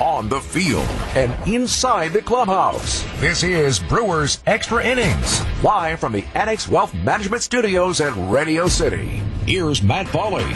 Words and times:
on 0.00 0.28
the 0.28 0.40
field, 0.40 0.86
and 1.14 1.34
inside 1.48 2.12
the 2.12 2.22
clubhouse. 2.22 3.04
This 3.20 3.42
is 3.42 3.78
Brewers 3.78 4.40
Extra 4.46 4.84
Innings, 4.84 5.42
live 5.62 6.00
from 6.00 6.12
the 6.12 6.24
Annex 6.34 6.68
Wealth 6.68 6.94
Management 6.94 7.42
Studios 7.42 8.00
at 8.00 8.12
Radio 8.30 8.66
City. 8.68 9.22
Here's 9.46 9.82
Matt 9.82 10.06
Pauley. 10.06 10.52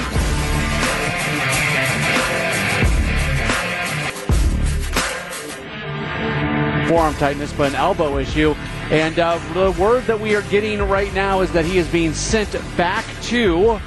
forearm 6.91 7.15
tightness, 7.15 7.53
but 7.53 7.69
an 7.71 7.77
elbow 7.77 8.19
issue. 8.19 8.51
And 8.91 9.17
uh, 9.21 9.38
the 9.54 9.71
word 9.81 10.04
that 10.07 10.19
we 10.19 10.35
are 10.35 10.43
getting 10.43 10.83
right 10.83 11.15
now 11.15 11.41
is 11.41 11.53
that 11.53 11.65
he 11.65 11.79
is 11.79 11.87
being 11.87 12.13
sent 12.13 12.53
back 12.77 13.04
to 13.22 13.81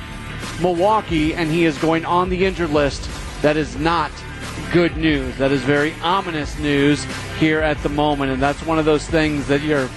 Milwaukee 0.62 1.36
and 1.36 1.52
he 1.52 1.66
is 1.66 1.78
going 1.80 2.06
on 2.06 2.30
the 2.30 2.46
injured 2.46 2.70
list. 2.70 3.10
That 3.42 3.58
is 3.58 3.78
not 3.78 4.10
good 4.72 4.98
news. 4.98 5.38
That 5.38 5.52
is 5.52 5.62
very 5.62 5.94
ominous 6.02 6.58
news 6.60 7.06
here 7.40 7.60
at 7.60 7.82
the 7.84 7.90
moment. 7.90 8.32
And 8.32 8.42
that's 8.42 8.66
one 8.66 8.80
of 8.80 8.86
those 8.86 9.08
things 9.08 9.48
that 9.48 9.62
your 9.62 9.88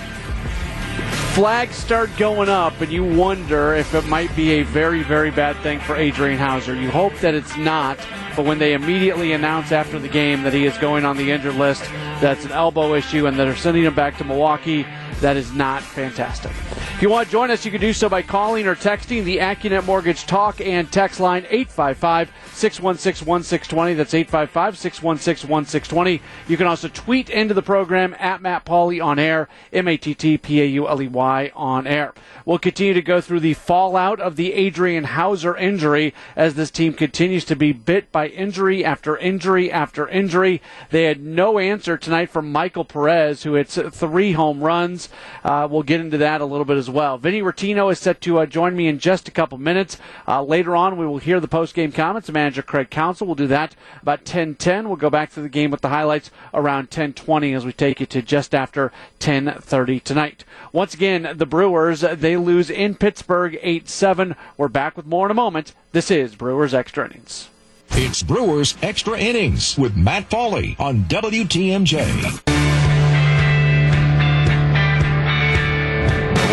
flags 1.35 1.75
start 1.77 2.11
going 2.17 2.49
up 2.49 2.81
and 2.81 2.91
you 2.91 3.05
wonder 3.05 3.75
if 3.75 3.95
it 3.95 4.07
might 4.07 4.35
be 4.35 4.53
a 4.53 4.63
very, 4.63 5.03
very 5.03 5.31
bad 5.31 5.57
thing 5.59 5.79
for 5.81 5.95
Adrian 5.95 6.39
Houser. 6.39 6.75
You 6.75 6.91
hope 6.91 7.15
that 7.19 7.35
it's 7.35 7.57
not. 7.57 7.99
But 8.35 8.45
when 8.45 8.59
they 8.59 8.75
immediately 8.75 9.33
announce 9.33 9.73
after 9.73 9.99
the 9.99 10.09
game 10.09 10.43
that 10.43 10.53
he 10.53 10.67
is 10.67 10.77
going 10.79 11.07
on 11.07 11.17
the 11.17 11.31
injured 11.31 11.55
list, 11.55 11.83
that's 12.21 12.45
an 12.45 12.53
elbow 12.53 12.95
issue, 12.95 13.27
and 13.27 13.39
that 13.39 13.49
are 13.49 13.57
sending 13.57 13.85
him 13.85 13.95
back 13.95 14.19
to 14.19 14.25
Milwaukee, 14.25 14.87
that 15.21 15.39
is 15.39 15.53
not 15.53 15.83
fantastic. 15.83 16.53
If 16.97 17.03
you 17.03 17.11
want 17.11 17.27
to 17.27 17.33
join 17.33 17.51
us, 17.51 17.67
you 17.67 17.71
can 17.71 17.83
do 17.83 17.93
so 17.93 18.09
by 18.09 18.23
calling 18.23 18.67
or 18.67 18.75
texting 18.75 19.23
the 19.23 19.37
AccuNet 19.37 19.85
Mortgage 19.85 20.25
Talk 20.25 20.63
and 20.63 20.91
Text 20.91 21.21
line 21.21 21.45
855 21.51 22.33
616 22.55 23.27
1620. 23.27 23.93
That's 23.93 24.15
855 24.15 24.79
616 24.79 25.47
1620. 25.47 26.23
You 26.49 26.57
can 26.57 26.67
also 26.67 26.89
tweet 26.89 27.29
into 27.29 27.53
the 27.53 27.61
program 27.61 28.17
at 28.19 28.41
Matt 28.41 28.65
Pauley 28.65 29.05
on 29.05 29.19
air, 29.19 29.51
M 29.75 29.89
A 29.89 29.99
T 29.99 30.15
T 30.15 30.39
P 30.39 30.63
A 30.63 30.65
U 30.65 30.89
L 30.89 31.03
E 31.03 31.07
Y 31.07 31.53
on 31.55 31.87
air. 31.87 32.15
We'll 32.47 32.59
continue 32.59 32.95
to 32.95 33.03
go 33.03 33.21
through 33.21 33.41
the 33.41 33.53
fallout 33.53 34.19
of 34.19 34.37
the 34.37 34.55
Adrian 34.55 35.05
Houser 35.05 35.55
injury 35.55 36.15
as 36.35 36.55
this 36.55 36.71
team 36.71 36.95
continues 36.95 37.45
to 37.45 37.57
be 37.57 37.73
bit 37.73 38.11
by 38.11 38.29
injury 38.29 38.83
after 38.83 39.19
injury 39.19 39.71
after 39.71 40.09
injury. 40.09 40.63
They 40.89 41.05
had 41.05 41.21
no 41.21 41.59
answer 41.59 41.99
tonight 41.99 42.31
from 42.31 42.51
Michael 42.51 42.87
Perez, 42.87 43.43
who 43.43 43.53
hits 43.53 43.79
three 43.91 44.33
home 44.33 44.63
runs. 44.63 45.11
Uh, 45.45 45.69
we'll 45.71 45.83
get 45.83 46.01
into 46.01 46.17
that 46.17 46.41
a 46.41 46.47
little 46.47 46.65
bit 46.65 46.79
as 46.79 46.86
well. 46.91 47.19
Vinny 47.19 47.43
Rottino 47.43 47.91
is 47.91 47.99
set 47.99 48.21
to 48.23 48.39
uh, 48.39 48.47
join 48.47 48.77
me 48.77 48.89
in 48.89 48.99
just 48.99 49.29
a 49.29 49.31
couple 49.31 49.59
minutes. 49.59 49.99
Uh, 50.27 50.43
later 50.43 50.77
on, 50.77 50.97
we 50.97 51.07
will 51.07 51.19
hear 51.19 51.41
the 51.41 51.49
post-game 51.49 51.93
comments 51.93 52.31
manager 52.31 52.63
Craig 52.63 52.91
Counsell. 52.91 53.27
We'll 53.27 53.37
do 53.37 53.47
that 53.49 53.75
about 54.03 54.25
10:10. 54.25 54.87
We'll 54.87 54.97
go 54.97 55.11
back 55.11 55.33
to 55.33 55.41
the 55.41 55.49
game 55.49 55.71
with 55.71 55.81
the 55.81 55.89
highlights 55.89 56.31
around 56.53 56.91
10:20 56.91 57.55
as 57.55 57.65
we 57.65 57.73
take 57.73 58.01
you 58.01 58.07
to 58.07 58.23
just 58.23 58.55
after 58.55 58.93
10:30 59.19 60.01
tonight. 60.01 60.45
Once 60.73 60.95
again, 60.95 61.29
the 61.35 61.47
Brewers 61.47 62.01
they 62.01 62.37
lose 62.37 62.71
in 62.71 62.95
Pittsburgh 62.95 63.59
8-7. 63.63 64.37
We're 64.57 64.69
back 64.69 64.97
with 64.97 65.07
more 65.07 65.27
in 65.27 65.31
a 65.31 65.35
moment. 65.35 65.75
This 65.93 66.11
is 66.11 66.35
Brewers 66.35 66.75
Extra 66.75 67.07
Innings. 67.07 67.49
It's 67.91 68.23
Brewers 68.23 68.77
Extra 68.83 69.19
Innings 69.19 69.79
with 69.79 69.97
Matt 69.97 70.29
Pauley 70.29 70.79
on 70.79 71.05
WTMJ. 71.05 72.76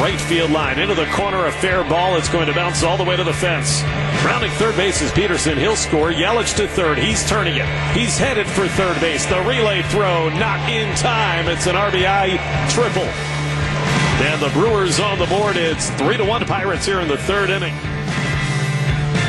Right 0.03 0.19
field 0.19 0.51
line 0.51 0.79
into 0.79 0.93
the 0.93 1.05
corner. 1.11 1.45
A 1.45 1.51
fair 1.53 1.81
ball. 1.85 2.17
It's 2.17 2.27
going 2.27 2.47
to 2.47 2.53
bounce 2.53 2.83
all 2.83 2.97
the 2.97 3.05
way 3.05 3.15
to 3.15 3.23
the 3.23 3.31
fence. 3.31 3.81
Rounding 4.25 4.51
third 4.51 4.75
base 4.75 5.01
is 5.01 5.13
Peterson. 5.13 5.57
He'll 5.57 5.77
score. 5.77 6.11
Yelich 6.11 6.57
to 6.57 6.67
third. 6.67 6.97
He's 6.97 7.27
turning 7.29 7.55
it. 7.55 7.65
He's 7.95 8.17
headed 8.17 8.45
for 8.45 8.67
third 8.67 8.99
base. 8.99 9.25
The 9.25 9.39
relay 9.43 9.81
throw 9.83 10.27
not 10.27 10.69
in 10.69 10.93
time. 10.97 11.47
It's 11.47 11.67
an 11.67 11.75
RBI 11.75 12.37
triple. 12.69 13.07
And 14.25 14.41
the 14.41 14.49
Brewers 14.49 14.99
on 14.99 15.19
the 15.19 15.25
board. 15.27 15.55
It's 15.55 15.89
three 15.91 16.17
to 16.17 16.25
one 16.25 16.43
Pirates 16.45 16.85
here 16.85 16.99
in 16.99 17.07
the 17.07 17.17
third 17.19 17.49
inning. 17.49 17.73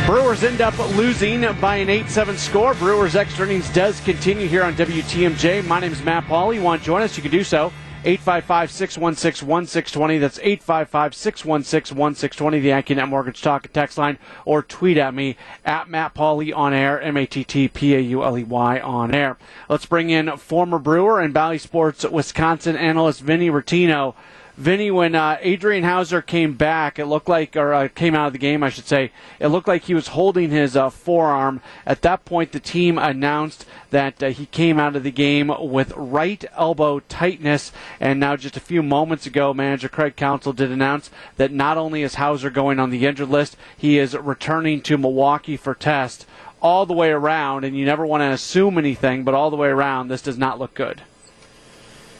Brewers 0.06 0.43
end 0.43 0.60
up 0.60 0.76
losing 0.97 1.43
by 1.60 1.76
an 1.76 1.88
8-7 1.88 2.37
score. 2.37 2.75
Brewers 2.75 3.15
extra 3.15 3.47
innings 3.47 3.72
does 3.72 4.00
continue 4.00 4.49
here 4.49 4.65
on 4.65 4.75
WTMJ. 4.75 5.65
My 5.69 5.78
name 5.78 5.93
is 5.93 6.03
Matt 6.03 6.25
Pauley. 6.25 6.56
You 6.56 6.62
want 6.62 6.82
to 6.82 6.87
join 6.87 7.00
us? 7.00 7.16
You 7.16 7.22
can 7.22 7.31
do 7.31 7.44
so. 7.44 7.72
855 8.06 8.70
616 8.70 9.47
1620. 9.47 10.19
That's 10.19 10.38
855 10.38 11.15
616 11.15 11.97
1620, 11.97 12.60
the 12.60 12.69
AccuNet 12.69 13.09
Mortgage 13.09 13.41
Talk 13.41 13.72
text 13.72 13.97
line, 13.97 14.19
or 14.44 14.62
tweet 14.62 14.98
at 14.98 15.15
me 15.15 15.37
at 15.65 15.88
Matt 15.88 16.14
Pauley 16.14 16.54
on 16.54 16.75
air, 16.75 17.00
M 17.00 17.16
A 17.16 17.25
T 17.25 17.44
T 17.44 17.66
P 17.66 17.94
A 17.94 18.00
U 18.00 18.22
L 18.22 18.37
E 18.37 18.44
Y 18.44 18.78
on 18.81 19.14
air. 19.14 19.38
Let's 19.70 19.87
bring 19.87 20.10
in 20.10 20.37
former 20.37 20.78
Brewer 20.78 21.19
and 21.19 21.32
Bally 21.32 21.56
Sports 21.56 22.04
Wisconsin 22.04 22.76
analyst 22.76 23.22
Vinny 23.22 23.48
Rottino. 23.48 24.14
Vinny, 24.56 24.88
when 24.88 25.16
uh, 25.16 25.37
Adrian 25.41 25.82
Houser 25.82 26.22
came 26.22 26.54
back, 26.54 27.00
it 27.00 27.06
looked 27.06 27.28
like, 27.28 27.56
or 27.56 27.75
uh, 27.75 27.88
came 27.88 28.15
out 28.15 28.28
of 28.28 28.32
the 28.32 28.38
game, 28.38 28.62
I 28.62 28.69
should 28.69 28.87
say, 28.87 29.10
it 29.41 29.48
looked 29.48 29.66
like 29.66 29.82
he 29.82 29.94
was 29.94 30.09
holding 30.09 30.50
his 30.50 30.76
uh, 30.76 30.91
forearm. 30.91 31.60
At 31.84 32.03
that 32.03 32.25
point, 32.25 32.53
the 32.53 32.60
team 32.60 32.97
announced 32.97 33.66
that 33.91 34.22
uh, 34.22 34.28
he 34.28 34.47
came 34.47 34.78
out 34.78 34.94
of 34.94 35.03
the 35.03 35.10
game 35.10 35.50
with 35.59 35.93
right 35.97 36.44
elbow 36.56 37.00
tightness. 37.00 37.72
And 37.98 38.20
now, 38.20 38.37
just 38.37 38.56
a 38.56 38.60
few 38.60 38.81
moments 38.81 39.26
ago, 39.26 39.53
manager 39.53 39.88
Craig 39.88 40.14
Counsell 40.14 40.53
did 40.53 40.70
announce 40.70 41.10
that 41.37 41.50
not 41.50 41.76
only 41.76 42.04
is 42.04 42.14
Houser 42.14 42.50
going 42.50 42.78
on 42.78 42.91
the 42.91 43.06
injured 43.06 43.31
list, 43.31 43.56
he 43.76 43.98
is 43.98 44.16
returning 44.16 44.82
to 44.82 44.97
Milwaukee 44.97 45.56
for 45.56 45.75
test. 45.75 46.26
All 46.62 46.87
the 46.87 46.94
way 46.94 47.10
around, 47.10 47.64
and 47.64 47.76
you 47.76 47.84
never 47.84 48.06
want 48.06 48.20
to 48.20 48.31
assume 48.31 48.78
anything, 48.78 49.25
but 49.25 49.34
all 49.34 49.50
the 49.50 49.56
way 49.56 49.69
around, 49.69 50.09
this 50.09 50.22
does 50.22 50.38
not 50.38 50.60
look 50.60 50.75
good. 50.75 51.03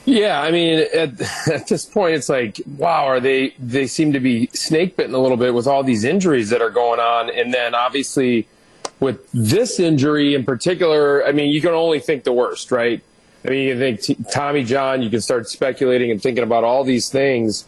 Yeah, 0.05 0.41
I 0.41 0.51
mean, 0.51 0.87
at, 0.95 1.21
at 1.51 1.69
this 1.69 1.85
point, 1.85 2.15
it's 2.15 2.29
like, 2.29 2.61
wow, 2.77 3.07
are 3.07 3.21
they? 3.21 3.55
They 3.59 3.87
seem 3.87 4.13
to 4.13 4.21
be 4.21 4.49
snake 4.49 4.97
bitten 4.97 5.15
a 5.15 5.19
little 5.19 5.37
bit 5.37 5.55
with 5.55 5.67
all 5.67 5.83
these 5.83 6.05
injuries 6.05 6.51
that 6.51 6.61
are 6.61 6.71
going 6.71 7.01
on, 7.01 7.31
and 7.31 7.53
then 7.53 7.75
obviously 7.75 8.47
with 9.01 9.29
this 9.33 9.81
injury 9.81 10.35
in 10.35 10.45
particular, 10.45 11.27
I 11.27 11.33
mean, 11.33 11.51
you 11.51 11.61
can 11.61 11.71
only 11.71 12.01
think 12.01 12.25
the 12.25 12.33
worst, 12.33 12.71
right? 12.71 13.03
I 13.45 13.51
mean, 13.51 13.69
you 13.69 13.79
think 13.79 14.01
t- 14.01 14.17
Tommy 14.33 14.65
John, 14.65 15.03
you 15.03 15.11
can 15.11 15.21
start 15.21 15.49
speculating 15.49 16.11
and 16.11 16.23
thinking 16.23 16.45
about 16.45 16.65
all 16.65 16.85
these 16.85 17.11
things. 17.11 17.67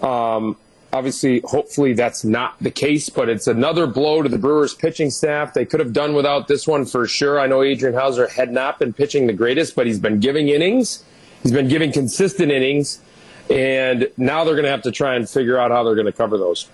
Um, 0.00 0.56
obviously, 0.92 1.40
hopefully 1.44 1.92
that's 1.92 2.24
not 2.24 2.56
the 2.60 2.70
case, 2.70 3.10
but 3.10 3.28
it's 3.28 3.46
another 3.46 3.86
blow 3.86 4.22
to 4.22 4.28
the 4.28 4.38
Brewers 4.38 4.72
pitching 4.72 5.10
staff. 5.10 5.52
They 5.52 5.66
could 5.66 5.80
have 5.80 5.92
done 5.92 6.14
without 6.14 6.48
this 6.48 6.66
one 6.66 6.86
for 6.86 7.06
sure. 7.06 7.38
I 7.38 7.46
know 7.46 7.62
Adrian 7.62 7.94
Houser 7.94 8.28
had 8.28 8.50
not 8.50 8.78
been 8.78 8.94
pitching 8.94 9.26
the 9.26 9.34
greatest, 9.34 9.76
but 9.76 9.86
he's 9.86 9.98
been 9.98 10.20
giving 10.20 10.48
innings 10.48 11.04
He's 11.42 11.52
been 11.52 11.68
giving 11.68 11.92
consistent 11.92 12.52
innings, 12.52 13.00
and 13.48 14.08
now 14.16 14.44
they're 14.44 14.54
going 14.54 14.64
to 14.64 14.70
have 14.70 14.82
to 14.82 14.92
try 14.92 15.16
and 15.16 15.28
figure 15.28 15.58
out 15.58 15.70
how 15.70 15.82
they're 15.82 15.94
going 15.94 16.06
to 16.06 16.12
cover 16.12 16.36
those. 16.38 16.68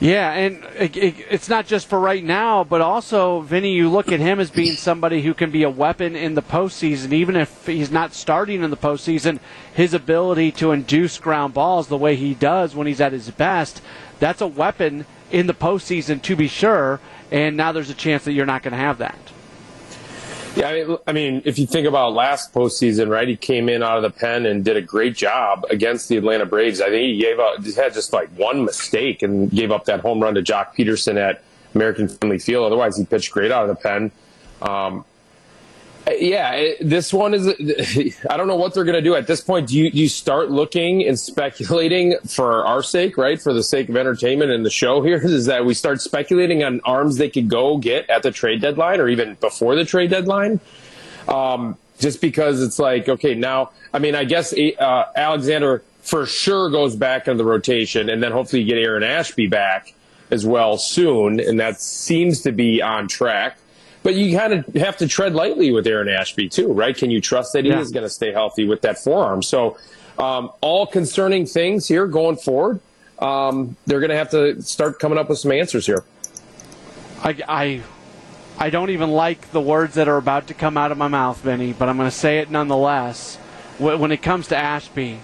Yeah, 0.00 0.32
and 0.32 0.64
it, 0.76 0.96
it, 0.96 1.14
it's 1.30 1.48
not 1.48 1.66
just 1.66 1.86
for 1.86 2.00
right 2.00 2.22
now, 2.22 2.64
but 2.64 2.80
also, 2.80 3.40
Vinny, 3.40 3.72
you 3.72 3.88
look 3.88 4.10
at 4.10 4.18
him 4.18 4.40
as 4.40 4.50
being 4.50 4.74
somebody 4.74 5.22
who 5.22 5.34
can 5.34 5.50
be 5.50 5.62
a 5.62 5.70
weapon 5.70 6.16
in 6.16 6.34
the 6.34 6.42
postseason. 6.42 7.12
Even 7.12 7.36
if 7.36 7.66
he's 7.66 7.92
not 7.92 8.12
starting 8.12 8.62
in 8.64 8.70
the 8.70 8.76
postseason, 8.76 9.38
his 9.72 9.94
ability 9.94 10.50
to 10.52 10.72
induce 10.72 11.18
ground 11.18 11.54
balls 11.54 11.86
the 11.86 11.96
way 11.96 12.16
he 12.16 12.34
does 12.34 12.74
when 12.74 12.88
he's 12.88 13.00
at 13.00 13.12
his 13.12 13.30
best, 13.30 13.80
that's 14.18 14.40
a 14.40 14.46
weapon 14.46 15.06
in 15.30 15.46
the 15.46 15.54
postseason 15.54 16.20
to 16.22 16.34
be 16.34 16.48
sure. 16.48 17.00
And 17.30 17.56
now 17.56 17.70
there's 17.70 17.90
a 17.90 17.94
chance 17.94 18.24
that 18.24 18.32
you're 18.32 18.46
not 18.46 18.62
going 18.62 18.72
to 18.72 18.78
have 18.78 18.98
that. 18.98 19.18
Yeah, 20.56 20.96
I 21.04 21.12
mean, 21.12 21.42
if 21.44 21.58
you 21.58 21.66
think 21.66 21.88
about 21.88 22.12
last 22.12 22.54
postseason, 22.54 23.08
right? 23.08 23.26
He 23.26 23.34
came 23.34 23.68
in 23.68 23.82
out 23.82 23.96
of 23.96 24.04
the 24.04 24.10
pen 24.10 24.46
and 24.46 24.64
did 24.64 24.76
a 24.76 24.80
great 24.80 25.16
job 25.16 25.66
against 25.68 26.08
the 26.08 26.16
Atlanta 26.16 26.46
Braves. 26.46 26.80
I 26.80 26.90
think 26.90 27.02
he 27.02 27.18
gave 27.18 27.40
up, 27.40 27.64
had 27.74 27.92
just 27.92 28.12
like 28.12 28.28
one 28.36 28.64
mistake 28.64 29.22
and 29.22 29.50
gave 29.50 29.72
up 29.72 29.86
that 29.86 30.00
home 30.00 30.22
run 30.22 30.34
to 30.34 30.42
Joc 30.42 30.76
Pederson 30.76 31.16
at 31.16 31.42
American 31.74 32.08
Family 32.08 32.38
Field. 32.38 32.66
Otherwise, 32.66 32.96
he 32.96 33.04
pitched 33.04 33.32
great 33.32 33.50
out 33.50 33.68
of 33.68 33.76
the 33.76 33.82
pen. 33.82 34.12
Um, 34.62 35.04
yeah, 36.10 36.72
this 36.80 37.12
one 37.12 37.34
is. 37.34 37.46
I 38.30 38.36
don't 38.36 38.46
know 38.46 38.56
what 38.56 38.74
they're 38.74 38.84
going 38.84 38.94
to 38.96 39.02
do 39.02 39.14
at 39.14 39.26
this 39.26 39.40
point. 39.40 39.68
Do 39.68 39.78
you, 39.78 39.90
do 39.90 39.98
you 39.98 40.08
start 40.08 40.50
looking 40.50 41.06
and 41.06 41.18
speculating 41.18 42.16
for 42.26 42.64
our 42.66 42.82
sake, 42.82 43.16
right? 43.16 43.40
For 43.40 43.52
the 43.52 43.62
sake 43.62 43.88
of 43.88 43.96
entertainment 43.96 44.50
and 44.50 44.64
the 44.64 44.70
show 44.70 45.02
here, 45.02 45.16
is 45.24 45.46
that 45.46 45.64
we 45.64 45.74
start 45.74 46.00
speculating 46.00 46.62
on 46.62 46.80
arms 46.84 47.16
they 47.16 47.30
could 47.30 47.48
go 47.48 47.78
get 47.78 48.08
at 48.10 48.22
the 48.22 48.30
trade 48.30 48.60
deadline 48.60 49.00
or 49.00 49.08
even 49.08 49.34
before 49.34 49.74
the 49.74 49.84
trade 49.84 50.10
deadline? 50.10 50.60
Um, 51.28 51.76
just 51.98 52.20
because 52.20 52.62
it's 52.62 52.78
like, 52.78 53.08
okay, 53.08 53.34
now, 53.34 53.70
I 53.92 53.98
mean, 53.98 54.14
I 54.14 54.24
guess 54.24 54.52
uh, 54.52 55.04
Alexander 55.16 55.82
for 56.02 56.26
sure 56.26 56.70
goes 56.70 56.96
back 56.96 57.28
in 57.28 57.38
the 57.38 57.44
rotation, 57.44 58.10
and 58.10 58.22
then 58.22 58.30
hopefully 58.30 58.62
you 58.62 58.68
get 58.68 58.78
Aaron 58.78 59.02
Ashby 59.02 59.46
back 59.46 59.94
as 60.30 60.44
well 60.44 60.76
soon, 60.76 61.40
and 61.40 61.60
that 61.60 61.80
seems 61.80 62.42
to 62.42 62.52
be 62.52 62.82
on 62.82 63.08
track. 63.08 63.56
But 64.04 64.14
you 64.14 64.36
kind 64.36 64.52
of 64.52 64.66
have 64.74 64.98
to 64.98 65.08
tread 65.08 65.34
lightly 65.34 65.72
with 65.72 65.86
Aaron 65.86 66.08
Ashby 66.08 66.48
too, 66.48 66.72
right? 66.72 66.96
Can 66.96 67.10
you 67.10 67.20
trust 67.20 67.54
that 67.54 67.64
he 67.64 67.70
yeah. 67.70 67.80
is 67.80 67.90
going 67.90 68.04
to 68.04 68.10
stay 68.10 68.32
healthy 68.32 68.66
with 68.66 68.82
that 68.82 68.98
forearm? 68.98 69.42
So, 69.42 69.78
um, 70.18 70.52
all 70.60 70.86
concerning 70.86 71.46
things 71.46 71.88
here 71.88 72.06
going 72.06 72.36
forward. 72.36 72.80
Um, 73.18 73.76
they're 73.86 74.00
going 74.00 74.10
to 74.10 74.16
have 74.16 74.30
to 74.30 74.60
start 74.62 74.98
coming 74.98 75.18
up 75.18 75.30
with 75.30 75.38
some 75.38 75.50
answers 75.50 75.86
here. 75.86 76.04
I, 77.22 77.36
I 77.48 77.82
I 78.58 78.70
don't 78.70 78.90
even 78.90 79.10
like 79.10 79.50
the 79.50 79.60
words 79.60 79.94
that 79.94 80.06
are 80.06 80.16
about 80.16 80.46
to 80.48 80.54
come 80.54 80.76
out 80.76 80.92
of 80.92 80.98
my 80.98 81.08
mouth, 81.08 81.40
Vinny, 81.40 81.72
but 81.72 81.88
I'm 81.88 81.96
going 81.96 82.08
to 82.08 82.16
say 82.16 82.38
it 82.38 82.50
nonetheless. 82.50 83.36
When 83.78 84.12
it 84.12 84.22
comes 84.22 84.48
to 84.48 84.56
Ashby, 84.56 85.18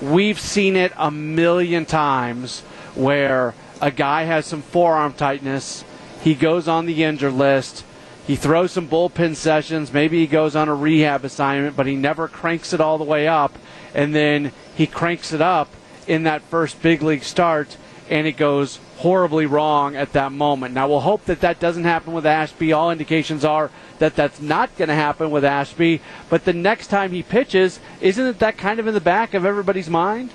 we've 0.00 0.38
seen 0.38 0.76
it 0.76 0.92
a 0.96 1.10
million 1.10 1.86
times 1.86 2.60
where 2.94 3.54
a 3.80 3.90
guy 3.90 4.24
has 4.24 4.46
some 4.46 4.62
forearm 4.62 5.14
tightness, 5.14 5.84
he 6.22 6.34
goes 6.34 6.68
on 6.68 6.86
the 6.86 7.02
injured 7.02 7.32
list, 7.32 7.84
he 8.28 8.36
throws 8.36 8.72
some 8.72 8.86
bullpen 8.86 9.34
sessions, 9.34 9.90
maybe 9.90 10.20
he 10.20 10.26
goes 10.26 10.54
on 10.54 10.68
a 10.68 10.74
rehab 10.74 11.24
assignment, 11.24 11.74
but 11.74 11.86
he 11.86 11.96
never 11.96 12.28
cranks 12.28 12.74
it 12.74 12.80
all 12.80 12.98
the 12.98 13.04
way 13.04 13.26
up, 13.26 13.58
and 13.94 14.14
then 14.14 14.52
he 14.76 14.86
cranks 14.86 15.32
it 15.32 15.40
up 15.40 15.74
in 16.06 16.24
that 16.24 16.42
first 16.42 16.80
big 16.82 17.02
league 17.02 17.24
start, 17.24 17.78
and 18.10 18.26
it 18.26 18.36
goes 18.36 18.80
horribly 18.98 19.46
wrong 19.46 19.96
at 19.96 20.12
that 20.12 20.30
moment. 20.30 20.74
Now, 20.74 20.88
we'll 20.88 21.00
hope 21.00 21.24
that 21.24 21.40
that 21.40 21.58
doesn't 21.58 21.84
happen 21.84 22.12
with 22.12 22.26
Ashby. 22.26 22.70
All 22.72 22.90
indications 22.90 23.46
are 23.46 23.70
that 23.98 24.14
that's 24.14 24.42
not 24.42 24.76
going 24.76 24.88
to 24.88 24.94
happen 24.94 25.30
with 25.30 25.44
Ashby. 25.44 26.02
But 26.28 26.44
the 26.44 26.52
next 26.52 26.88
time 26.88 27.12
he 27.12 27.22
pitches, 27.22 27.80
isn't 28.02 28.26
it 28.26 28.40
that 28.40 28.58
kind 28.58 28.78
of 28.78 28.86
in 28.86 28.94
the 28.94 29.00
back 29.00 29.32
of 29.32 29.46
everybody's 29.46 29.88
mind? 29.88 30.30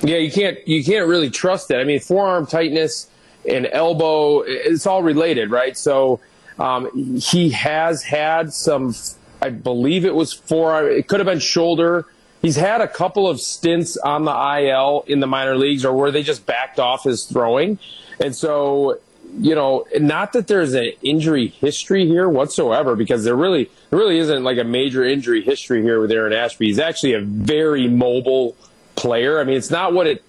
Yeah, 0.00 0.16
you 0.16 0.30
can't 0.30 0.56
you 0.66 0.82
can't 0.82 1.08
really 1.08 1.28
trust 1.28 1.70
it. 1.72 1.76
I 1.76 1.84
mean, 1.84 2.00
forearm 2.00 2.46
tightness 2.46 3.10
and 3.48 3.68
elbow, 3.70 4.42
it's 4.42 4.86
all 4.86 5.02
related, 5.02 5.50
right? 5.50 5.76
So 5.76 6.20
um, 6.58 7.18
he 7.18 7.50
has 7.50 8.02
had 8.02 8.52
some. 8.52 8.94
I 9.40 9.50
believe 9.50 10.04
it 10.04 10.14
was 10.14 10.32
forearm. 10.32 10.86
It 10.90 11.06
could 11.06 11.20
have 11.20 11.26
been 11.26 11.38
shoulder 11.38 12.06
he's 12.42 12.56
had 12.56 12.80
a 12.80 12.88
couple 12.88 13.28
of 13.28 13.40
stints 13.40 13.96
on 13.96 14.24
the 14.24 14.32
IL 14.32 15.04
in 15.06 15.20
the 15.20 15.26
minor 15.26 15.56
leagues 15.56 15.84
or 15.84 15.92
where 15.92 16.10
they 16.10 16.22
just 16.22 16.46
backed 16.46 16.78
off 16.78 17.04
his 17.04 17.24
throwing. 17.24 17.78
And 18.20 18.34
so, 18.34 18.98
you 19.38 19.54
know, 19.54 19.86
not 19.98 20.32
that 20.32 20.46
there's 20.46 20.74
an 20.74 20.92
injury 21.02 21.48
history 21.48 22.06
here 22.06 22.28
whatsoever, 22.28 22.96
because 22.96 23.24
there 23.24 23.36
really, 23.36 23.70
there 23.90 23.98
really 23.98 24.18
isn't 24.18 24.42
like 24.42 24.58
a 24.58 24.64
major 24.64 25.04
injury 25.04 25.42
history 25.42 25.82
here 25.82 26.00
with 26.00 26.10
Aaron 26.10 26.32
Ashby. 26.32 26.66
He's 26.66 26.78
actually 26.78 27.14
a 27.14 27.20
very 27.20 27.88
mobile 27.88 28.56
player. 28.96 29.38
I 29.40 29.44
mean, 29.44 29.56
it's 29.56 29.70
not 29.70 29.92
what 29.92 30.06
it, 30.06 30.24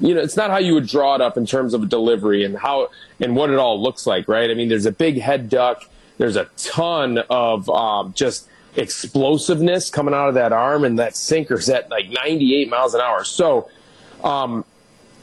you 0.00 0.14
know, 0.14 0.20
it's 0.20 0.36
not 0.36 0.50
how 0.50 0.58
you 0.58 0.74
would 0.74 0.86
draw 0.86 1.14
it 1.14 1.20
up 1.20 1.36
in 1.36 1.46
terms 1.46 1.74
of 1.74 1.88
delivery 1.88 2.44
and 2.44 2.56
how, 2.56 2.90
and 3.20 3.36
what 3.36 3.50
it 3.50 3.58
all 3.58 3.80
looks 3.80 4.06
like, 4.06 4.28
right? 4.28 4.50
I 4.50 4.54
mean, 4.54 4.68
there's 4.68 4.86
a 4.86 4.92
big 4.92 5.20
head 5.20 5.48
duck. 5.48 5.84
There's 6.18 6.36
a 6.36 6.48
ton 6.56 7.18
of 7.30 7.68
um, 7.70 8.12
just 8.14 8.48
explosiveness 8.76 9.90
coming 9.90 10.14
out 10.14 10.28
of 10.28 10.34
that 10.34 10.52
arm, 10.52 10.84
and 10.84 10.98
that 10.98 11.16
sinker's 11.16 11.68
at 11.68 11.90
like 11.90 12.08
98 12.10 12.68
miles 12.68 12.94
an 12.94 13.00
hour. 13.00 13.24
So, 13.24 13.68
um, 14.24 14.64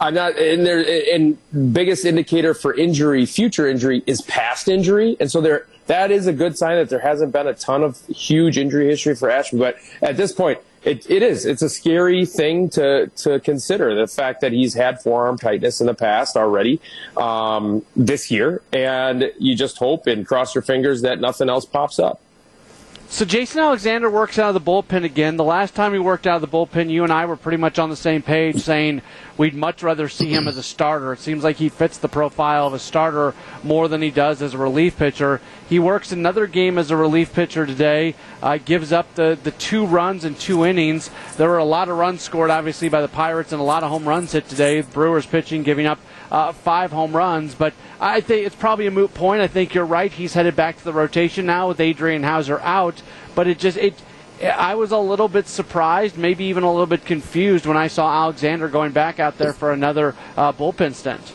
I'm 0.01 0.13
not, 0.13 0.38
and 0.38 0.66
there, 0.66 0.86
and 1.13 1.38
biggest 1.74 2.06
indicator 2.06 2.54
for 2.54 2.74
injury, 2.74 3.25
future 3.25 3.68
injury, 3.68 4.01
is 4.07 4.21
past 4.21 4.69
injury, 4.69 5.18
and 5.19 5.30
so 5.30 5.42
there, 5.42 5.68
that 5.88 6.10
is 6.10 6.25
a 6.25 6.33
good 6.33 6.57
sign 6.57 6.77
that 6.77 6.89
there 6.89 7.00
hasn't 7.00 7.33
been 7.33 7.48
a 7.48 7.54
ton 7.54 7.83
of 7.83 8.00
huge 8.07 8.57
injury 8.57 8.88
history 8.88 9.16
for 9.16 9.30
Ashby. 9.30 9.57
But 9.57 9.75
at 10.01 10.16
this 10.16 10.31
point, 10.31 10.60
it, 10.84 11.10
it 11.10 11.22
is. 11.22 11.46
It's 11.46 11.62
a 11.62 11.70
scary 11.70 12.26
thing 12.26 12.70
to 12.72 13.08
to 13.18 13.40
consider 13.40 13.96
the 13.96 14.08
fact 14.08 14.42
that 14.42 14.52
he's 14.52 14.74
had 14.74 15.02
forearm 15.02 15.38
tightness 15.38 15.81
in 15.81 15.88
the 15.88 15.94
past 15.94 16.38
already 16.38 16.80
um, 17.18 17.86
this 17.96 18.31
year, 18.31 18.62
and 18.72 19.31
you 19.38 19.56
just 19.56 19.78
hope 19.78 20.08
and 20.08 20.26
cross 20.26 20.56
your 20.56 20.62
fingers 20.62 21.02
that 21.02 21.20
nothing 21.20 21.50
else 21.50 21.66
pops 21.66 22.00
up. 22.00 22.22
So 23.11 23.25
Jason 23.25 23.59
Alexander 23.59 24.07
works 24.07 24.38
out 24.38 24.56
of 24.56 24.63
the 24.63 24.71
bullpen 24.71 25.03
again. 25.03 25.35
The 25.35 25.44
last 25.44 25.73
time 25.73 25.94
he 25.94 26.00
worked 26.00 26.27
out 26.27 26.41
of 26.44 26.50
the 26.50 26.57
bullpen, 26.57 26.91
you 26.91 27.03
and 27.03 27.11
I 27.11 27.25
were 27.25 27.35
pretty 27.35 27.57
much 27.57 27.79
on 27.79 27.89
the 27.89 27.95
same 27.95 28.21
page, 28.21 28.61
saying 28.61 29.01
we'd 29.35 29.56
much 29.56 29.81
rather 29.81 30.07
see 30.07 30.31
him 30.31 30.47
as 30.47 30.57
a 30.57 30.63
starter. 30.63 31.11
It 31.13 31.19
seems 31.19 31.44
like 31.44 31.56
he 31.56 31.69
fits 31.69 31.97
the 31.97 32.07
profile 32.07 32.67
of 32.67 32.75
a 32.75 32.79
starter 32.79 33.33
more 33.63 33.88
than 33.88 34.03
he 34.03 34.11
does 34.11 34.44
as 34.44 34.53
a 34.53 34.59
relief 34.59 34.97
pitcher. 34.97 35.41
He 35.67 35.79
works 35.79 36.11
another 36.11 36.45
game 36.45 36.77
as 36.77 36.91
a 36.91 36.95
relief 36.95 37.33
pitcher 37.33 37.65
today. 37.65 38.13
Uh, 38.44 38.59
gives 38.63 38.94
up 38.94 39.15
the 39.15 39.38
the 39.41 39.51
two 39.51 39.88
runs 39.88 40.23
in 40.23 40.35
two 40.35 40.63
innings. 40.63 41.09
There 41.35 41.50
were 41.50 41.57
a 41.57 41.65
lot 41.65 41.89
of 41.89 41.97
runs 41.97 42.21
scored, 42.21 42.51
obviously, 42.51 42.89
by 42.89 43.01
the 43.01 43.07
Pirates, 43.07 43.51
and 43.51 43.59
a 43.59 43.65
lot 43.65 43.83
of 43.83 43.89
home 43.89 44.07
runs 44.07 44.33
hit 44.33 44.47
today. 44.47 44.81
Brewers 44.81 45.25
pitching 45.25 45.63
giving 45.63 45.88
up 45.88 46.00
uh, 46.31 46.52
five 46.52 46.92
home 46.92 47.16
runs. 47.16 47.56
But 47.56 47.74
I 48.00 48.22
think 48.22 48.46
it's 48.46 48.56
probably 48.56 48.88
a 48.88 48.92
moot 48.92 49.14
point. 49.14 49.42
I 49.42 49.48
think 49.48 49.74
you're 49.74 49.86
right. 49.86 50.12
He's 50.12 50.34
headed 50.34 50.56
back 50.56 50.78
to 50.78 50.84
the 50.84 50.94
rotation 50.94 51.46
now 51.46 51.68
with 51.68 51.80
Adrian 51.80 52.24
Houser 52.24 52.60
out. 52.62 53.02
But 53.36 53.48
it 53.48 53.60
just 53.60 53.78
it. 53.78 53.94
I 54.42 54.76
was 54.76 54.92
a 54.92 54.98
little 54.98 55.28
bit 55.28 55.48
surprised, 55.48 56.18
maybe 56.18 56.46
even 56.46 56.64
a 56.64 56.72
little 56.72 56.86
bit 56.86 57.04
confused 57.04 57.66
when 57.66 57.76
I 57.76 57.88
saw 57.88 58.24
Alexander 58.24 58.70
going 58.70 58.94
back 58.94 59.20
out 59.20 59.38
there 59.38 59.52
for 59.52 59.74
another 59.74 60.16
uh, 60.38 60.54
bullpen 60.54 60.94
stint. 60.94 61.34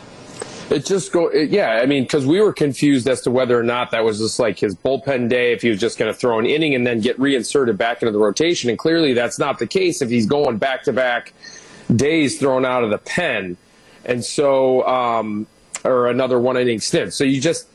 It 0.71 0.85
just 0.85 1.11
go, 1.11 1.27
it, 1.27 1.51
yeah. 1.51 1.79
I 1.81 1.85
mean, 1.85 2.03
because 2.03 2.25
we 2.25 2.41
were 2.41 2.51
confused 2.51 3.07
as 3.07 3.21
to 3.21 3.31
whether 3.31 3.59
or 3.59 3.63
not 3.63 3.91
that 3.91 4.03
was 4.03 4.17
just 4.17 4.39
like 4.39 4.57
his 4.57 4.75
bullpen 4.75 5.29
day, 5.29 5.53
if 5.53 5.61
he 5.61 5.69
was 5.69 5.79
just 5.79 5.99
going 5.99 6.11
to 6.11 6.17
throw 6.17 6.39
an 6.39 6.47
inning 6.47 6.73
and 6.73 6.87
then 6.87 6.99
get 7.01 7.19
reinserted 7.19 7.77
back 7.77 8.01
into 8.01 8.11
the 8.11 8.17
rotation, 8.17 8.71
and 8.71 8.79
clearly 8.79 9.13
that's 9.13 9.37
not 9.37 9.59
the 9.59 9.67
case 9.67 10.01
if 10.01 10.09
he's 10.09 10.25
going 10.25 10.57
back 10.57 10.83
to 10.83 10.93
back 10.93 11.33
days 11.95 12.39
thrown 12.39 12.65
out 12.65 12.83
of 12.83 12.89
the 12.89 12.97
pen 12.97 13.55
and 14.05 14.23
so 14.23 14.85
um, 14.87 15.47
or 15.83 16.07
another 16.07 16.39
one 16.39 16.57
inning 16.57 16.79
stint. 16.79 17.13
So 17.13 17.23
you 17.23 17.39
just 17.39 17.67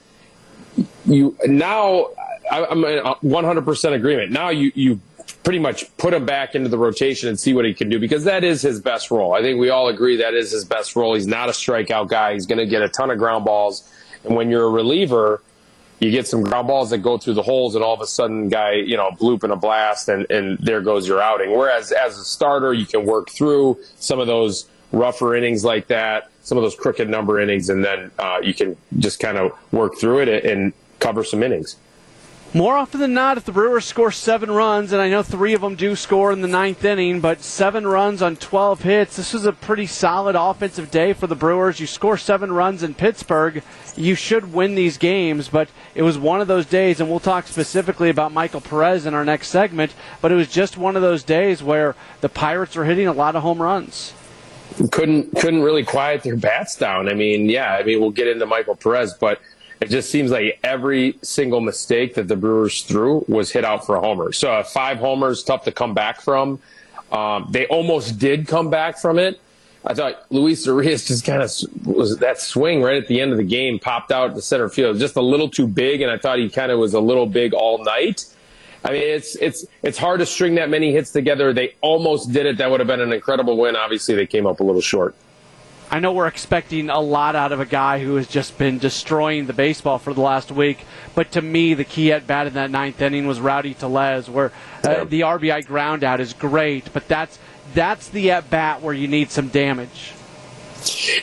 you 1.06 1.36
now 1.46 2.08
I'm 2.50 2.84
in 2.84 3.02
100% 3.02 3.92
agreement. 3.92 4.32
Now 4.32 4.50
you 4.50 4.72
you 4.74 5.00
pretty 5.42 5.58
much 5.58 5.96
put 5.96 6.12
him 6.12 6.26
back 6.26 6.54
into 6.54 6.68
the 6.68 6.78
rotation 6.78 7.28
and 7.28 7.38
see 7.38 7.54
what 7.54 7.64
he 7.64 7.72
can 7.72 7.88
do 7.88 7.98
because 7.98 8.24
that 8.24 8.44
is 8.44 8.60
his 8.60 8.80
best 8.80 9.10
role. 9.10 9.32
I 9.32 9.40
think 9.40 9.58
we 9.58 9.70
all 9.70 9.88
agree 9.88 10.16
that 10.16 10.34
is 10.34 10.50
his 10.50 10.64
best 10.64 10.96
role. 10.96 11.14
He's 11.14 11.26
not 11.26 11.48
a 11.48 11.52
strikeout 11.52 12.08
guy. 12.08 12.34
He's 12.34 12.46
going 12.46 12.58
to 12.58 12.66
get 12.66 12.82
a 12.82 12.88
ton 12.88 13.10
of 13.10 13.18
ground 13.18 13.44
balls, 13.44 13.88
and 14.24 14.36
when 14.36 14.50
you're 14.50 14.66
a 14.66 14.70
reliever. 14.70 15.42
You 16.02 16.10
get 16.10 16.26
some 16.26 16.42
ground 16.42 16.66
balls 16.66 16.88
that 16.90 16.98
go 17.02 17.18
through 17.18 17.34
the 17.34 17.42
holes, 17.42 17.74
and 17.74 17.84
all 17.84 17.92
of 17.92 18.00
a 18.00 18.06
sudden, 18.06 18.48
guy, 18.48 18.72
you 18.72 18.96
know, 18.96 19.10
bloop 19.10 19.42
and 19.42 19.52
a 19.52 19.56
blast, 19.56 20.08
and, 20.08 20.24
and 20.30 20.56
there 20.56 20.80
goes 20.80 21.06
your 21.06 21.20
outing. 21.20 21.54
Whereas 21.54 21.92
as 21.92 22.16
a 22.16 22.24
starter, 22.24 22.72
you 22.72 22.86
can 22.86 23.04
work 23.04 23.28
through 23.28 23.78
some 23.96 24.18
of 24.18 24.26
those 24.26 24.66
rougher 24.92 25.34
innings 25.34 25.64
like 25.64 25.86
that, 25.88 26.30
some 26.42 26.58
of 26.58 26.62
those 26.62 26.74
crooked 26.74 27.08
number 27.08 27.40
innings, 27.40 27.70
and 27.70 27.84
then 27.84 28.10
uh, 28.18 28.40
you 28.42 28.54
can 28.54 28.76
just 28.98 29.20
kind 29.20 29.38
of 29.38 29.52
work 29.72 29.96
through 29.96 30.20
it 30.20 30.44
and 30.44 30.72
cover 30.98 31.24
some 31.24 31.42
innings. 31.42 31.76
More 32.52 32.76
often 32.76 32.98
than 32.98 33.14
not, 33.14 33.36
if 33.36 33.44
the 33.44 33.52
Brewers 33.52 33.84
score 33.84 34.10
seven 34.10 34.50
runs, 34.50 34.92
and 34.92 35.00
I 35.00 35.08
know 35.08 35.22
three 35.22 35.54
of 35.54 35.60
them 35.60 35.76
do 35.76 35.94
score 35.94 36.32
in 36.32 36.40
the 36.40 36.48
ninth 36.48 36.84
inning, 36.84 37.20
but 37.20 37.42
seven 37.42 37.86
runs 37.86 38.22
on 38.22 38.34
12 38.34 38.82
hits, 38.82 39.14
this 39.14 39.32
was 39.32 39.46
a 39.46 39.52
pretty 39.52 39.86
solid 39.86 40.34
offensive 40.34 40.90
day 40.90 41.12
for 41.12 41.28
the 41.28 41.36
Brewers. 41.36 41.78
You 41.78 41.86
score 41.86 42.16
seven 42.16 42.50
runs 42.50 42.82
in 42.82 42.94
Pittsburgh, 42.94 43.62
you 43.94 44.16
should 44.16 44.52
win 44.52 44.74
these 44.74 44.98
games, 44.98 45.48
but 45.48 45.68
it 45.94 46.02
was 46.02 46.18
one 46.18 46.40
of 46.40 46.48
those 46.48 46.66
days, 46.66 46.98
and 46.98 47.08
we'll 47.08 47.20
talk 47.20 47.46
specifically 47.46 48.10
about 48.10 48.32
Michael 48.32 48.60
Perez 48.60 49.06
in 49.06 49.14
our 49.14 49.24
next 49.24 49.46
segment, 49.46 49.94
but 50.20 50.32
it 50.32 50.34
was 50.34 50.48
just 50.48 50.76
one 50.76 50.96
of 50.96 51.02
those 51.02 51.22
days 51.22 51.62
where 51.62 51.94
the 52.20 52.28
Pirates 52.28 52.74
were 52.74 52.84
hitting 52.84 53.06
a 53.06 53.12
lot 53.12 53.36
of 53.36 53.42
home 53.42 53.62
runs 53.62 54.12
couldn't 54.90 55.36
couldn't 55.36 55.62
really 55.62 55.84
quiet 55.84 56.22
their 56.22 56.36
bats 56.36 56.76
down. 56.76 57.08
I 57.08 57.14
mean, 57.14 57.48
yeah, 57.48 57.74
I 57.74 57.82
mean 57.82 58.00
we'll 58.00 58.10
get 58.10 58.28
into 58.28 58.46
Michael 58.46 58.76
Perez, 58.76 59.14
but 59.14 59.40
it 59.80 59.88
just 59.88 60.10
seems 60.10 60.30
like 60.30 60.58
every 60.62 61.18
single 61.22 61.60
mistake 61.60 62.14
that 62.14 62.28
the 62.28 62.36
Brewers 62.36 62.82
threw 62.82 63.24
was 63.28 63.50
hit 63.50 63.64
out 63.64 63.86
for 63.86 63.96
a 63.96 64.00
homer. 64.00 64.32
So 64.32 64.52
uh, 64.52 64.62
five 64.62 64.98
homers, 64.98 65.42
tough 65.42 65.64
to 65.64 65.72
come 65.72 65.94
back 65.94 66.20
from. 66.20 66.60
Um, 67.10 67.48
they 67.50 67.66
almost 67.66 68.18
did 68.18 68.46
come 68.46 68.70
back 68.70 68.98
from 68.98 69.18
it. 69.18 69.40
I 69.84 69.94
thought 69.94 70.30
Luis 70.30 70.66
Urias 70.66 71.06
just 71.06 71.24
kind 71.24 71.42
of 71.42 71.50
was 71.86 72.18
that 72.18 72.38
swing 72.38 72.82
right 72.82 73.02
at 73.02 73.08
the 73.08 73.20
end 73.20 73.32
of 73.32 73.38
the 73.38 73.44
game 73.44 73.78
popped 73.78 74.12
out 74.12 74.34
the 74.34 74.42
center 74.42 74.68
field 74.68 74.98
just 74.98 75.16
a 75.16 75.22
little 75.22 75.48
too 75.48 75.66
big, 75.66 76.02
and 76.02 76.10
I 76.10 76.18
thought 76.18 76.38
he 76.38 76.50
kind 76.50 76.70
of 76.70 76.78
was 76.78 76.92
a 76.92 77.00
little 77.00 77.26
big 77.26 77.54
all 77.54 77.82
night. 77.82 78.26
I 78.84 78.92
mean, 78.92 79.02
it's 79.02 79.36
it's 79.36 79.66
it's 79.82 79.98
hard 79.98 80.20
to 80.20 80.26
string 80.26 80.54
that 80.54 80.70
many 80.70 80.92
hits 80.92 81.10
together. 81.10 81.52
They 81.52 81.74
almost 81.80 82.32
did 82.32 82.46
it. 82.46 82.58
That 82.58 82.70
would 82.70 82.80
have 82.80 82.86
been 82.86 83.00
an 83.00 83.12
incredible 83.12 83.56
win. 83.56 83.76
Obviously, 83.76 84.14
they 84.14 84.26
came 84.26 84.46
up 84.46 84.60
a 84.60 84.64
little 84.64 84.80
short. 84.80 85.14
I 85.92 85.98
know 85.98 86.12
we're 86.12 86.28
expecting 86.28 86.88
a 86.88 87.00
lot 87.00 87.34
out 87.34 87.50
of 87.50 87.58
a 87.58 87.66
guy 87.66 87.98
who 87.98 88.14
has 88.14 88.28
just 88.28 88.56
been 88.56 88.78
destroying 88.78 89.46
the 89.46 89.52
baseball 89.52 89.98
for 89.98 90.14
the 90.14 90.20
last 90.20 90.52
week, 90.52 90.86
but 91.16 91.32
to 91.32 91.42
me, 91.42 91.74
the 91.74 91.84
key 91.84 92.12
at 92.12 92.28
bat 92.28 92.46
in 92.46 92.54
that 92.54 92.70
ninth 92.70 93.02
inning 93.02 93.26
was 93.26 93.40
Rowdy 93.40 93.74
Tellez, 93.74 94.30
where 94.30 94.52
uh, 94.84 95.02
the 95.02 95.22
RBI 95.22 95.66
ground 95.66 96.04
out 96.04 96.20
is 96.20 96.32
great, 96.32 96.92
but 96.92 97.08
that's 97.08 97.40
that's 97.74 98.08
the 98.08 98.30
at 98.30 98.50
bat 98.50 98.82
where 98.82 98.94
you 98.94 99.08
need 99.08 99.30
some 99.30 99.48
damage. 99.48 100.12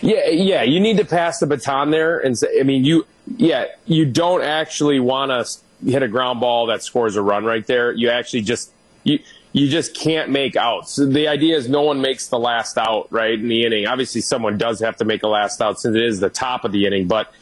Yeah, 0.02 0.28
yeah, 0.28 0.64
you 0.64 0.80
need 0.80 0.98
to 0.98 1.06
pass 1.06 1.40
the 1.40 1.48
baton 1.48 1.90
there, 1.90 2.20
and 2.20 2.38
say, 2.38 2.60
I 2.60 2.64
mean, 2.64 2.84
you, 2.84 3.08
yeah, 3.38 3.66
you 3.86 4.06
don't 4.06 4.44
actually 4.44 5.00
want 5.00 5.32
to 5.32 5.60
hit 5.86 6.04
a 6.04 6.08
ground 6.08 6.40
ball 6.40 6.68
that 6.68 6.84
scores 6.84 7.16
a 7.16 7.22
run 7.22 7.46
right 7.46 7.66
there. 7.66 7.92
You 7.92 8.10
actually 8.10 8.42
just 8.42 8.72
you 9.04 9.20
you 9.54 9.70
just 9.70 9.96
can't 9.96 10.30
make 10.30 10.56
outs. 10.56 10.98
The 10.98 11.28
idea 11.28 11.58
is 11.58 11.68
no 11.68 11.82
one 11.82 12.02
makes 12.02 12.28
the 12.28 12.40
last 12.40 12.78
out 12.78 13.12
right 13.12 13.34
in 13.34 13.48
the 13.48 13.64
inning. 13.66 13.88
Obviously, 13.88 14.22
someone 14.22 14.58
does 14.58 14.80
have 14.82 14.98
to 14.98 15.06
make 15.06 15.24
a 15.24 15.28
last 15.28 15.62
out 15.62 15.80
since 15.80 15.96
it 15.96 16.04
is 16.04 16.20
the 16.20 16.30
top 16.30 16.64
of 16.64 16.72
the 16.72 16.86
inning, 16.86 17.08
but 17.08 17.34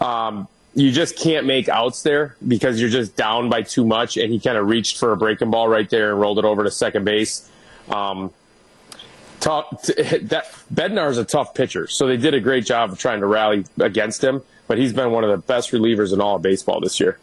um, 0.00 0.48
you 0.74 0.90
just 0.90 1.18
can't 1.18 1.46
make 1.46 1.68
outs 1.68 2.02
there 2.02 2.36
because 2.46 2.80
you're 2.80 2.90
just 2.90 3.14
down 3.14 3.48
by 3.48 3.62
too 3.62 3.84
much. 3.84 4.16
And 4.16 4.32
he 4.32 4.40
kind 4.40 4.56
of 4.56 4.66
reached 4.66 4.98
for 4.98 5.12
a 5.12 5.16
breaking 5.16 5.50
ball 5.50 5.68
right 5.68 5.88
there 5.88 6.10
and 6.12 6.20
rolled 6.20 6.38
it 6.38 6.44
over 6.44 6.64
to 6.64 6.70
second 6.70 7.04
base. 7.04 7.48
Um, 7.88 8.32
tough. 9.40 9.90
That 10.22 10.46
Bednar 10.72 11.10
is 11.10 11.18
a 11.18 11.24
tough 11.24 11.54
pitcher, 11.54 11.86
so 11.86 12.06
they 12.06 12.16
did 12.16 12.34
a 12.34 12.40
great 12.40 12.64
job 12.64 12.92
of 12.92 12.98
trying 12.98 13.20
to 13.20 13.26
rally 13.26 13.64
against 13.78 14.24
him. 14.24 14.42
But 14.66 14.78
he's 14.78 14.92
been 14.92 15.10
one 15.10 15.24
of 15.24 15.30
the 15.30 15.36
best 15.46 15.70
relievers 15.72 16.12
in 16.12 16.20
all 16.20 16.36
of 16.36 16.42
baseball 16.42 16.80
this 16.80 16.98
year. 16.98 17.18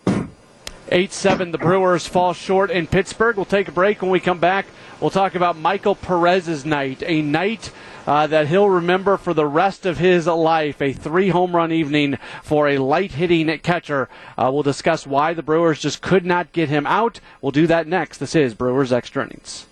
8 0.91 1.13
7, 1.13 1.51
the 1.51 1.57
Brewers 1.57 2.07
fall 2.07 2.33
short 2.33 2.71
in 2.71 2.87
Pittsburgh. 2.87 3.35
We'll 3.35 3.45
take 3.45 3.67
a 3.67 3.71
break. 3.71 4.01
When 4.01 4.11
we 4.11 4.19
come 4.19 4.39
back, 4.39 4.65
we'll 4.99 5.09
talk 5.09 5.35
about 5.35 5.57
Michael 5.57 5.95
Perez's 5.95 6.65
night, 6.65 7.03
a 7.05 7.21
night 7.21 7.71
uh, 8.07 8.25
that 8.27 8.47
he'll 8.47 8.69
remember 8.69 9.17
for 9.17 9.33
the 9.33 9.45
rest 9.45 9.85
of 9.85 9.99
his 9.99 10.25
life. 10.25 10.81
A 10.81 10.91
three 10.91 11.29
home 11.29 11.55
run 11.55 11.71
evening 11.71 12.17
for 12.43 12.67
a 12.67 12.79
light 12.79 13.11
hitting 13.13 13.55
catcher. 13.59 14.09
Uh, 14.37 14.49
we'll 14.51 14.63
discuss 14.63 15.05
why 15.05 15.33
the 15.33 15.43
Brewers 15.43 15.79
just 15.79 16.01
could 16.01 16.25
not 16.25 16.51
get 16.51 16.69
him 16.69 16.87
out. 16.87 17.19
We'll 17.41 17.51
do 17.51 17.67
that 17.67 17.87
next. 17.87 18.17
This 18.17 18.35
is 18.35 18.55
Brewers 18.55 18.91
Extra 18.91 19.25
Innings. 19.25 19.68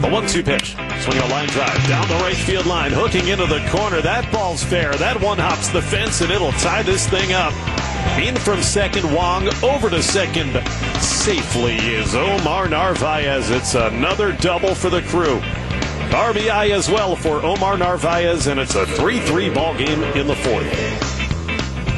The 0.00 0.10
one-two 0.10 0.42
pitch. 0.42 0.74
Swing 1.00 1.18
a 1.18 1.26
line 1.26 1.48
drive 1.48 1.88
down 1.88 2.06
the 2.08 2.14
right 2.16 2.36
field 2.36 2.66
line, 2.66 2.92
hooking 2.92 3.28
into 3.28 3.46
the 3.46 3.66
corner. 3.70 4.00
That 4.00 4.30
ball's 4.32 4.62
fair. 4.62 4.92
That 4.94 5.20
one 5.20 5.38
hops 5.38 5.68
the 5.68 5.82
fence, 5.82 6.20
and 6.20 6.30
it'll 6.30 6.52
tie 6.52 6.82
this 6.82 7.08
thing 7.08 7.32
up. 7.32 7.52
In 8.18 8.36
from 8.36 8.62
second, 8.62 9.12
Wong 9.12 9.48
over 9.62 9.90
to 9.90 10.02
second 10.02 10.52
safely 11.00 11.76
is 11.76 12.14
Omar 12.14 12.68
Narvaez. 12.68 13.50
It's 13.50 13.74
another 13.74 14.32
double 14.32 14.74
for 14.74 14.90
the 14.90 15.02
crew. 15.02 15.40
RBI 16.10 16.70
as 16.70 16.88
well 16.88 17.16
for 17.16 17.42
Omar 17.42 17.76
Narvaez, 17.76 18.46
and 18.46 18.60
it's 18.60 18.74
a 18.74 18.86
3-3 18.86 19.54
ball 19.54 19.76
game 19.76 20.02
in 20.02 20.26
the 20.26 20.36
fourth. 20.36 21.05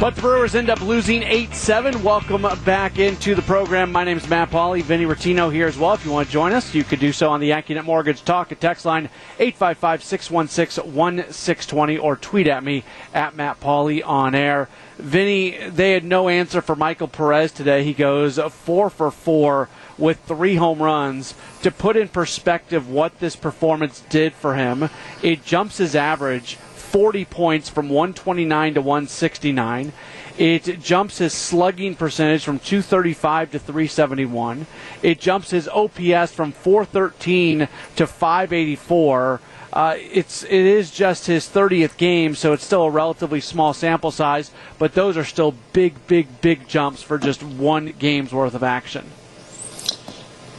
But 0.00 0.14
Brewers 0.14 0.54
end 0.54 0.70
up 0.70 0.80
losing 0.80 1.24
8 1.24 1.52
7. 1.52 2.04
Welcome 2.04 2.46
back 2.64 3.00
into 3.00 3.34
the 3.34 3.42
program. 3.42 3.90
My 3.90 4.04
name 4.04 4.16
is 4.16 4.28
Matt 4.28 4.48
Pauley. 4.48 4.80
Vinny 4.80 5.04
Rottino 5.06 5.52
here 5.52 5.66
as 5.66 5.76
well. 5.76 5.92
If 5.92 6.04
you 6.04 6.12
want 6.12 6.28
to 6.28 6.32
join 6.32 6.52
us, 6.52 6.72
you 6.72 6.84
could 6.84 7.00
do 7.00 7.12
so 7.12 7.30
on 7.30 7.40
the 7.40 7.50
AccuNet 7.50 7.84
Mortgage 7.84 8.22
Talk 8.22 8.52
at 8.52 8.60
text 8.60 8.84
line 8.84 9.10
855 9.40 10.04
616 10.04 10.84
1620 10.94 11.98
or 11.98 12.14
tweet 12.14 12.46
at 12.46 12.62
me 12.62 12.84
at 13.12 13.34
Matt 13.34 13.58
Pauley 13.58 14.00
on 14.06 14.36
air. 14.36 14.68
Vinny, 14.98 15.58
they 15.68 15.90
had 15.90 16.04
no 16.04 16.28
answer 16.28 16.60
for 16.60 16.76
Michael 16.76 17.08
Perez 17.08 17.50
today. 17.50 17.82
He 17.82 17.92
goes 17.92 18.38
4 18.38 18.90
for 18.90 19.10
4 19.10 19.68
with 19.98 20.20
three 20.20 20.54
home 20.54 20.80
runs. 20.80 21.34
To 21.62 21.72
put 21.72 21.96
in 21.96 22.06
perspective 22.06 22.88
what 22.88 23.18
this 23.18 23.34
performance 23.34 24.04
did 24.08 24.32
for 24.32 24.54
him, 24.54 24.90
it 25.24 25.44
jumps 25.44 25.78
his 25.78 25.96
average 25.96 26.56
40 26.90 27.24
points 27.26 27.68
from 27.68 27.88
129 27.88 28.74
to 28.74 28.80
169. 28.80 29.92
It 30.38 30.80
jumps 30.80 31.18
his 31.18 31.32
slugging 31.32 31.94
percentage 31.96 32.44
from 32.44 32.60
235 32.60 33.50
to 33.52 33.58
371. 33.58 34.66
It 35.02 35.20
jumps 35.20 35.50
his 35.50 35.68
OPS 35.68 36.32
from 36.32 36.52
413 36.52 37.68
to 37.96 38.06
584. 38.06 39.40
Uh, 39.70 39.96
it's 39.98 40.44
it 40.44 40.52
is 40.52 40.90
just 40.90 41.26
his 41.26 41.46
30th 41.46 41.98
game, 41.98 42.34
so 42.34 42.52
it's 42.52 42.64
still 42.64 42.84
a 42.84 42.90
relatively 42.90 43.40
small 43.40 43.74
sample 43.74 44.10
size. 44.10 44.50
But 44.78 44.94
those 44.94 45.16
are 45.16 45.24
still 45.24 45.54
big, 45.72 45.94
big, 46.06 46.40
big 46.40 46.68
jumps 46.68 47.02
for 47.02 47.18
just 47.18 47.42
one 47.42 47.92
game's 47.98 48.32
worth 48.32 48.54
of 48.54 48.62
action 48.62 49.04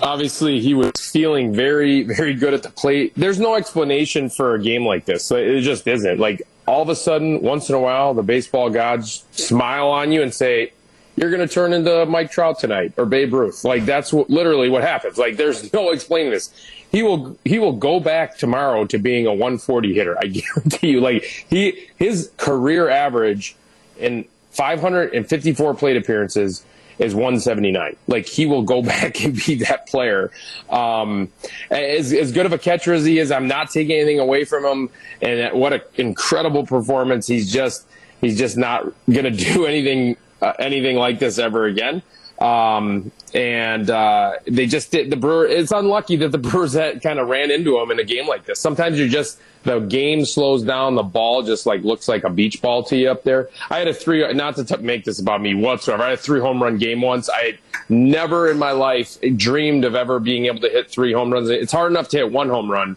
obviously 0.02 0.60
he 0.60 0.74
was 0.74 0.92
feeling 1.00 1.54
very, 1.54 2.04
very 2.04 2.34
good 2.34 2.54
at 2.54 2.64
the 2.64 2.70
plate. 2.70 3.14
There's 3.16 3.40
no 3.40 3.56
explanation 3.56 4.30
for 4.30 4.56
a 4.56 4.62
game 4.62 4.86
like 4.86 5.06
this. 5.06 5.32
It 5.32 5.62
just 5.62 5.88
isn't. 5.88 6.20
Like 6.20 6.42
all 6.68 6.82
of 6.82 6.90
a 6.90 6.96
sudden, 6.96 7.42
once 7.42 7.70
in 7.70 7.76
a 7.76 7.80
while, 7.80 8.14
the 8.14 8.24
baseball 8.24 8.70
gods 8.70 9.26
smile 9.32 9.88
on 9.88 10.12
you 10.12 10.22
and 10.22 10.34
say, 10.34 10.72
"You're 11.16 11.32
going 11.32 11.48
to 11.48 11.54
turn 11.54 11.74
into 11.74 12.06
Mike 12.06 12.32
Trout 12.32 12.60
tonight 12.60 12.94
or 12.98 13.06
Babe 13.06 13.34
Ruth." 13.34 13.64
Like 13.64 13.86
that's 13.86 14.14
what, 14.14 14.30
literally 14.30 14.70
what 14.70 14.84
happens. 14.84 15.18
Like 15.18 15.38
there's 15.38 15.72
no 15.74 15.90
explaining 15.92 16.32
this. 16.32 16.54
He 16.92 17.04
will 17.04 17.38
he 17.44 17.60
will 17.60 17.74
go 17.74 18.00
back 18.00 18.38
tomorrow 18.38 18.86
to 18.86 18.98
being 18.98 19.26
a 19.26 19.32
140 19.32 19.94
hitter. 19.94 20.18
I 20.18 20.28
guarantee 20.28 20.92
you. 20.92 21.02
Like 21.02 21.24
he 21.50 21.88
his 21.98 22.32
career 22.38 22.90
average 22.90 23.56
in 23.98 24.26
554 24.52 25.74
plate 25.76 25.98
appearances 25.98 26.64
is 27.00 27.16
179. 27.16 27.96
Like 28.08 28.28
he 28.28 28.46
will 28.46 28.64
go 28.64 28.82
back 28.94 29.24
and 29.24 29.34
be 29.34 29.56
that 29.56 29.88
player. 29.88 30.32
Um, 30.70 31.30
as, 31.72 32.14
as 32.14 32.32
good 32.32 32.46
of 32.46 32.54
a 32.54 32.58
catcher 32.58 32.94
as 32.94 33.06
he 33.06 33.20
is, 33.20 33.32
I'm 33.32 33.48
not 33.48 33.72
taking 33.72 33.96
anything 33.96 34.20
away 34.20 34.44
from 34.44 34.66
him. 34.66 34.90
And 35.22 35.58
what 35.60 35.74
an 35.74 35.82
incredible 35.96 36.66
performance. 36.66 37.26
He's 37.26 37.52
just, 37.52 37.88
he's 38.22 38.38
just 38.38 38.58
not 38.58 38.84
going 39.10 39.24
to 39.24 39.32
do 39.32 39.66
anything, 39.66 40.18
uh, 40.42 40.54
anything 40.60 40.98
like 40.98 41.20
this 41.20 41.40
ever 41.40 41.66
again. 41.66 42.04
Um, 42.40 43.12
and 43.34 43.90
uh, 43.90 44.34
they 44.48 44.66
just 44.66 44.92
did 44.92 45.10
the 45.10 45.18
Brewer. 45.18 45.46
It's 45.46 45.72
unlucky 45.72 46.16
that 46.18 46.32
the 46.32 46.38
Brewers 46.38 46.74
kind 46.74 47.20
of 47.20 47.28
ran 47.28 47.52
into 47.52 47.78
him 47.80 47.92
in 47.92 48.00
a 48.00 48.04
game 48.04 48.28
like 48.28 48.46
this. 48.46 48.60
Sometimes 48.60 48.98
you 48.98 49.10
just 49.10 49.40
the 49.64 49.80
game 49.80 50.24
slows 50.24 50.64
down. 50.64 50.96
The 50.96 51.04
ball 51.04 51.44
just 51.44 51.66
like 51.66 51.84
looks 51.84 52.08
like 52.08 52.24
a 52.24 52.30
beach 52.30 52.62
ball 52.62 52.84
to 52.84 52.96
you 52.96 53.12
up 53.12 53.24
there. 53.24 53.50
I 53.70 53.80
had 53.80 53.90
a 53.90 53.94
three. 53.94 54.32
Not 54.34 54.56
to 54.56 54.64
t- 54.64 54.78
make 54.78 55.04
this 55.04 55.20
about 55.20 55.42
me 55.42 55.54
whatsoever. 55.54 56.04
I 56.04 56.10
had 56.12 56.20
a 56.20 56.22
three 56.22 56.40
home 56.40 56.64
run 56.64 56.78
game 56.78 57.02
once. 57.02 57.30
I 57.30 57.58
never 57.90 58.50
in 58.50 58.58
my 58.58 58.72
life 58.72 59.18
dreamed 59.36 59.84
of 59.84 59.96
ever 59.96 60.20
being 60.20 60.46
able 60.46 60.62
to 60.62 60.70
hit 60.70 60.90
three 60.90 61.12
home 61.12 61.34
runs. 61.34 61.50
It's 61.50 61.74
hard 61.74 61.92
enough 61.92 62.08
to 62.10 62.18
hit 62.18 62.32
one 62.32 62.48
home 62.48 62.72
run, 62.72 62.96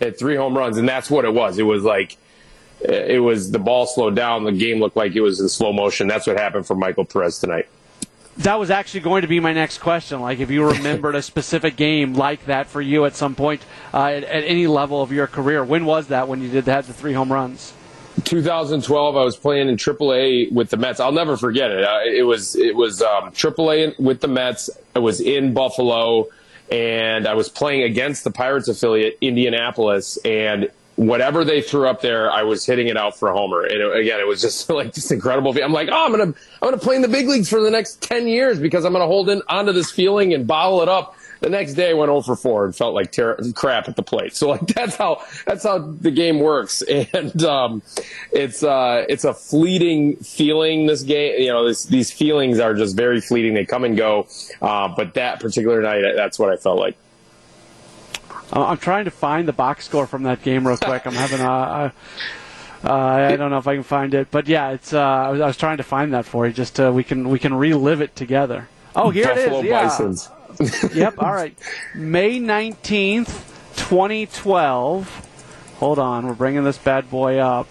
hit 0.00 0.18
three 0.18 0.36
home 0.36 0.58
runs, 0.58 0.78
and 0.78 0.88
that's 0.88 1.08
what 1.08 1.24
it 1.24 1.32
was. 1.32 1.58
It 1.58 1.62
was 1.62 1.84
like 1.84 2.16
it 2.80 3.22
was 3.22 3.52
the 3.52 3.60
ball 3.60 3.86
slowed 3.86 4.16
down. 4.16 4.42
The 4.42 4.52
game 4.52 4.80
looked 4.80 4.96
like 4.96 5.14
it 5.14 5.20
was 5.20 5.38
in 5.38 5.48
slow 5.48 5.72
motion. 5.72 6.08
That's 6.08 6.26
what 6.26 6.36
happened 6.36 6.66
for 6.66 6.74
Michael 6.74 7.04
Perez 7.04 7.38
tonight 7.38 7.68
that 8.38 8.58
was 8.58 8.70
actually 8.70 9.00
going 9.00 9.22
to 9.22 9.28
be 9.28 9.40
my 9.40 9.52
next 9.52 9.78
question. 9.78 10.20
Like, 10.20 10.40
if 10.40 10.50
you 10.50 10.66
remembered 10.66 11.14
a 11.14 11.22
specific 11.22 11.76
game 11.76 12.14
like 12.14 12.46
that 12.46 12.68
for 12.68 12.80
you 12.80 13.04
at 13.04 13.14
some 13.14 13.34
point 13.34 13.62
uh, 13.92 14.04
at, 14.04 14.24
at, 14.24 14.44
any 14.44 14.66
level 14.66 15.02
of 15.02 15.12
your 15.12 15.26
career, 15.26 15.64
when 15.64 15.84
was 15.84 16.08
that 16.08 16.28
when 16.28 16.40
you 16.40 16.48
did 16.48 16.66
have 16.66 16.86
the 16.86 16.92
three 16.92 17.12
home 17.12 17.32
runs? 17.32 17.72
2012, 18.24 19.16
I 19.16 19.24
was 19.24 19.36
playing 19.36 19.68
in 19.68 19.76
AAA 19.76 20.52
with 20.52 20.70
the 20.70 20.76
Mets. 20.76 21.00
I'll 21.00 21.12
never 21.12 21.36
forget 21.36 21.70
it. 21.70 21.84
Uh, 21.84 22.00
it 22.04 22.22
was 22.22 22.56
it 22.56 22.74
was 22.74 23.02
um, 23.02 23.30
AAA 23.32 23.98
with 23.98 24.20
the 24.20 24.28
Mets. 24.28 24.68
I 24.94 24.98
was 24.98 25.20
in 25.20 25.54
Buffalo, 25.54 26.28
and 26.70 27.26
I 27.26 27.34
was 27.34 27.48
playing 27.48 27.82
against 27.82 28.24
the 28.24 28.30
Pirates 28.30 28.68
affiliate, 28.68 29.16
Indianapolis, 29.20 30.18
and 30.24 30.70
whatever 31.00 31.44
they 31.44 31.62
threw 31.62 31.88
up 31.88 32.02
there, 32.02 32.30
I 32.30 32.42
was 32.42 32.66
hitting 32.66 32.88
it 32.88 32.96
out 32.96 33.18
for 33.18 33.30
a 33.30 33.32
homer. 33.32 33.62
And 33.62 33.80
it, 33.80 33.96
again, 33.96 34.20
it 34.20 34.26
was 34.26 34.42
just 34.42 34.68
like 34.70 34.92
just 34.92 35.10
incredible. 35.10 35.56
I'm 35.62 35.72
like, 35.72 35.88
oh, 35.90 36.04
I'm 36.04 36.10
gonna 36.10 36.24
I'm 36.24 36.34
gonna 36.60 36.78
play 36.78 36.96
in 36.96 37.02
the 37.02 37.08
big 37.08 37.26
leagues 37.26 37.48
for 37.48 37.60
the 37.60 37.70
next 37.70 38.02
ten 38.02 38.26
years 38.28 38.60
because 38.60 38.84
I'm 38.84 38.92
gonna 38.92 39.06
hold 39.06 39.30
in 39.30 39.42
onto 39.48 39.72
this 39.72 39.90
feeling 39.90 40.34
and 40.34 40.46
bottle 40.46 40.82
it 40.82 40.88
up. 40.88 41.16
The 41.40 41.48
next 41.48 41.72
day, 41.72 41.88
I 41.88 41.94
went 41.94 42.10
over 42.10 42.36
4 42.36 42.66
and 42.66 42.76
felt 42.76 42.94
like 42.94 43.12
ter- 43.12 43.38
crap 43.54 43.88
at 43.88 43.96
the 43.96 44.02
plate. 44.02 44.36
So 44.36 44.50
like 44.50 44.66
that's 44.66 44.94
how 44.94 45.24
that's 45.46 45.64
how 45.64 45.78
the 45.78 46.10
game 46.10 46.38
works, 46.38 46.82
and 47.14 47.42
um, 47.44 47.82
it's 48.30 48.62
uh, 48.62 49.06
it's 49.08 49.24
a 49.24 49.32
fleeting 49.32 50.16
feeling. 50.16 50.86
This 50.86 51.02
game, 51.02 51.40
you 51.40 51.48
know, 51.48 51.66
this, 51.66 51.86
these 51.86 52.10
feelings 52.10 52.58
are 52.58 52.74
just 52.74 52.94
very 52.94 53.22
fleeting. 53.22 53.54
They 53.54 53.64
come 53.64 53.84
and 53.84 53.96
go. 53.96 54.28
Uh, 54.60 54.88
but 54.94 55.14
that 55.14 55.40
particular 55.40 55.80
night, 55.80 56.02
that's 56.14 56.38
what 56.38 56.50
I 56.50 56.56
felt 56.56 56.78
like. 56.78 56.98
I'm 58.52 58.78
trying 58.78 59.04
to 59.04 59.10
find 59.10 59.46
the 59.46 59.52
box 59.52 59.84
score 59.84 60.06
from 60.06 60.24
that 60.24 60.42
game 60.42 60.66
real 60.66 60.76
quick. 60.76 61.06
I'm 61.06 61.14
having 61.14 61.40
a. 61.40 61.44
a 61.44 61.92
uh, 62.82 62.92
I 62.92 63.36
don't 63.36 63.50
know 63.50 63.58
if 63.58 63.66
I 63.66 63.74
can 63.74 63.82
find 63.82 64.14
it, 64.14 64.30
but 64.30 64.48
yeah, 64.48 64.70
it's. 64.70 64.92
Uh, 64.92 65.00
I, 65.00 65.30
was, 65.30 65.40
I 65.40 65.46
was 65.46 65.56
trying 65.56 65.76
to 65.76 65.82
find 65.82 66.14
that 66.14 66.24
for 66.24 66.46
you, 66.46 66.52
just 66.52 66.80
uh, 66.80 66.90
we 66.92 67.04
can 67.04 67.28
we 67.28 67.38
can 67.38 67.54
relive 67.54 68.00
it 68.00 68.16
together. 68.16 68.68
Oh, 68.96 69.10
here 69.10 69.26
Buffalo 69.26 69.58
it 69.58 69.64
is. 69.64 69.68
Yeah. 69.68 69.82
Bisons. 69.82 70.30
yep. 70.94 71.14
All 71.18 71.32
right. 71.32 71.56
May 71.94 72.38
nineteenth, 72.38 73.74
twenty 73.76 74.26
twelve. 74.26 75.26
Hold 75.76 75.98
on, 75.98 76.26
we're 76.26 76.34
bringing 76.34 76.64
this 76.64 76.78
bad 76.78 77.10
boy 77.10 77.38
up. 77.38 77.68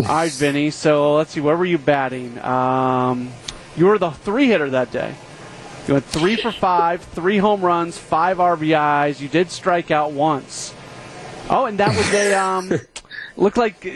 All 0.00 0.04
right, 0.06 0.30
Vinny. 0.30 0.70
So 0.70 1.14
let's 1.14 1.30
see. 1.30 1.40
Where 1.40 1.56
were 1.56 1.64
you 1.64 1.78
batting? 1.78 2.38
Um, 2.40 3.30
you 3.76 3.86
were 3.86 3.98
the 3.98 4.10
three 4.10 4.46
hitter 4.46 4.70
that 4.70 4.90
day. 4.90 5.14
You 5.86 5.94
went 5.94 6.06
three 6.06 6.36
for 6.36 6.50
five, 6.50 7.02
three 7.02 7.36
home 7.36 7.60
runs, 7.60 7.98
five 7.98 8.38
RBIs. 8.38 9.20
You 9.20 9.28
did 9.28 9.50
strike 9.50 9.90
out 9.90 10.12
once. 10.12 10.74
Oh, 11.50 11.66
and 11.66 11.78
that 11.78 11.94
was 11.94 12.12
a 12.14 12.34
um, 12.40 12.72
looked 13.36 13.58
like 13.58 13.86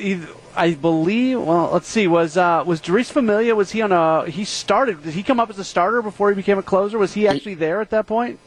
I 0.54 0.74
believe. 0.74 1.40
Well, 1.40 1.70
let's 1.72 1.88
see. 1.88 2.06
Was 2.06 2.36
uh, 2.36 2.62
was 2.66 2.80
Jeurys 2.80 3.10
Familia? 3.10 3.54
Was 3.54 3.70
he 3.70 3.80
on 3.80 3.92
a? 3.92 4.28
He 4.28 4.44
started. 4.44 5.02
Did 5.02 5.14
he 5.14 5.22
come 5.22 5.40
up 5.40 5.48
as 5.48 5.58
a 5.58 5.64
starter 5.64 6.02
before 6.02 6.28
he 6.28 6.34
became 6.34 6.58
a 6.58 6.62
closer? 6.62 6.98
Was 6.98 7.14
he 7.14 7.26
actually 7.26 7.54
there 7.54 7.80
at 7.80 7.90
that 7.90 8.06
point? 8.06 8.38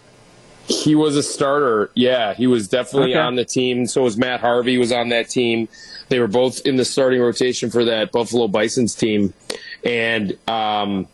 He 0.67 0.93
was 0.93 1.15
a 1.15 1.23
starter. 1.23 1.89
Yeah, 1.95 2.35
he 2.35 2.45
was 2.45 2.67
definitely 2.67 3.13
okay. 3.13 3.19
on 3.19 3.35
the 3.35 3.45
team. 3.45 3.87
So 3.87 4.03
was 4.03 4.17
Matt 4.17 4.41
Harvey. 4.41 4.77
Was 4.77 4.91
on 4.91 5.09
that 5.09 5.29
team. 5.29 5.67
They 6.09 6.19
were 6.19 6.27
both 6.27 6.65
in 6.65 6.75
the 6.75 6.85
starting 6.85 7.21
rotation 7.21 7.71
for 7.71 7.85
that 7.85 8.11
Buffalo 8.11 8.47
Bison's 8.47 8.93
team, 8.93 9.33
and 9.83 10.37
um, 10.47 11.07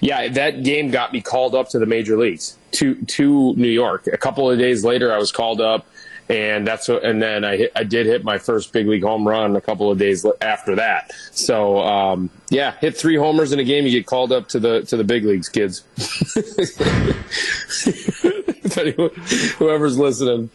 yeah, 0.00 0.28
that 0.28 0.62
game 0.62 0.90
got 0.90 1.12
me 1.12 1.20
called 1.20 1.54
up 1.54 1.68
to 1.70 1.78
the 1.78 1.86
major 1.86 2.16
leagues 2.16 2.56
to 2.72 2.94
to 2.94 3.54
New 3.54 3.68
York. 3.68 4.06
A 4.12 4.18
couple 4.18 4.50
of 4.50 4.58
days 4.58 4.84
later, 4.84 5.12
I 5.12 5.18
was 5.18 5.32
called 5.32 5.60
up, 5.60 5.86
and 6.28 6.66
that's 6.66 6.88
what, 6.88 7.04
and 7.04 7.22
then 7.22 7.44
I 7.44 7.56
hit, 7.56 7.72
I 7.76 7.84
did 7.84 8.06
hit 8.06 8.24
my 8.24 8.38
first 8.38 8.72
big 8.72 8.86
league 8.86 9.02
home 9.02 9.26
run 9.26 9.56
a 9.56 9.60
couple 9.60 9.90
of 9.90 9.98
days 9.98 10.26
after 10.40 10.76
that. 10.76 11.12
So 11.32 11.80
um, 11.80 12.30
yeah, 12.50 12.72
hit 12.80 12.96
three 12.96 13.16
homers 13.16 13.52
in 13.52 13.58
a 13.58 13.64
game, 13.64 13.84
you 13.84 13.92
get 13.92 14.06
called 14.06 14.32
up 14.32 14.48
to 14.48 14.60
the 14.60 14.82
to 14.82 14.96
the 14.96 15.04
big 15.04 15.24
leagues, 15.24 15.48
kids. 15.48 15.84
Whoever's 19.58 19.98
listening. 19.98 20.50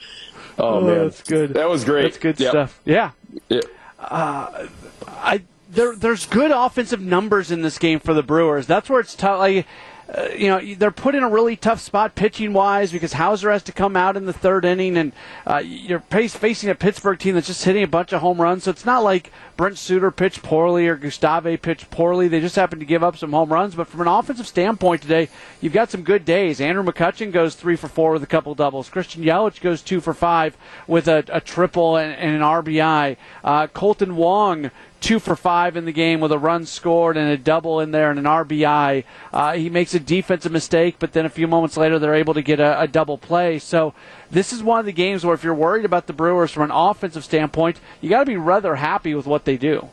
Oh, 0.58 0.76
oh, 0.76 0.82
man, 0.82 1.04
that's 1.06 1.24
good. 1.24 1.54
That 1.54 1.70
was 1.70 1.84
great. 1.84 2.04
That's 2.04 2.18
good 2.18 2.40
yep. 2.40 2.52
stuff. 2.52 2.80
Yeah. 2.86 3.12
yeah. 3.50 3.62
Uh, 3.98 4.68
I 5.08 5.42
there, 5.72 5.96
there's 5.96 6.26
good 6.26 6.52
offensive 6.52 7.02
numbers 7.02 7.52
in 7.52 7.62
this 7.62 7.78
game 7.78 8.00
for 8.00 8.14
the 8.14 8.24
Brewers. 8.24 8.68
That's 8.68 8.90
where 8.90 9.00
it's 9.00 9.16
tough. 9.16 9.40
Like, 9.40 9.66
uh, 10.14 10.28
you 10.36 10.48
know, 10.50 10.76
they're 10.76 10.92
put 10.92 11.16
in 11.16 11.24
a 11.24 11.30
really 11.30 11.56
tough 11.56 11.80
spot 11.80 12.16
pitching 12.16 12.52
wise 12.52 12.92
because 12.92 13.14
Houser 13.14 13.50
has 13.50 13.64
to 13.64 13.72
come 13.72 13.96
out 13.96 14.18
in 14.18 14.26
the 14.26 14.34
third 14.34 14.66
inning, 14.66 14.98
and 14.98 15.14
uh, 15.48 15.62
you're 15.64 16.02
facing 16.02 16.70
a 16.70 16.76
Pittsburgh 16.76 17.18
team 17.18 17.36
that's 17.36 17.48
just 17.48 17.64
hitting 17.64 17.84
a 17.84 17.88
bunch 17.88 18.12
of 18.12 18.20
home 18.20 18.42
runs. 18.42 18.66
So 18.66 18.72
it's 18.72 18.86
not 18.86 19.04
like 19.04 19.32
Brent 19.56 19.78
Suter 19.78 20.12
pitched 20.12 20.44
poorly 20.44 20.88
or 20.88 20.98
Gustave 20.98 21.56
pitched 21.58 21.90
poorly. 21.92 22.28
They 22.28 22.42
just 22.42 22.58
happen 22.58 22.80
to 22.80 22.86
give 22.86 23.04
up 23.04 23.16
some 23.16 23.32
home 23.32 23.54
runs. 23.54 23.76
But 23.76 23.88
from 23.88 24.02
an 24.02 24.08
offensive 24.08 24.48
standpoint 24.48 25.02
today, 25.02 25.30
you've 25.62 25.72
got 25.72 25.90
some 25.90 26.04
good 26.04 26.26
days. 26.26 26.60
Andrew 26.60 26.84
McCutchen 26.84 27.32
goes 27.32 27.56
three 27.56 27.78
for 27.78 27.88
four 27.88 28.12
with 28.12 28.24
a 28.24 28.28
couple 28.28 28.54
doubles. 28.54 28.90
Christian 28.90 29.24
Yelich 29.24 29.62
goes 29.62 29.82
two 29.82 30.02
for 30.02 30.14
five 30.14 30.58
with 30.88 31.08
a, 31.08 31.24
a 31.30 31.40
triple 31.40 31.96
and, 31.96 32.14
and, 32.16 32.36
an 32.36 32.42
RBI. 32.42 33.16
Uh, 33.46 33.68
Kolten 33.68 34.14
Wong 34.14 34.72
two 35.02 35.20
for 35.20 35.36
five 35.36 35.76
in 35.76 35.86
the 35.86 35.92
game 35.92 36.22
with 36.22 36.32
a 36.32 36.38
run 36.38 36.66
scored 36.66 37.18
and 37.18 37.30
a 37.30 37.38
double 37.38 37.80
in 37.80 37.92
there 37.92 38.10
and 38.12 38.20
an 38.20 38.26
RBI. 38.26 39.04
Uh, 39.34 39.54
he 39.54 39.70
makes 39.70 39.94
a 39.94 40.00
defensive 40.00 40.52
mistake, 40.52 40.96
but 41.00 41.12
then 41.14 41.26
a 41.26 41.30
few 41.30 41.48
moments 41.48 41.76
later 41.76 42.00
they're 42.00 42.14
able 42.14 42.36
to 42.36 42.42
get 42.42 42.60
a, 42.60 42.80
a, 42.80 42.88
double 42.88 43.18
play. 43.18 43.58
So 43.60 43.94
this 44.30 44.54
is 44.54 44.64
one 44.64 44.80
of 44.80 44.86
the 44.86 44.92
games 44.92 45.26
where 45.26 45.34
if 45.34 45.44
you're 45.44 45.56
worried 45.56 45.86
about 45.86 46.08
the 46.08 46.14
Brewers 46.14 46.52
from 46.52 46.64
an 46.64 46.72
offensive 46.72 47.26
standpoint, 47.26 47.80
you 48.00 48.10
got 48.10 48.20
to 48.20 48.26
be 48.26 48.38
rather 48.38 48.76
happy 48.76 49.16
with 49.16 49.26
what 49.26 49.46
they 49.46 49.58
do. 49.58 49.90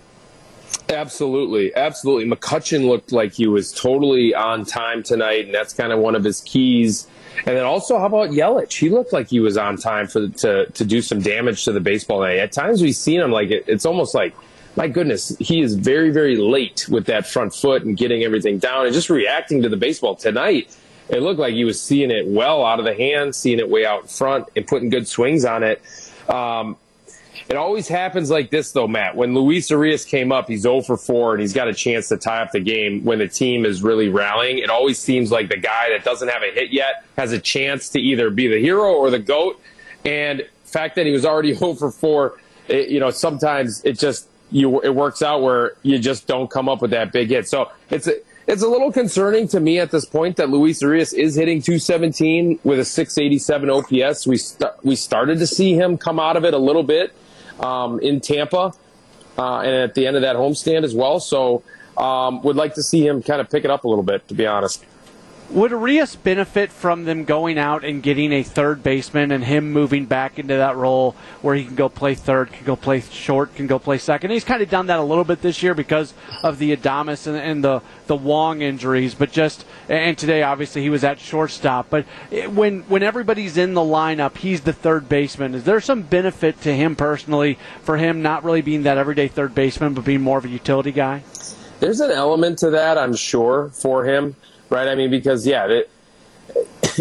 Absolutely, 0.90 1.74
absolutely. 1.74 2.28
McCutchen 2.30 2.86
looked 2.86 3.10
like 3.10 3.32
he 3.32 3.46
was 3.46 3.72
totally 3.72 4.34
on 4.34 4.66
time 4.66 5.02
tonight, 5.02 5.46
and 5.46 5.54
that's 5.54 5.72
kind 5.72 5.92
of 5.92 5.98
one 5.98 6.14
of 6.14 6.24
his 6.24 6.40
keys. 6.42 7.06
And 7.46 7.56
then 7.56 7.64
also, 7.64 7.98
how 7.98 8.06
about 8.06 8.30
Yelich? 8.30 8.72
He 8.72 8.90
looked 8.90 9.12
like 9.12 9.28
he 9.28 9.40
was 9.40 9.56
on 9.56 9.76
time 9.76 10.06
for 10.08 10.28
to 10.28 10.66
to 10.66 10.84
do 10.84 11.00
some 11.00 11.20
damage 11.20 11.64
to 11.64 11.72
the 11.72 11.80
baseball. 11.80 12.24
At 12.24 12.52
times, 12.52 12.82
we've 12.82 12.96
seen 12.96 13.20
him 13.20 13.30
like 13.30 13.50
it, 13.50 13.64
it's 13.66 13.86
almost 13.86 14.14
like 14.14 14.34
my 14.78 14.86
goodness, 14.86 15.36
he 15.40 15.60
is 15.60 15.74
very, 15.74 16.10
very 16.10 16.36
late 16.36 16.86
with 16.88 17.06
that 17.06 17.26
front 17.26 17.52
foot 17.52 17.82
and 17.82 17.96
getting 17.96 18.22
everything 18.22 18.60
down 18.60 18.86
and 18.86 18.94
just 18.94 19.10
reacting 19.10 19.60
to 19.60 19.68
the 19.68 19.76
baseball 19.76 20.14
tonight. 20.14 20.74
It 21.08 21.20
looked 21.20 21.40
like 21.40 21.54
he 21.54 21.64
was 21.64 21.80
seeing 21.80 22.12
it 22.12 22.28
well 22.28 22.64
out 22.64 22.78
of 22.78 22.84
the 22.84 22.94
hand, 22.94 23.34
seeing 23.34 23.58
it 23.58 23.68
way 23.68 23.84
out 23.84 24.02
in 24.02 24.06
front, 24.06 24.46
and 24.54 24.64
putting 24.64 24.88
good 24.88 25.08
swings 25.08 25.44
on 25.44 25.64
it. 25.64 25.82
Um, 26.28 26.76
it 27.48 27.56
always 27.56 27.88
happens 27.88 28.30
like 28.30 28.50
this, 28.50 28.70
though, 28.70 28.86
Matt. 28.86 29.16
When 29.16 29.34
Luis 29.34 29.68
Urias 29.68 30.04
came 30.04 30.30
up, 30.30 30.46
he's 30.46 30.62
0 30.62 30.82
for 30.82 30.96
4, 30.96 31.32
and 31.32 31.40
he's 31.40 31.52
got 31.52 31.66
a 31.66 31.74
chance 31.74 32.06
to 32.10 32.16
tie 32.16 32.40
up 32.42 32.52
the 32.52 32.60
game 32.60 33.04
when 33.04 33.18
the 33.18 33.26
team 33.26 33.66
is 33.66 33.82
really 33.82 34.08
rallying. 34.08 34.58
It 34.58 34.70
always 34.70 35.00
seems 35.00 35.32
like 35.32 35.48
the 35.48 35.56
guy 35.56 35.88
that 35.90 36.04
doesn't 36.04 36.28
have 36.28 36.44
a 36.44 36.52
hit 36.52 36.70
yet 36.70 37.04
has 37.16 37.32
a 37.32 37.40
chance 37.40 37.88
to 37.90 38.00
either 38.00 38.30
be 38.30 38.46
the 38.46 38.60
hero 38.60 38.92
or 38.92 39.10
the 39.10 39.18
GOAT. 39.18 39.60
And 40.04 40.46
fact 40.62 40.94
that 40.94 41.06
he 41.06 41.10
was 41.10 41.24
already 41.24 41.52
0 41.52 41.74
for 41.80 41.90
4, 41.90 42.38
it, 42.68 42.90
you 42.90 43.00
know, 43.00 43.10
sometimes 43.10 43.84
it 43.84 43.98
just 43.98 44.28
you 44.50 44.80
it 44.80 44.94
works 44.94 45.22
out 45.22 45.42
where 45.42 45.72
you 45.82 45.98
just 45.98 46.26
don't 46.26 46.50
come 46.50 46.68
up 46.68 46.82
with 46.82 46.90
that 46.92 47.12
big 47.12 47.28
hit. 47.28 47.48
So 47.48 47.70
it's 47.90 48.06
a, 48.06 48.14
it's 48.46 48.62
a 48.62 48.68
little 48.68 48.90
concerning 48.90 49.46
to 49.48 49.60
me 49.60 49.78
at 49.78 49.90
this 49.90 50.04
point 50.04 50.36
that 50.36 50.48
Luis 50.48 50.80
Urias 50.80 51.12
is 51.12 51.34
hitting 51.34 51.60
217 51.60 52.60
with 52.64 52.78
a 52.78 52.84
687 52.84 53.70
OPS. 53.70 54.26
We 54.26 54.36
st- 54.38 54.72
we 54.82 54.96
started 54.96 55.38
to 55.40 55.46
see 55.46 55.74
him 55.74 55.98
come 55.98 56.18
out 56.18 56.36
of 56.36 56.44
it 56.44 56.54
a 56.54 56.58
little 56.58 56.82
bit 56.82 57.14
um, 57.60 58.00
in 58.00 58.20
Tampa 58.20 58.72
uh, 59.38 59.58
and 59.60 59.74
at 59.74 59.94
the 59.94 60.06
end 60.06 60.16
of 60.16 60.22
that 60.22 60.36
homestand 60.36 60.84
as 60.84 60.94
well. 60.94 61.20
So 61.20 61.62
um, 61.96 62.42
would 62.42 62.56
like 62.56 62.74
to 62.74 62.82
see 62.82 63.06
him 63.06 63.22
kind 63.22 63.40
of 63.40 63.50
pick 63.50 63.64
it 63.64 63.70
up 63.70 63.84
a 63.84 63.88
little 63.88 64.04
bit, 64.04 64.26
to 64.28 64.34
be 64.34 64.46
honest. 64.46 64.84
Would 65.50 65.70
Urias 65.70 66.14
benefit 66.14 66.70
from 66.70 67.06
them 67.06 67.24
going 67.24 67.56
out 67.56 67.82
and 67.82 68.02
getting 68.02 68.32
a 68.32 68.42
third 68.42 68.82
baseman 68.82 69.32
and 69.32 69.42
him 69.42 69.72
moving 69.72 70.04
back 70.04 70.38
into 70.38 70.54
that 70.54 70.76
role 70.76 71.16
where 71.40 71.54
he 71.54 71.64
can 71.64 71.74
go 71.74 71.88
play 71.88 72.14
third, 72.14 72.52
can 72.52 72.66
go 72.66 72.76
play 72.76 73.00
short, 73.00 73.54
can 73.54 73.66
go 73.66 73.78
play 73.78 73.96
second? 73.96 74.30
He's 74.30 74.44
kind 74.44 74.60
of 74.60 74.68
done 74.68 74.88
that 74.88 74.98
a 74.98 75.02
little 75.02 75.24
bit 75.24 75.40
this 75.40 75.62
year 75.62 75.72
because 75.72 76.12
of 76.42 76.58
the 76.58 76.76
Adames 76.76 77.26
and, 77.26 77.36
and 77.36 77.64
the 77.64 77.80
the 78.08 78.16
Wong 78.16 78.60
injuries, 78.60 79.14
but 79.14 79.32
just 79.32 79.64
and 79.88 80.18
today 80.18 80.42
obviously 80.42 80.82
he 80.82 80.90
was 80.90 81.02
at 81.02 81.18
shortstop. 81.18 81.88
But 81.88 82.04
eh, 82.30 82.46
when 82.46 82.80
when 82.82 83.02
everybody's 83.02 83.56
in 83.56 83.72
the 83.72 83.80
lineup, 83.80 84.36
he's 84.36 84.60
the 84.60 84.74
third 84.74 85.08
baseman. 85.08 85.54
Is 85.54 85.64
there 85.64 85.80
some 85.80 86.02
benefit 86.02 86.60
to 86.62 86.74
him 86.74 86.94
personally 86.94 87.58
for 87.82 87.96
him 87.96 88.20
not 88.20 88.44
really 88.44 88.60
being 88.60 88.82
that 88.82 88.98
everyday 88.98 89.28
third 89.28 89.54
baseman, 89.54 89.94
but 89.94 90.04
being 90.04 90.20
more 90.20 90.36
of 90.36 90.44
a 90.44 90.48
utility 90.48 90.92
guy? 90.92 91.22
There's 91.80 92.00
an 92.00 92.10
element 92.10 92.58
to 92.58 92.70
that, 92.70 92.98
I'm 92.98 93.14
sure, 93.14 93.70
for 93.72 94.04
him 94.04 94.36
right? 94.70 94.88
I 94.88 94.94
mean, 94.94 95.10
because 95.10 95.46
yeah, 95.46 95.66
it, 95.66 95.90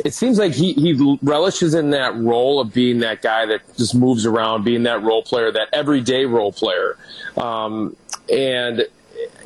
it 0.06 0.14
seems 0.14 0.38
like 0.38 0.54
he, 0.54 0.74
he 0.74 1.18
relishes 1.22 1.74
in 1.74 1.92
that 1.92 2.16
role 2.16 2.60
of 2.60 2.74
being 2.74 3.00
that 3.00 3.22
guy 3.22 3.46
that 3.46 3.62
just 3.78 3.96
moves 3.96 4.26
around, 4.26 4.64
being 4.64 4.84
that 4.84 5.02
role 5.04 5.24
player, 5.24 5.52
that 5.52 5.70
everyday 5.74 6.26
role 6.26 6.52
player. 6.52 6.98
Um, 7.36 7.96
and 8.32 8.86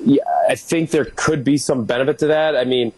yeah, 0.04 0.24
I 0.50 0.56
think 0.56 0.92
there 0.92 1.06
could 1.06 1.44
be 1.44 1.58
some 1.58 1.86
benefit 1.86 2.20
to 2.20 2.28
that. 2.28 2.56
I 2.56 2.64
mean, 2.64 2.94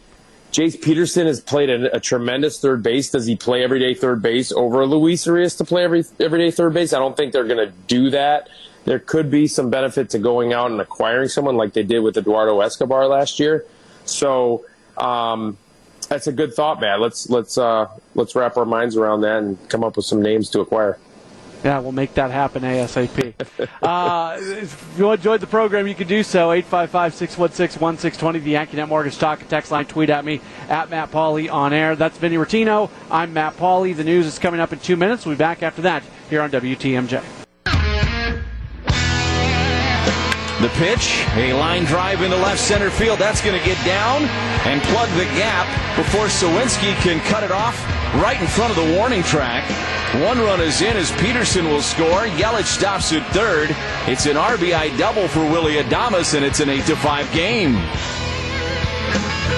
Jace 0.51 0.79
Peterson 0.79 1.25
has 1.25 1.41
played 1.41 1.69
a, 1.69 1.95
a, 1.95 1.99
tremendous 1.99 2.59
third 2.59 2.83
base. 2.83 3.09
Does 3.09 3.25
he 3.25 3.35
play 3.35 3.63
everyday 3.63 3.95
third 3.95 4.21
base 4.21 4.51
over 4.51 4.85
Luis 4.85 5.25
Urias 5.25 5.55
to 5.55 5.65
play 5.65 5.83
every 5.83 6.03
everyday 6.19 6.51
third 6.51 6.73
base? 6.75 6.93
I 6.93 6.99
don't 6.99 7.17
think 7.17 7.33
they're 7.33 7.47
going 7.47 7.67
to 7.67 7.73
do 7.87 8.11
that. 8.11 8.49
There 8.85 8.99
could 8.99 9.31
be 9.31 9.47
some 9.47 9.69
benefit 9.69 10.11
to 10.11 10.19
going 10.19 10.53
out 10.53 10.69
and 10.69 10.79
acquiring 10.79 11.29
someone 11.29 11.57
like 11.57 11.73
they 11.73 11.83
did 11.83 12.01
with 12.01 12.17
Eduardo 12.17 12.59
Escobar 12.61 13.07
last 13.07 13.39
year. 13.39 13.65
So 14.05 14.65
um, 14.97 15.57
that's 16.09 16.27
a 16.27 16.31
good 16.31 16.53
thought, 16.53 16.79
man. 16.79 17.01
Let's 17.01 17.29
let's 17.29 17.57
uh, 17.57 17.87
let's 18.15 18.35
wrap 18.35 18.57
our 18.57 18.65
minds 18.65 18.95
around 18.95 19.21
that 19.21 19.39
and 19.39 19.69
come 19.69 19.83
up 19.83 19.95
with 19.97 20.05
some 20.05 20.21
names 20.21 20.49
to 20.51 20.61
acquire. 20.61 20.97
Yeah, 21.63 21.79
we'll 21.79 21.93
make 21.93 22.13
that 22.15 22.29
happen 22.29 22.63
ASAP. 22.63 23.33
uh, 23.81 24.37
if 24.37 24.95
you 24.97 25.09
enjoyed 25.09 25.39
the 25.39 25.47
program, 25.47 25.87
you 25.87 25.95
can 25.95 26.07
do 26.07 26.21
so. 26.21 26.51
855 26.51 27.13
616 27.13 27.81
1620, 27.81 28.39
the 28.39 28.53
AccuNet 28.55 28.89
Mortgage 28.89 29.17
Talk 29.17 29.39
and 29.39 29.49
Text 29.49 29.71
line. 29.71 29.85
Tweet 29.85 30.09
at 30.09 30.25
me 30.25 30.41
at 30.67 30.89
Matt 30.89 31.11
Pauley 31.11 31.51
on 31.51 31.71
air. 31.71 31.95
That's 31.95 32.17
Vinny 32.17 32.35
Rottino. 32.35 32.89
I'm 33.09 33.33
Matt 33.33 33.55
Pauley. 33.55 33.95
The 33.95 34.03
news 34.03 34.25
is 34.25 34.39
coming 34.39 34.59
up 34.59 34.73
in 34.73 34.79
two 34.79 34.97
minutes. 34.97 35.25
We'll 35.25 35.35
be 35.35 35.39
back 35.39 35.63
after 35.63 35.83
that 35.83 36.03
here 36.29 36.41
on 36.41 36.51
WTMJ. 36.51 37.42
The 40.63 40.69
pitch, 40.79 41.25
a 41.35 41.51
line 41.51 41.83
drive 41.83 42.21
into 42.21 42.37
left 42.37 42.61
center 42.61 42.89
field. 42.89 43.19
That's 43.19 43.41
going 43.41 43.59
to 43.59 43.65
get 43.65 43.75
down 43.85 44.23
and 44.63 44.81
plug 44.83 45.09
the 45.09 45.25
gap 45.35 45.67
before 45.97 46.27
Suwinski 46.27 46.95
can 47.01 47.19
cut 47.29 47.43
it 47.43 47.51
off 47.51 47.77
right 48.23 48.39
in 48.39 48.47
front 48.47 48.71
of 48.71 48.77
the 48.77 48.95
warning 48.95 49.23
track. 49.23 49.69
One 50.23 50.39
run 50.39 50.61
is 50.61 50.81
in 50.81 50.95
as 50.95 51.11
Peterson 51.17 51.65
will 51.65 51.81
score. 51.81 52.27
Yelich 52.37 52.63
stops 52.63 53.11
at 53.11 53.29
third. 53.33 53.75
It's 54.09 54.25
an 54.25 54.37
RBI 54.37 54.97
double 54.97 55.27
for 55.27 55.41
Willy 55.41 55.73
Adames, 55.73 56.33
and 56.33 56.45
it's 56.45 56.61
an 56.61 56.69
8 56.69 56.85
to 56.85 56.95
5 56.95 57.33
game. 57.33 57.75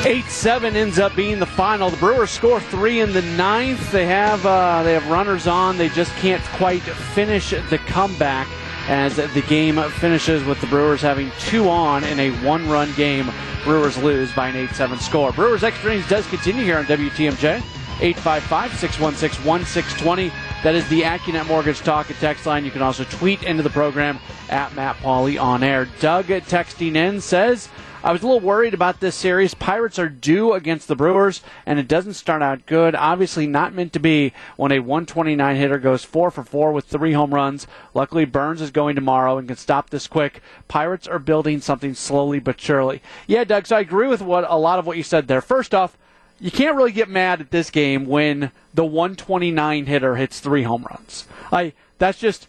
8 0.07 0.25
7 0.25 0.75
ends 0.75 0.97
up 0.97 1.15
being 1.15 1.37
the 1.37 1.45
final. 1.45 1.91
The 1.91 1.97
Brewers 1.97 2.31
score 2.31 2.59
three 2.59 3.01
in 3.01 3.13
the 3.13 3.21
ninth. 3.37 3.91
They 3.91 4.07
have, 4.07 4.43
uh, 4.43 4.81
they 4.81 4.93
have 4.93 5.07
runners 5.07 5.45
on. 5.45 5.77
They 5.77 5.89
just 5.89 6.11
can't 6.13 6.43
quite 6.57 6.81
finish 6.81 7.51
the 7.51 7.79
comeback 7.85 8.47
as 8.87 9.15
the 9.15 9.43
game 9.47 9.81
finishes 9.91 10.43
with 10.43 10.61
the 10.61 10.67
Brewers 10.67 11.01
having 11.01 11.31
two 11.39 11.69
on 11.69 12.03
in 12.03 12.19
a 12.19 12.31
one 12.45 12.67
run 12.69 12.93
game. 12.93 13.31
Brewers 13.63 13.97
lose 13.97 14.31
by 14.33 14.49
an 14.49 14.55
8 14.55 14.69
7 14.71 14.99
score. 14.99 15.31
Brewers 15.31 15.63
Extra 15.63 15.91
Innings 15.91 16.07
does 16.07 16.27
continue 16.27 16.63
here 16.63 16.77
on 16.77 16.85
WTMJ. 16.85 17.63
855 18.01 18.77
616 18.77 19.45
1620. 19.45 20.29
That 20.63 20.75
is 20.75 20.87
the 20.89 21.01
AccuNet 21.01 21.47
Mortgage 21.47 21.79
Talk 21.79 22.09
and 22.09 22.19
Text 22.19 22.45
line. 22.45 22.65
You 22.65 22.71
can 22.71 22.81
also 22.81 23.05
tweet 23.05 23.43
into 23.43 23.63
the 23.63 23.69
program 23.69 24.19
at 24.49 24.75
Matt 24.75 24.97
Pauley 24.97 25.41
on 25.41 25.63
air. 25.63 25.87
Doug 25.99 26.25
texting 26.25 26.95
in 26.95 27.21
says, 27.21 27.69
I 28.05 28.11
was 28.11 28.21
a 28.21 28.27
little 28.27 28.47
worried 28.47 28.75
about 28.75 28.99
this 28.99 29.15
series. 29.15 29.55
Pirates 29.55 29.97
are 29.97 30.09
due 30.09 30.53
against 30.53 30.87
the 30.87 30.95
Brewers, 30.95 31.41
and 31.65 31.79
it 31.79 31.87
doesn't 31.87 32.13
start 32.13 32.43
out 32.43 32.67
good. 32.67 32.93
Obviously, 32.93 33.47
not 33.47 33.73
meant 33.73 33.93
to 33.93 33.99
be 33.99 34.31
when 34.57 34.71
a 34.71 34.77
129 34.77 35.55
hitter 35.55 35.79
goes 35.79 36.03
four 36.03 36.29
for 36.29 36.43
four 36.43 36.71
with 36.71 36.85
three 36.85 37.13
home 37.13 37.33
runs. 37.33 37.65
Luckily, 37.95 38.23
Burns 38.23 38.61
is 38.61 38.69
going 38.69 38.93
tomorrow 38.93 39.39
and 39.39 39.47
can 39.47 39.57
stop 39.57 39.89
this 39.89 40.05
quick. 40.05 40.43
Pirates 40.67 41.07
are 41.07 41.17
building 41.17 41.61
something 41.61 41.95
slowly 41.95 42.37
but 42.37 42.61
surely. 42.61 43.01
Yeah, 43.25 43.43
Doug. 43.43 43.65
So 43.65 43.75
I 43.75 43.79
agree 43.79 44.07
with 44.07 44.21
what 44.21 44.45
a 44.47 44.55
lot 44.55 44.77
of 44.77 44.85
what 44.85 44.97
you 44.97 45.03
said 45.03 45.27
there. 45.27 45.41
First 45.41 45.73
off, 45.73 45.97
you 46.39 46.51
can't 46.51 46.75
really 46.75 46.91
get 46.91 47.09
mad 47.09 47.41
at 47.41 47.49
this 47.49 47.71
game 47.71 48.05
when 48.05 48.51
the 48.71 48.85
129 48.85 49.87
hitter 49.87 50.15
hits 50.15 50.39
three 50.39 50.61
home 50.61 50.85
runs. 50.87 51.25
I 51.51 51.73
that's 51.97 52.19
just 52.19 52.47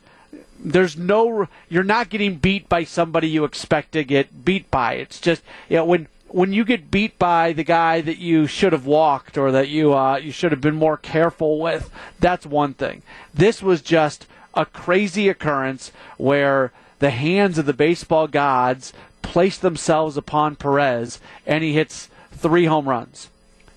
there's 0.59 0.97
no 0.97 1.49
you're 1.69 1.85
not 1.85 2.09
getting 2.09 2.37
beat 2.37 2.69
by 2.69 2.85
somebody 2.85 3.29
you 3.29 3.45
expect 3.45 3.93
to 3.93 4.05
get 4.05 4.45
beat 4.45 4.71
by. 4.71 4.95
It's 4.95 5.21
just 5.21 5.43
you 5.69 5.77
know 5.77 5.85
when 5.85 6.09
when 6.29 6.53
you 6.53 6.65
get 6.65 6.91
beat 6.91 7.19
by 7.19 7.53
the 7.53 7.65
guy 7.65 8.01
that 8.01 8.19
you 8.19 8.47
should 8.47 8.73
have 8.73 8.87
walked 8.87 9.39
or 9.39 9.53
that 9.53 9.69
you 9.69 9.95
uh, 9.95 10.17
you 10.17 10.33
should 10.33 10.53
have 10.53 10.61
been 10.61 10.75
more 10.75 10.97
careful 10.97 11.61
with, 11.61 11.91
that's 12.19 12.47
one 12.47 12.75
thing. 12.75 13.03
This 13.33 13.63
was 13.63 13.83
just 13.83 14.27
a 14.55 14.67
crazy 14.67 15.29
occurrence 15.29 15.93
where 16.17 16.73
the 16.99 17.11
hands 17.11 17.59
of 17.59 17.67
the 17.67 17.73
baseball 17.73 18.27
gods 18.27 18.93
place 19.23 19.59
themselves 19.59 20.17
upon 20.17 20.57
Perez 20.57 21.21
and 21.47 21.63
he 21.63 21.75
hits 21.75 22.09
three 22.33 22.65
home 22.67 22.89
runs. 22.89 23.29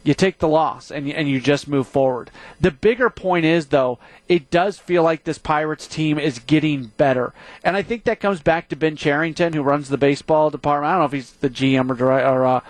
You 0.04 0.14
take 0.14 0.40
the 0.40 0.48
loss 0.48 0.92
and 0.92 1.10
and 1.12 1.30
you 1.30 1.42
just 1.42 1.68
move 1.68 1.88
forward. 1.88 2.32
The 2.60 2.72
bigger 2.72 3.10
point 3.10 3.46
is 3.46 3.68
though, 3.68 4.00
it 4.28 4.50
does 4.50 4.80
feel 4.80 5.04
like 5.04 5.24
this 5.24 5.38
Pirates 5.38 5.88
team 5.88 6.18
is 6.18 6.40
getting 6.40 6.86
better, 6.98 7.34
and 7.64 7.76
I 7.76 7.82
think 7.82 8.06
that 8.06 8.20
comes 8.20 8.42
back 8.42 8.70
to 8.70 8.76
Ben 8.76 8.96
Cherington, 8.96 9.54
who 9.54 9.62
runs 9.62 9.90
the 9.90 9.98
baseball 9.98 10.50
department. 10.50 10.90
I 10.90 10.94
don't 10.94 11.00
know 11.02 11.06
if 11.06 11.12
he's 11.12 11.32
the 11.32 11.50
GM 11.50 12.00
or, 12.00 12.12
or 12.12 12.46
uh, 12.46 12.62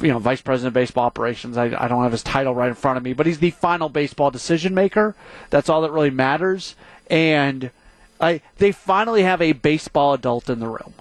you 0.00 0.08
know, 0.08 0.18
vice 0.18 0.40
president 0.40 0.68
of 0.68 0.74
baseball 0.74 1.04
operations. 1.04 1.56
I, 1.56 1.64
I 1.64 1.88
don't 1.88 2.02
have 2.02 2.12
his 2.12 2.22
title 2.22 2.54
right 2.54 2.68
in 2.68 2.74
front 2.74 2.96
of 2.96 3.02
me, 3.02 3.12
but 3.12 3.26
he's 3.26 3.38
the 3.38 3.50
final 3.50 3.88
baseball 3.88 4.30
decision 4.30 4.74
maker. 4.74 5.14
That's 5.50 5.68
all 5.68 5.82
that 5.82 5.90
really 5.90 6.10
matters. 6.10 6.76
And 7.08 7.70
I, 8.20 8.40
they 8.58 8.72
finally 8.72 9.22
have 9.22 9.42
a 9.42 9.52
baseball 9.52 10.14
adult 10.14 10.48
in 10.48 10.60
the 10.60 10.68
room. 10.68 10.94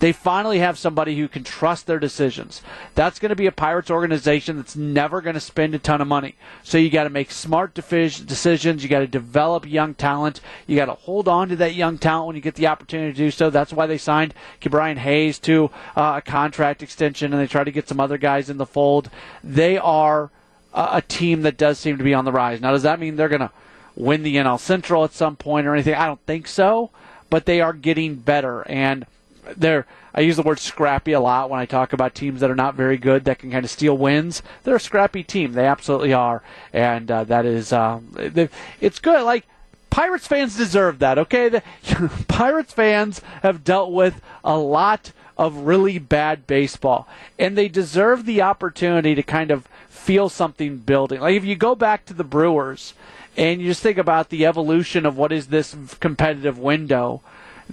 They 0.00 0.12
finally 0.12 0.58
have 0.58 0.78
somebody 0.78 1.16
who 1.16 1.28
can 1.28 1.44
trust 1.44 1.86
their 1.86 1.98
decisions. 1.98 2.62
That's 2.94 3.18
going 3.18 3.28
to 3.28 3.36
be 3.36 3.46
a 3.46 3.52
Pirates 3.52 3.90
organization 3.90 4.56
that's 4.56 4.74
never 4.74 5.20
going 5.20 5.34
to 5.34 5.40
spend 5.40 5.74
a 5.74 5.78
ton 5.78 6.00
of 6.00 6.08
money. 6.08 6.36
So 6.62 6.78
you 6.78 6.88
got 6.88 7.04
to 7.04 7.10
make 7.10 7.30
smart 7.30 7.74
decisions. 7.74 8.82
You 8.82 8.88
got 8.88 9.00
to 9.00 9.06
develop 9.06 9.66
young 9.66 9.94
talent. 9.94 10.40
You 10.66 10.76
got 10.76 10.86
to 10.86 10.94
hold 10.94 11.28
on 11.28 11.50
to 11.50 11.56
that 11.56 11.74
young 11.74 11.98
talent 11.98 12.26
when 12.26 12.36
you 12.36 12.42
get 12.42 12.54
the 12.54 12.66
opportunity 12.66 13.12
to 13.12 13.16
do 13.16 13.30
so. 13.30 13.50
That's 13.50 13.74
why 13.74 13.86
they 13.86 13.98
signed 13.98 14.32
Ke'Bryan 14.62 14.96
Hayes 14.96 15.38
to 15.40 15.70
uh, 15.94 16.14
a 16.16 16.22
contract 16.22 16.82
extension, 16.82 17.34
and 17.34 17.40
they 17.40 17.46
try 17.46 17.62
to 17.62 17.70
get 17.70 17.86
some 17.86 18.00
other 18.00 18.16
guys 18.16 18.48
in 18.48 18.56
the 18.56 18.66
fold. 18.66 19.10
They 19.44 19.76
are 19.76 20.30
a 20.72 21.02
team 21.02 21.42
that 21.42 21.58
does 21.58 21.78
seem 21.78 21.98
to 21.98 22.04
be 22.04 22.14
on 22.14 22.24
the 22.24 22.32
rise. 22.32 22.60
Now, 22.60 22.70
does 22.70 22.84
that 22.84 23.00
mean 23.00 23.16
they're 23.16 23.28
going 23.28 23.40
to 23.40 23.50
win 23.96 24.22
the 24.22 24.36
NL 24.36 24.58
Central 24.58 25.04
at 25.04 25.12
some 25.12 25.36
point 25.36 25.66
or 25.66 25.74
anything? 25.74 25.94
I 25.94 26.06
don't 26.06 26.24
think 26.26 26.46
so, 26.46 26.90
but 27.28 27.44
they 27.44 27.60
are 27.60 27.72
getting 27.72 28.14
better 28.14 28.62
and 28.62 29.04
they're 29.56 29.86
I 30.14 30.20
use 30.20 30.36
the 30.36 30.42
word 30.42 30.58
scrappy 30.58 31.12
a 31.12 31.20
lot 31.20 31.50
when 31.50 31.60
I 31.60 31.66
talk 31.66 31.92
about 31.92 32.14
teams 32.14 32.40
that 32.40 32.50
are 32.50 32.56
not 32.56 32.74
very 32.74 32.96
good 32.96 33.24
that 33.24 33.38
can 33.38 33.50
kind 33.50 33.64
of 33.64 33.70
steal 33.70 33.96
wins. 33.96 34.42
They're 34.64 34.76
a 34.76 34.80
scrappy 34.80 35.22
team. 35.22 35.52
They 35.52 35.66
absolutely 35.66 36.12
are, 36.12 36.42
and 36.72 37.10
uh, 37.10 37.24
that 37.24 37.46
is 37.46 37.72
uh, 37.72 38.00
it's 38.80 38.98
good. 38.98 39.22
Like 39.22 39.46
Pirates 39.88 40.26
fans 40.26 40.56
deserve 40.56 40.98
that. 40.98 41.18
Okay, 41.18 41.48
the, 41.48 41.62
Pirates 42.28 42.72
fans 42.72 43.20
have 43.42 43.64
dealt 43.64 43.92
with 43.92 44.20
a 44.42 44.58
lot 44.58 45.12
of 45.38 45.58
really 45.58 45.98
bad 45.98 46.46
baseball, 46.46 47.08
and 47.38 47.56
they 47.56 47.68
deserve 47.68 48.26
the 48.26 48.42
opportunity 48.42 49.14
to 49.14 49.22
kind 49.22 49.50
of 49.50 49.68
feel 49.88 50.28
something 50.28 50.78
building. 50.78 51.20
Like 51.20 51.36
if 51.36 51.44
you 51.44 51.54
go 51.54 51.74
back 51.74 52.04
to 52.06 52.14
the 52.14 52.24
Brewers 52.24 52.94
and 53.36 53.60
you 53.60 53.68
just 53.68 53.82
think 53.82 53.98
about 53.98 54.30
the 54.30 54.44
evolution 54.44 55.06
of 55.06 55.16
what 55.16 55.30
is 55.30 55.48
this 55.48 55.76
competitive 56.00 56.58
window 56.58 57.22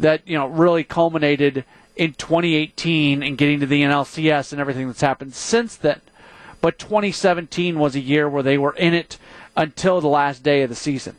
that 0.01 0.21
you 0.27 0.37
know 0.37 0.47
really 0.47 0.83
culminated 0.83 1.65
in 1.95 2.13
2018 2.13 3.23
and 3.23 3.37
getting 3.37 3.59
to 3.59 3.65
the 3.65 3.81
NLCS 3.81 4.51
and 4.51 4.61
everything 4.61 4.87
that's 4.87 5.01
happened 5.01 5.33
since 5.33 5.75
then. 5.75 6.01
But 6.61 6.79
2017 6.79 7.79
was 7.79 7.95
a 7.95 7.99
year 7.99 8.29
where 8.29 8.43
they 8.43 8.57
were 8.57 8.73
in 8.73 8.93
it 8.93 9.17
until 9.55 10.01
the 10.01 10.07
last 10.07 10.43
day 10.43 10.61
of 10.61 10.69
the 10.69 10.75
season. 10.75 11.15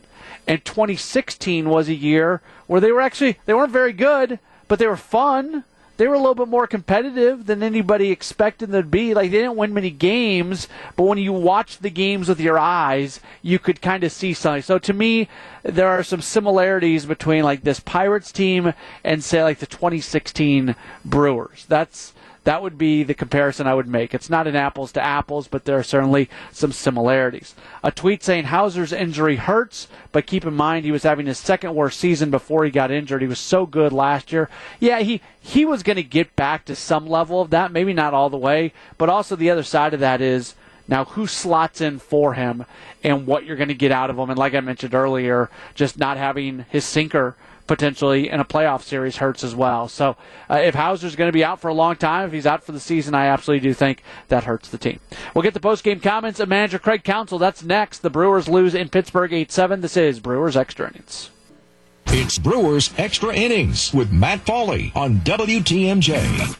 And 0.47 0.63
2016 0.63 1.69
was 1.69 1.89
a 1.89 1.93
year 1.93 2.41
where 2.67 2.81
they 2.81 2.91
were 2.91 3.01
actually 3.01 3.37
they 3.45 3.53
weren't 3.53 3.71
very 3.71 3.93
good, 3.93 4.39
but 4.67 4.79
they 4.79 4.87
were 4.87 4.97
fun 4.97 5.63
they 5.99 6.07
were 6.07 6.13
a 6.13 6.17
little 6.17 6.33
bit 6.33 6.47
more 6.47 6.65
competitive 6.65 7.45
than 7.45 7.61
anybody 7.61 8.09
expected 8.09 8.71
them 8.71 8.83
to 8.83 8.87
be. 8.87 9.13
Like 9.13 9.31
they 9.31 9.39
didn't 9.39 9.57
win 9.57 9.73
many 9.73 9.89
games, 9.89 10.69
but 10.95 11.03
when 11.03 11.17
you 11.17 11.33
watch 11.33 11.79
the 11.79 11.89
games 11.89 12.29
with 12.29 12.39
your 12.39 12.57
eyes, 12.57 13.19
you 13.41 13.59
could 13.59 13.81
kind 13.81 14.05
of 14.05 14.13
see 14.13 14.33
something. 14.33 14.61
So 14.61 14.79
to 14.79 14.93
me, 14.93 15.27
there 15.61 15.89
are 15.89 16.01
some 16.01 16.21
similarities 16.21 17.05
between 17.05 17.43
like 17.43 17.63
this 17.63 17.81
Pirates 17.81 18.31
team 18.31 18.73
and 19.03 19.21
say 19.21 19.43
like 19.43 19.59
the 19.59 19.65
2016 19.65 20.73
Brewers. 21.03 21.65
That's 21.67 22.13
that 22.49 22.63
would 22.63 22.79
be 22.79 23.03
the 23.03 23.13
comparison 23.13 23.67
I 23.67 23.75
would 23.75 23.87
make. 23.87 24.15
It's 24.15 24.27
not 24.27 24.47
an 24.47 24.55
apples 24.55 24.91
to 24.93 25.05
apples, 25.05 25.47
but 25.47 25.65
there 25.65 25.77
are 25.77 25.83
certainly 25.83 26.31
some 26.51 26.71
similarities. 26.71 27.53
A 27.83 27.91
tweet 27.91 28.23
saying 28.23 28.45
Houser's 28.45 28.91
injury 28.91 29.35
hurts, 29.35 29.87
but 30.11 30.25
keep 30.25 30.43
in 30.43 30.55
mind 30.55 30.83
he 30.83 30.91
was 30.91 31.03
having 31.03 31.27
his 31.27 31.37
second 31.37 31.75
worst 31.75 31.99
season 31.99 32.31
before 32.31 32.65
he 32.65 32.71
got 32.71 32.89
injured. 32.89 33.21
He 33.21 33.27
was 33.27 33.37
so 33.37 33.67
good 33.67 33.93
last 33.93 34.31
year. 34.31 34.49
Yeah, 34.79 35.01
he 35.01 35.21
he 35.39 35.63
was 35.63 35.83
going 35.83 35.97
to 35.97 36.03
get 36.03 36.35
back 36.35 36.65
to 36.65 36.75
some 36.75 37.05
level 37.05 37.39
of 37.39 37.51
that, 37.51 37.71
maybe 37.71 37.93
not 37.93 38.15
all 38.15 38.31
the 38.31 38.35
way, 38.37 38.73
but 38.97 39.09
also 39.09 39.35
the 39.35 39.51
other 39.51 39.61
side 39.61 39.93
of 39.93 39.99
that 39.99 40.19
is 40.19 40.55
now 40.87 41.05
who 41.05 41.27
slots 41.27 41.81
in 41.81 41.99
for 41.99 42.33
him 42.33 42.65
and 43.03 43.27
what 43.27 43.45
you're 43.45 43.57
going 43.57 43.67
to 43.67 43.75
get 43.75 43.91
out 43.91 44.09
of 44.09 44.17
him. 44.17 44.31
And 44.31 44.39
like 44.39 44.55
I 44.55 44.59
mentioned 44.61 44.95
earlier, 44.95 45.51
just 45.75 45.99
not 45.99 46.17
having 46.17 46.65
his 46.71 46.83
sinker 46.83 47.35
potentially 47.69 48.27
in 48.27 48.39
a 48.39 48.43
playoff 48.45 48.81
series 48.81 49.17
hurts 49.17 49.43
as 49.43 49.53
well. 49.53 49.87
So 49.87 50.17
uh, 50.49 50.55
if 50.55 50.73
Houser's 50.73 51.15
going 51.15 51.27
to 51.27 51.31
be 51.31 51.43
out 51.43 51.61
for 51.61 51.67
a 51.67 51.73
long 51.73 51.95
time, 51.95 52.25
if 52.25 52.33
he's 52.33 52.47
out 52.47 52.63
for 52.63 52.71
the 52.71 52.79
season, 52.79 53.13
I 53.13 53.27
absolutely 53.27 53.69
do 53.69 53.75
think 53.75 54.01
that 54.27 54.43
hurts 54.45 54.69
the 54.69 54.79
team. 54.79 54.99
We'll 55.35 55.43
get 55.43 55.53
the 55.53 55.59
post-game 55.59 55.99
comments 55.99 56.39
of 56.39 56.49
manager 56.49 56.79
Craig 56.79 57.03
Counsell. 57.03 57.37
That's 57.37 57.63
next. 57.63 57.99
The 57.99 58.09
Brewers 58.09 58.49
lose 58.49 58.73
in 58.73 58.89
Pittsburgh 58.89 59.29
8-7. 59.29 59.81
This 59.81 59.95
is 59.95 60.19
Brewers 60.19 60.57
Extra 60.57 60.89
Innings. 60.89 61.29
It's 62.07 62.39
Brewers 62.39 62.91
Extra 62.97 63.35
Innings 63.35 63.93
with 63.93 64.11
Matt 64.11 64.45
Pauley 64.45 64.91
on 64.95 65.19
WTMJ. 65.19 66.57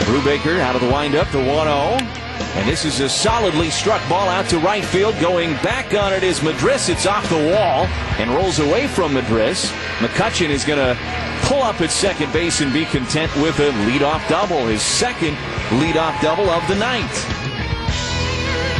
Brubaker 0.00 0.58
out 0.58 0.74
of 0.74 0.80
the 0.82 0.90
windup, 0.92 1.30
the 1.30 1.38
1-0. 1.38 2.31
And 2.54 2.68
this 2.68 2.84
is 2.84 3.00
a 3.00 3.08
solidly 3.08 3.70
struck 3.70 4.06
ball 4.08 4.28
out 4.28 4.48
to 4.50 4.58
right 4.58 4.84
field. 4.84 5.18
Going 5.20 5.54
back 5.62 5.94
on 5.94 6.12
it 6.12 6.22
is 6.22 6.40
Madris. 6.40 6.90
It's 6.90 7.06
off 7.06 7.26
the 7.30 7.36
wall 7.36 7.86
and 8.18 8.30
rolls 8.30 8.58
away 8.58 8.86
from 8.88 9.12
Madris. 9.12 9.72
McCutchen 9.98 10.50
is 10.50 10.64
going 10.64 10.78
to 10.78 11.00
pull 11.44 11.62
up 11.62 11.80
at 11.80 11.90
second 11.90 12.32
base 12.32 12.60
and 12.60 12.72
be 12.72 12.84
content 12.84 13.34
with 13.36 13.58
a 13.58 13.70
leadoff 13.86 14.26
double, 14.28 14.66
his 14.66 14.82
second 14.82 15.34
leadoff 15.80 16.20
double 16.20 16.50
of 16.50 16.66
the 16.68 16.76
night. 16.76 17.41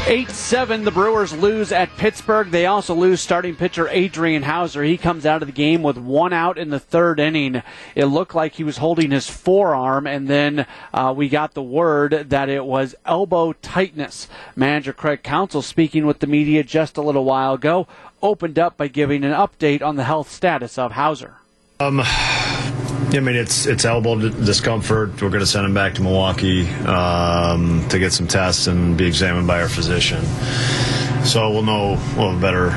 8 0.04 0.30
7, 0.30 0.84
the 0.84 0.90
Brewers 0.90 1.32
lose 1.32 1.70
at 1.70 1.96
Pittsburgh. 1.96 2.50
They 2.50 2.66
also 2.66 2.92
lose 2.92 3.20
starting 3.20 3.54
pitcher 3.54 3.88
Adrian 3.88 4.42
Houser. 4.42 4.82
He 4.82 4.98
comes 4.98 5.24
out 5.24 5.42
of 5.42 5.46
the 5.46 5.52
game 5.52 5.84
with 5.84 5.96
one 5.96 6.32
out 6.32 6.58
in 6.58 6.70
the 6.70 6.80
third 6.80 7.20
inning. 7.20 7.62
It 7.94 8.06
looked 8.06 8.34
like 8.34 8.54
he 8.54 8.64
was 8.64 8.78
holding 8.78 9.12
his 9.12 9.30
forearm, 9.30 10.08
and 10.08 10.26
then 10.26 10.66
uh, 10.92 11.14
we 11.16 11.28
got 11.28 11.54
the 11.54 11.62
word 11.62 12.26
that 12.30 12.48
it 12.48 12.64
was 12.64 12.96
elbow 13.06 13.52
tightness. 13.52 14.28
Manager 14.56 14.92
Craig 14.92 15.22
Counsell, 15.22 15.62
speaking 15.62 16.04
with 16.04 16.18
the 16.18 16.26
media 16.26 16.64
just 16.64 16.96
a 16.96 17.02
little 17.02 17.24
while 17.24 17.54
ago, 17.54 17.86
opened 18.20 18.58
up 18.58 18.76
by 18.76 18.88
giving 18.88 19.22
an 19.22 19.32
update 19.32 19.82
on 19.82 19.94
the 19.94 20.04
health 20.04 20.30
status 20.30 20.78
of 20.78 20.92
Houser. 20.92 21.36
Um, 21.78 22.02
I 23.14 23.20
mean, 23.20 23.36
it's 23.36 23.66
it's 23.66 23.84
elbow 23.84 24.16
discomfort. 24.16 25.20
We're 25.20 25.28
going 25.28 25.40
to 25.40 25.46
send 25.46 25.66
him 25.66 25.74
back 25.74 25.94
to 25.94 26.02
Milwaukee 26.02 26.66
um, 26.86 27.86
to 27.88 27.98
get 27.98 28.12
some 28.12 28.26
tests 28.26 28.68
and 28.68 28.96
be 28.96 29.06
examined 29.06 29.46
by 29.46 29.60
our 29.60 29.68
physician. 29.68 30.24
So 31.24 31.50
we'll 31.50 31.62
know 31.62 32.00
we'll 32.16 32.30
have 32.30 32.38
a 32.38 32.40
better 32.40 32.70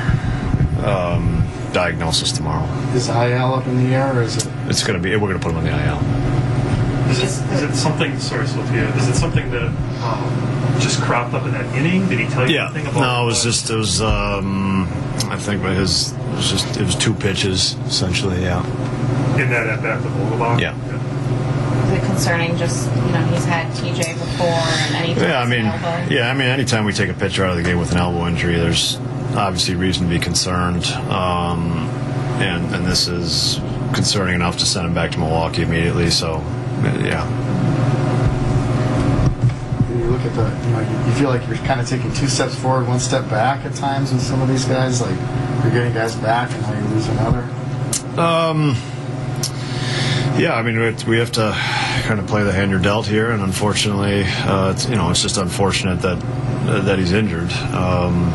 um, 0.86 1.48
diagnosis 1.72 2.32
tomorrow. 2.32 2.66
Is 2.92 3.08
IL 3.08 3.54
up 3.54 3.66
in 3.66 3.78
the 3.78 3.94
air, 3.94 4.14
or 4.14 4.22
is 4.22 4.36
it? 4.36 4.52
It's 4.66 4.84
going 4.84 5.00
to 5.00 5.02
be. 5.02 5.16
We're 5.16 5.28
going 5.28 5.40
to 5.40 5.42
put 5.42 5.52
him 5.52 5.58
on 5.58 5.64
the 5.64 5.70
IL. 5.70 7.10
Is 7.10 7.20
it, 7.20 7.52
is 7.54 7.62
it 7.62 7.74
something? 7.74 8.18
Sorry, 8.18 8.46
Sophia. 8.46 8.94
Is 8.96 9.08
it 9.08 9.14
something 9.14 9.50
that 9.52 9.62
um, 9.62 10.80
just 10.80 11.00
cropped 11.00 11.32
up 11.32 11.46
in 11.46 11.52
that 11.52 11.74
inning? 11.74 12.08
Did 12.08 12.20
he 12.20 12.26
tell 12.26 12.46
you 12.46 12.56
yeah. 12.56 12.66
anything 12.66 12.86
about? 12.88 13.00
No, 13.00 13.22
it 13.22 13.26
was 13.26 13.42
just 13.42 13.70
it 13.70 13.76
was. 13.76 14.02
Um, 14.02 14.82
I 15.30 15.36
think 15.38 15.62
by 15.62 15.72
his 15.72 16.12
it 16.12 16.18
was 16.36 16.50
just 16.50 16.76
it 16.76 16.84
was 16.84 16.94
two 16.94 17.14
pitches 17.14 17.74
essentially. 17.86 18.42
Yeah 18.42 18.62
in 19.40 19.50
that 19.50 19.66
at 19.66 19.82
bat 19.82 20.02
with 20.02 20.12
Vogelbach? 20.12 20.60
Yeah. 20.60 20.74
Is 21.86 21.92
it 21.92 22.06
concerning 22.06 22.56
just, 22.56 22.90
you 22.94 23.12
know, 23.12 23.24
he's 23.26 23.44
had 23.44 23.70
TJ 23.74 24.14
before 24.14 24.46
and 24.48 24.96
anything? 24.96 25.24
Yeah, 25.24 25.40
I 25.40 25.46
mean, 25.46 25.64
yeah, 26.10 26.30
I 26.30 26.34
mean, 26.34 26.48
anytime 26.48 26.84
we 26.84 26.92
take 26.92 27.10
a 27.10 27.14
pitcher 27.14 27.44
out 27.44 27.50
of 27.50 27.56
the 27.56 27.62
game 27.62 27.78
with 27.78 27.92
an 27.92 27.98
elbow 27.98 28.26
injury, 28.26 28.56
there's 28.56 28.96
obviously 29.36 29.74
reason 29.76 30.04
to 30.04 30.10
be 30.10 30.18
concerned. 30.18 30.86
Um, 30.86 31.88
and, 32.40 32.74
and 32.74 32.84
this 32.86 33.08
is 33.08 33.60
concerning 33.94 34.34
enough 34.34 34.58
to 34.58 34.66
send 34.66 34.86
him 34.86 34.94
back 34.94 35.12
to 35.12 35.18
Milwaukee 35.18 35.62
immediately. 35.62 36.10
So, 36.10 36.38
yeah. 36.82 37.24
You 39.90 40.10
look 40.10 40.22
at 40.22 40.34
the, 40.34 40.66
you 40.66 40.72
know, 40.72 41.06
you 41.06 41.12
feel 41.12 41.28
like 41.30 41.46
you're 41.46 41.56
kind 41.58 41.80
of 41.80 41.88
taking 41.88 42.12
two 42.14 42.26
steps 42.26 42.54
forward, 42.54 42.88
one 42.88 43.00
step 43.00 43.28
back 43.30 43.64
at 43.64 43.74
times 43.74 44.12
with 44.12 44.22
some 44.22 44.42
of 44.42 44.48
these 44.48 44.64
guys. 44.64 45.00
Like 45.00 45.16
you're 45.62 45.72
getting 45.72 45.94
guys 45.94 46.14
back, 46.16 46.50
and 46.52 46.62
now 46.62 46.78
you 46.78 46.94
lose 46.94 47.08
another. 47.08 47.42
Um, 48.20 48.76
yeah, 50.38 50.54
I 50.54 50.62
mean, 50.62 50.76
we 51.06 51.18
have 51.18 51.32
to 51.32 51.52
kind 52.04 52.20
of 52.20 52.26
play 52.26 52.42
the 52.42 52.52
hand 52.52 52.70
you're 52.70 52.80
dealt 52.80 53.06
here, 53.06 53.30
and 53.30 53.42
unfortunately, 53.42 54.24
uh, 54.24 54.72
it's, 54.72 54.88
you 54.88 54.96
know, 54.96 55.10
it's 55.10 55.22
just 55.22 55.38
unfortunate 55.38 56.02
that 56.02 56.22
uh, 56.22 56.80
that 56.82 56.98
he's 56.98 57.12
injured. 57.12 57.52
Um, 57.52 58.32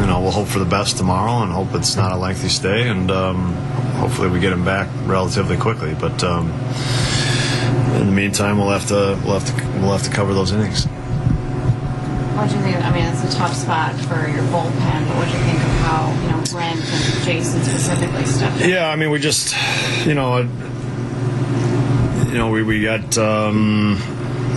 you 0.00 0.06
know, 0.06 0.20
we'll 0.20 0.32
hope 0.32 0.48
for 0.48 0.58
the 0.58 0.64
best 0.64 0.96
tomorrow, 0.96 1.42
and 1.42 1.52
hope 1.52 1.74
it's 1.74 1.96
not 1.96 2.12
a 2.12 2.16
lengthy 2.16 2.48
stay, 2.48 2.88
and 2.88 3.10
um, 3.10 3.54
hopefully 3.94 4.28
we 4.28 4.40
get 4.40 4.52
him 4.52 4.64
back 4.64 4.88
relatively 5.04 5.56
quickly. 5.56 5.94
But 5.94 6.22
um, 6.24 6.50
in 8.00 8.06
the 8.06 8.12
meantime, 8.12 8.58
we'll 8.58 8.70
have 8.70 8.86
to 8.88 9.18
we'll 9.24 9.38
have 9.38 9.46
to 9.46 9.80
we'll 9.80 9.92
have 9.92 10.02
to 10.02 10.10
cover 10.10 10.34
those 10.34 10.52
innings. 10.52 10.86
What 12.36 12.50
do 12.50 12.56
you 12.56 12.62
think? 12.62 12.76
I 12.76 12.92
mean, 12.92 13.04
it's 13.04 13.24
a 13.24 13.36
tough 13.36 13.54
spot 13.54 13.94
for 13.94 14.28
your 14.28 14.44
bullpen, 14.52 15.08
but 15.08 15.16
what 15.16 15.26
do 15.26 15.32
you 15.32 15.44
think 15.44 15.58
of 15.58 15.70
how 15.86 16.12
you 16.22 16.30
know 16.30 16.42
Brent 16.50 16.80
and 16.80 17.24
Jason 17.24 17.62
specifically 17.62 18.26
stepped? 18.26 18.60
Yeah, 18.60 18.90
I 18.90 18.96
mean, 18.96 19.10
we 19.10 19.18
just 19.18 19.54
you 20.06 20.14
know 20.14 20.46
you 22.36 22.42
know, 22.42 22.50
we, 22.50 22.62
we 22.62 22.82
got 22.82 23.16
um, 23.16 23.98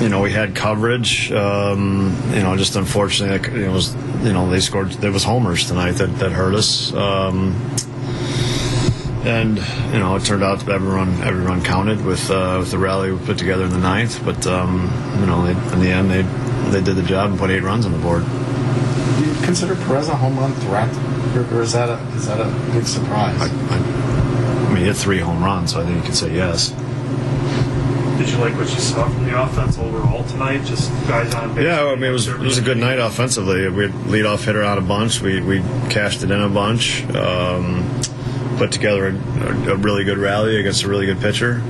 you 0.01 0.09
know, 0.09 0.21
we 0.21 0.33
had 0.33 0.53
coverage. 0.53 1.31
Um, 1.31 2.13
you 2.33 2.41
know, 2.41 2.57
just 2.57 2.75
unfortunately, 2.75 3.63
it 3.63 3.69
was 3.69 3.95
you 4.21 4.33
know 4.33 4.49
they 4.49 4.59
scored. 4.59 4.89
There 4.91 5.13
was 5.13 5.23
homers 5.23 5.65
tonight 5.65 5.93
that, 5.93 6.07
that 6.19 6.33
hurt 6.33 6.55
us. 6.55 6.91
Um, 6.91 7.55
and 9.23 9.59
you 9.93 9.99
know, 9.99 10.17
it 10.17 10.25
turned 10.25 10.43
out 10.43 10.67
everyone 10.67 11.21
everyone 11.23 11.63
counted 11.63 12.03
with 12.03 12.29
uh, 12.29 12.57
with 12.59 12.69
the 12.71 12.77
rally 12.77 13.13
we 13.13 13.25
put 13.25 13.37
together 13.37 13.63
in 13.63 13.69
the 13.69 13.77
ninth. 13.77 14.25
But 14.25 14.45
um, 14.45 14.91
you 15.21 15.25
know, 15.25 15.45
they, 15.45 15.73
in 15.73 15.79
the 15.79 15.89
end, 15.89 16.11
they 16.11 16.23
they 16.77 16.83
did 16.83 16.97
the 16.97 17.07
job 17.07 17.29
and 17.29 17.39
put 17.39 17.49
eight 17.49 17.63
runs 17.63 17.85
on 17.85 17.93
the 17.93 17.99
board. 17.99 18.25
Do 18.25 19.25
you 19.25 19.33
consider 19.45 19.77
Perez 19.77 20.09
a 20.09 20.17
home 20.17 20.37
run 20.37 20.51
threat, 20.55 20.93
or, 21.33 21.55
or 21.55 21.61
is 21.61 21.71
that 21.71 21.87
a 21.87 21.97
is 22.17 22.27
that 22.27 22.41
a 22.41 22.73
big 22.73 22.85
surprise? 22.85 23.39
I, 23.39 23.45
I, 23.45 24.65
I 24.65 24.67
mean, 24.67 24.77
he 24.79 24.83
hit 24.83 24.97
three 24.97 25.19
home 25.19 25.41
runs, 25.41 25.71
so 25.71 25.79
I 25.79 25.85
think 25.85 25.95
you 25.95 26.03
could 26.03 26.15
say 26.17 26.35
yes. 26.35 26.75
Did 28.19 28.31
you 28.31 28.37
like 28.39 28.53
what 28.55 28.69
you 28.69 28.79
saw 28.81 29.07
from 29.07 29.23
the 29.23 29.41
offense 29.41 29.77
overall 29.77 30.25
tonight? 30.25 30.65
Just 30.65 30.91
guys 31.07 31.33
on 31.33 31.55
base. 31.55 31.63
Yeah, 31.63 31.85
I 31.85 31.95
mean, 31.95 32.03
it 32.03 32.11
was, 32.11 32.27
it 32.27 32.37
was 32.37 32.57
a 32.57 32.61
good 32.61 32.75
night 32.75 32.99
offensively. 32.99 33.69
We 33.69 33.83
had 33.83 33.93
leadoff 33.93 34.43
hitter 34.43 34.61
out 34.61 34.77
a 34.77 34.81
bunch. 34.81 35.21
We, 35.21 35.39
we 35.39 35.59
cashed 35.89 36.21
it 36.21 36.29
in 36.29 36.41
a 36.41 36.49
bunch. 36.49 37.05
Um, 37.15 37.89
put 38.57 38.73
together 38.73 39.07
a, 39.07 39.71
a, 39.71 39.75
really 39.77 40.03
good 40.03 40.17
rally 40.17 40.59
against 40.59 40.83
a 40.83 40.89
really 40.89 41.05
good 41.05 41.21
pitcher. 41.21 41.61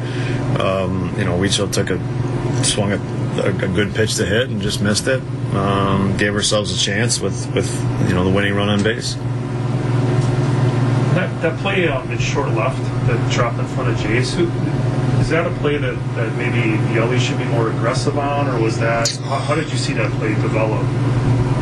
Um, 0.60 1.14
you 1.20 1.24
know, 1.24 1.38
Wiechel 1.38 1.72
took 1.72 1.92
a 1.92 2.64
swung 2.66 2.94
a, 2.94 3.44
a, 3.44 3.52
good 3.54 3.94
pitch 3.94 4.16
to 4.16 4.26
hit 4.26 4.50
and 4.50 4.60
just 4.60 4.82
missed 4.82 5.06
it. 5.06 5.22
Um, 5.54 6.18
gave 6.18 6.34
ourselves 6.34 6.76
a 6.76 6.84
chance 6.84 7.20
with, 7.20 7.54
with 7.54 7.72
you 8.08 8.16
know 8.16 8.24
the 8.24 8.32
winning 8.32 8.56
run 8.56 8.70
on 8.70 8.82
base. 8.82 9.14
That, 11.14 11.42
that 11.44 11.60
play 11.60 11.88
um, 11.88 12.10
in 12.10 12.18
short 12.18 12.50
left 12.54 12.82
that 13.06 13.32
dropped 13.32 13.60
in 13.60 13.68
front 13.68 13.92
of 13.92 13.98
Jace, 13.98 14.34
who, 14.34 14.48
is 15.30 15.34
that 15.34 15.46
a 15.46 15.56
play 15.60 15.78
that, 15.78 15.94
that 16.15 16.36
maybe 16.38 16.72
Yelly 16.92 17.20
should 17.20 17.38
be 17.38 17.46
more 17.46 17.70
aggressive 17.70 18.18
on, 18.18 18.48
or 18.48 18.60
was 18.60 18.80
that 18.80 19.08
how, 19.18 19.36
how 19.36 19.54
did 19.54 19.72
you 19.72 19.78
see 19.78 19.94
that 19.94 20.12
play 20.13 20.30
develop? 20.30 20.82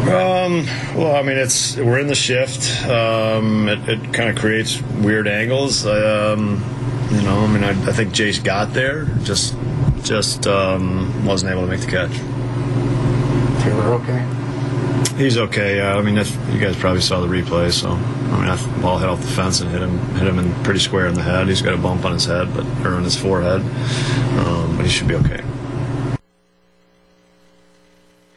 Um, 0.08 0.66
well, 0.96 1.18
I 1.18 1.22
mean, 1.22 1.36
it's 1.36 1.76
we're 1.76 2.00
in 2.00 2.08
the 2.08 2.16
shift. 2.16 2.88
Um, 2.88 3.68
it, 3.68 3.90
it 3.90 4.14
kind 4.14 4.30
of 4.30 4.38
creates 4.38 4.82
weird 4.82 5.28
angles. 5.28 5.86
Um, 5.86 6.64
you 7.12 7.22
know, 7.24 7.40
I 7.40 7.48
mean, 7.48 7.66
I, 7.66 7.72
I, 7.72 7.92
think 7.92 8.14
Jace 8.14 8.42
got 8.42 8.74
there, 8.74 9.04
just 9.24 9.54
just 10.02 10.48
um, 10.48 11.26
wasn't 11.26 11.52
able 11.52 11.64
to 11.64 11.68
make 11.68 11.82
the 11.82 11.88
catch. 11.88 12.16
Taylor, 13.64 13.96
okay? 13.96 15.18
He's 15.22 15.38
okay. 15.38 15.82
Uh, 15.82 16.00
I 16.00 16.02
mean, 16.02 16.16
you 16.16 16.62
guys 16.62 16.78
probably 16.78 17.02
saw 17.02 17.20
the 17.20 17.28
replay, 17.28 17.74
so 17.74 17.98
I 18.30 18.58
mean, 18.58 18.82
ball 18.82 18.98
hit 18.98 19.10
off 19.10 19.22
the 19.22 19.28
fence 19.28 19.62
and 19.62 19.70
hit 19.72 19.82
him 19.82 19.98
hit 20.16 20.28
him 20.28 20.40
in 20.40 20.54
pretty 20.64 20.80
square 20.80 21.08
in 21.08 21.14
the 21.14 21.24
head. 21.24 21.48
He's 21.48 21.62
got 21.62 21.74
a 21.74 21.78
bump 21.78 22.06
on 22.06 22.14
his 22.14 22.26
head, 22.26 22.54
but 22.54 22.66
or 22.86 22.96
on 22.96 23.04
his 23.04 23.16
forehead, 23.16 23.62
um, 24.40 24.76
but 24.76 24.86
he 24.86 24.92
should 24.92 25.08
be 25.08 25.16
okay. 25.16 25.44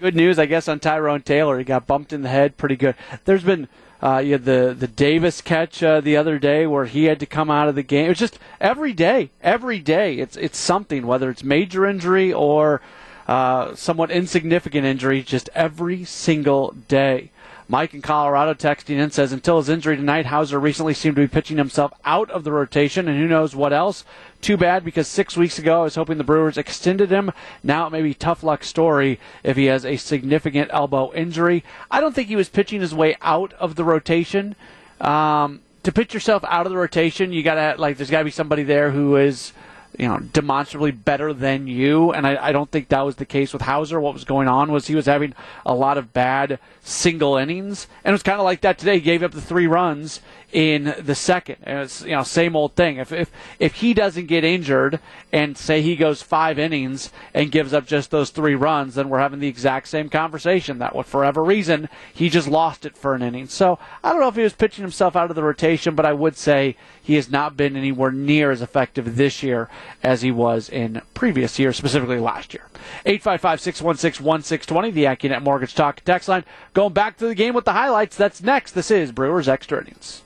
Good 0.00 0.16
news, 0.16 0.38
I 0.38 0.46
guess, 0.46 0.66
on 0.68 0.81
Tyrone 0.81 1.22
Taylor. 1.22 1.59
He 1.59 1.64
got 1.64 1.87
bumped 1.87 2.12
in 2.12 2.22
the 2.22 2.31
head 2.31 2.57
pretty 2.57 2.76
good. 2.76 2.94
There's 3.26 3.44
been 3.44 3.68
uh, 4.03 4.18
you 4.24 4.33
had 4.33 4.44
the 4.44 4.74
the 4.79 4.87
Davis 4.87 5.40
catch 5.40 5.83
uh, 5.83 6.00
the 6.00 6.16
other 6.16 6.38
day 6.38 6.66
where 6.66 6.87
he 6.87 7.05
had 7.05 7.20
to 7.20 7.26
come 7.26 7.50
out 7.50 7.68
of 7.68 7.74
the 7.74 7.83
game. 7.83 8.11
It's 8.11 8.20
just 8.20 8.38
every 8.61 8.92
day, 8.92 9.31
every 9.42 9.79
day. 9.79 10.14
It's 10.14 10.37
it's 10.37 10.59
something, 10.59 11.07
whether 11.07 11.29
it's 11.29 11.44
major 11.44 11.85
injury 11.85 12.33
or 12.33 12.81
uh, 13.29 13.74
somewhat 13.74 14.11
insignificant 14.11 14.87
injury, 14.87 15.22
just 15.22 15.50
every 15.55 16.05
single 16.05 16.74
day. 16.88 17.31
Mike 17.70 17.94
in 17.94 18.02
Colorado 18.02 18.52
texting 18.52 18.98
in 18.98 19.12
says, 19.12 19.30
until 19.33 19.59
his 19.59 19.68
injury 19.68 19.94
tonight, 19.94 20.26
Houser 20.26 20.59
recently 20.59 20.92
seemed 20.92 21.14
to 21.14 21.22
be 21.22 21.28
pitching 21.28 21.56
himself 21.56 21.92
out 22.04 22.28
of 22.28 22.42
the 22.42 22.50
rotation, 22.50 23.06
and 23.06 23.16
who 23.16 23.28
knows 23.28 23.54
what 23.54 23.72
else. 23.72 24.04
Too 24.40 24.56
bad 24.56 24.85
because 24.85 25.06
six 25.06 25.37
weeks 25.37 25.56
ago 25.56 25.83
I 25.83 25.85
was 25.85 25.94
hoping 25.94 26.18
the 26.18 26.24
Brewers 26.24 26.59
extended 26.59 27.11
him. 27.11 27.30
Now 27.62 27.87
it 27.87 27.90
may 27.90 28.02
be 28.02 28.12
tough 28.12 28.42
luck 28.42 28.64
story 28.64 29.20
if 29.44 29.56
he 29.56 29.66
has 29.66 29.87
a 29.87 29.98
significant 29.98 30.70
elbow 30.72 31.12
injury. 31.12 31.62
I 31.92 32.00
don't 32.00 32.12
think 32.12 32.26
he 32.26 32.35
was 32.35 32.48
pitching 32.48 32.80
his 32.80 32.92
way 32.92 33.16
out 33.22 33.52
of 33.52 33.76
the 33.76 33.85
rotation. 33.85 34.56
Um, 35.00 35.61
to 35.85 35.92
pitch 35.92 36.12
yourself 36.12 36.42
out 36.48 36.66
of 36.66 36.72
the 36.72 36.78
rotation, 36.78 37.33
you 37.33 37.44
gotta 37.44 37.80
like 37.80 37.98
there's 37.98 38.11
gotta 38.11 38.24
be 38.24 38.33
somebody 38.33 38.64
there 38.64 38.90
who 38.90 39.14
is 39.14 39.52
you 39.98 40.09
know, 40.09 40.18
demonstrably 40.18 40.92
better 40.92 41.33
than 41.33 41.66
you. 41.66 42.12
And 42.12 42.26
I, 42.26 42.48
I, 42.48 42.53
don't 42.53 42.70
think 42.70 42.88
that 42.88 43.03
was 43.03 43.16
the 43.16 43.26
case 43.26 43.53
with 43.53 43.62
Houser. 43.62 44.00
What 44.00 44.14
was 44.14 44.24
going 44.24 44.48
on 44.48 44.70
was 44.72 44.87
he 44.87 44.94
was 44.94 45.07
having 45.07 45.35
a 45.66 45.74
lot 45.74 45.98
of 45.98 46.12
bad 46.12 46.59
single 46.83 47.37
innings, 47.37 47.87
and 48.05 48.12
it 48.12 48.14
was 48.14 48.22
kind 48.22 48.38
of 48.38 48.44
like 48.44 48.61
that 48.62 48.79
today. 48.79 48.94
He 48.94 49.00
gave 49.00 49.22
up 49.22 49.33
the 49.33 49.40
three 49.40 49.66
runs 49.66 50.20
in 50.53 50.95
the 50.99 51.15
second. 51.15 51.57
And 51.63 51.81
it's 51.81 52.03
you 52.03 52.13
know 52.13 52.23
same 52.23 52.57
old 52.57 52.75
thing. 52.75 52.97
If 52.97 53.13
if 53.13 53.31
if 53.59 53.77
he 53.77 53.95
doesn't 53.95 54.27
get 54.27 54.45
injured 54.45 55.01
and 55.33 55.57
say 55.57 55.83
he 55.83 55.97
goes 55.97 56.23
five 56.23 56.59
innings 56.59 57.11
and 57.35 57.53
gives 57.53 57.73
up 57.73 57.87
just 57.87 58.11
those 58.11 58.31
three 58.31 58.55
runs, 58.55 58.95
then 58.95 59.09
we're 59.09 59.19
having 59.19 59.41
the 59.41 59.49
exact 59.49 59.89
same 59.89 60.09
conversation. 60.09 60.79
That 60.79 60.93
for 61.07 61.19
whatever 61.21 61.43
reason 61.43 61.89
he 62.13 62.29
just 62.29 62.49
lost 62.49 62.85
it 62.85 62.97
for 62.97 63.15
an 63.15 63.23
inning. 63.23 63.47
So 63.49 63.79
I 64.03 64.11
don't 64.11 64.21
know 64.21 64.29
if 64.29 64.37
he 64.37 64.43
was 64.43 64.53
pitching 64.53 64.83
himself 64.83 65.17
out 65.17 65.31
of 65.31 65.37
the 65.37 65.43
rotation, 65.43 65.95
but 65.95 66.07
I 66.07 66.13
would 66.13 66.37
say 66.37 66.77
he 67.03 67.15
has 67.15 67.31
not 67.31 67.57
been 67.57 67.77
anywhere 67.77 68.13
near 68.13 68.51
as 68.51 68.63
effective 68.63 69.17
this 69.17 69.43
year 69.43 69.69
as 70.03 70.23
he 70.23 70.31
was 70.31 70.69
in 70.69 71.03
previous 71.15 71.59
years, 71.59 71.77
specifically 71.77 72.19
last 72.19 72.55
year. 72.55 72.67
855-616-1620, 73.07 74.93
the 74.93 75.05
AccuNet 75.05 75.43
Mortgage 75.43 75.75
Talk 75.75 76.01
text 76.05 76.29
line. 76.29 76.45
Going 76.75 76.93
back 76.93 77.17
to 77.19 77.27
the 77.27 77.35
game 77.35 77.55
with 77.55 77.65
the 77.65 77.73
highlights. 77.73 78.17
That's 78.17 78.43
next. 78.43 78.73
This 78.73 78.91
is 78.91 79.13
Brewers 79.13 79.49
Extra 79.49 79.81
Innings. 79.81 80.23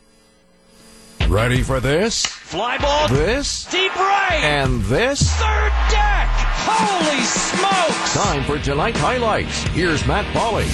Ready 1.28 1.62
for 1.62 1.80
this? 1.80 2.26
Fly 2.26 2.76
ball. 2.78 3.08
This? 3.08 3.64
Deep 3.66 3.94
right. 3.96 4.40
And 4.42 4.82
this? 4.82 5.30
Third 5.32 5.72
deck. 5.90 6.28
Holy 6.66 7.20
smokes. 7.24 8.14
Time 8.14 8.44
for 8.44 8.58
tonight's 8.62 8.98
highlights. 8.98 9.62
Here's 9.68 10.06
Matt 10.06 10.26
Pauley. 10.34 10.68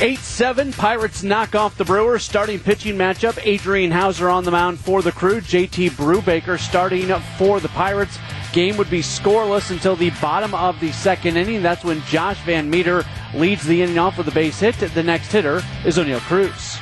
8 0.00 0.18
7, 0.18 0.72
Pirates 0.72 1.22
knock 1.22 1.54
off 1.54 1.76
the 1.76 1.84
Brewers. 1.84 2.24
Starting 2.24 2.58
pitching 2.58 2.96
matchup 2.96 3.38
Adrian 3.44 3.90
Houser 3.90 4.30
on 4.30 4.44
the 4.44 4.50
mound 4.50 4.78
for 4.78 5.02
the 5.02 5.12
crew. 5.12 5.40
JT 5.40 5.90
Brubaker 5.90 6.58
starting 6.58 7.08
for 7.36 7.60
the 7.60 7.68
Pirates. 7.68 8.18
Game 8.52 8.78
would 8.78 8.88
be 8.88 9.00
scoreless 9.00 9.70
until 9.70 9.96
the 9.96 10.10
bottom 10.22 10.54
of 10.54 10.80
the 10.80 10.92
second 10.92 11.36
inning. 11.36 11.62
That's 11.62 11.84
when 11.84 12.00
Josh 12.02 12.38
VanMeter 12.40 13.04
leads 13.34 13.66
the 13.66 13.82
inning 13.82 13.98
off 13.98 14.16
with 14.16 14.28
a 14.28 14.32
base 14.32 14.60
hit. 14.60 14.76
The 14.76 15.02
next 15.02 15.30
hitter 15.30 15.62
is 15.84 15.98
Oneil 15.98 16.20
Cruz. 16.20 16.78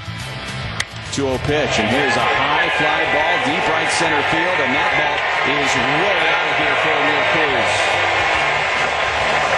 2 1.16 1.24
0 1.24 1.32
pitch, 1.48 1.80
and 1.80 1.88
here's 1.88 2.12
a 2.12 2.28
high 2.36 2.68
fly 2.76 3.00
ball 3.16 3.36
deep 3.48 3.64
right 3.72 3.88
center 3.96 4.20
field, 4.28 4.58
and 4.60 4.68
that 4.68 4.92
ball 5.00 5.16
is 5.48 5.70
way 6.04 6.20
out 6.28 6.44
of 6.44 6.56
here 6.60 6.76
for 6.84 6.92
Oneil 6.92 7.24
Cruz. 7.32 7.72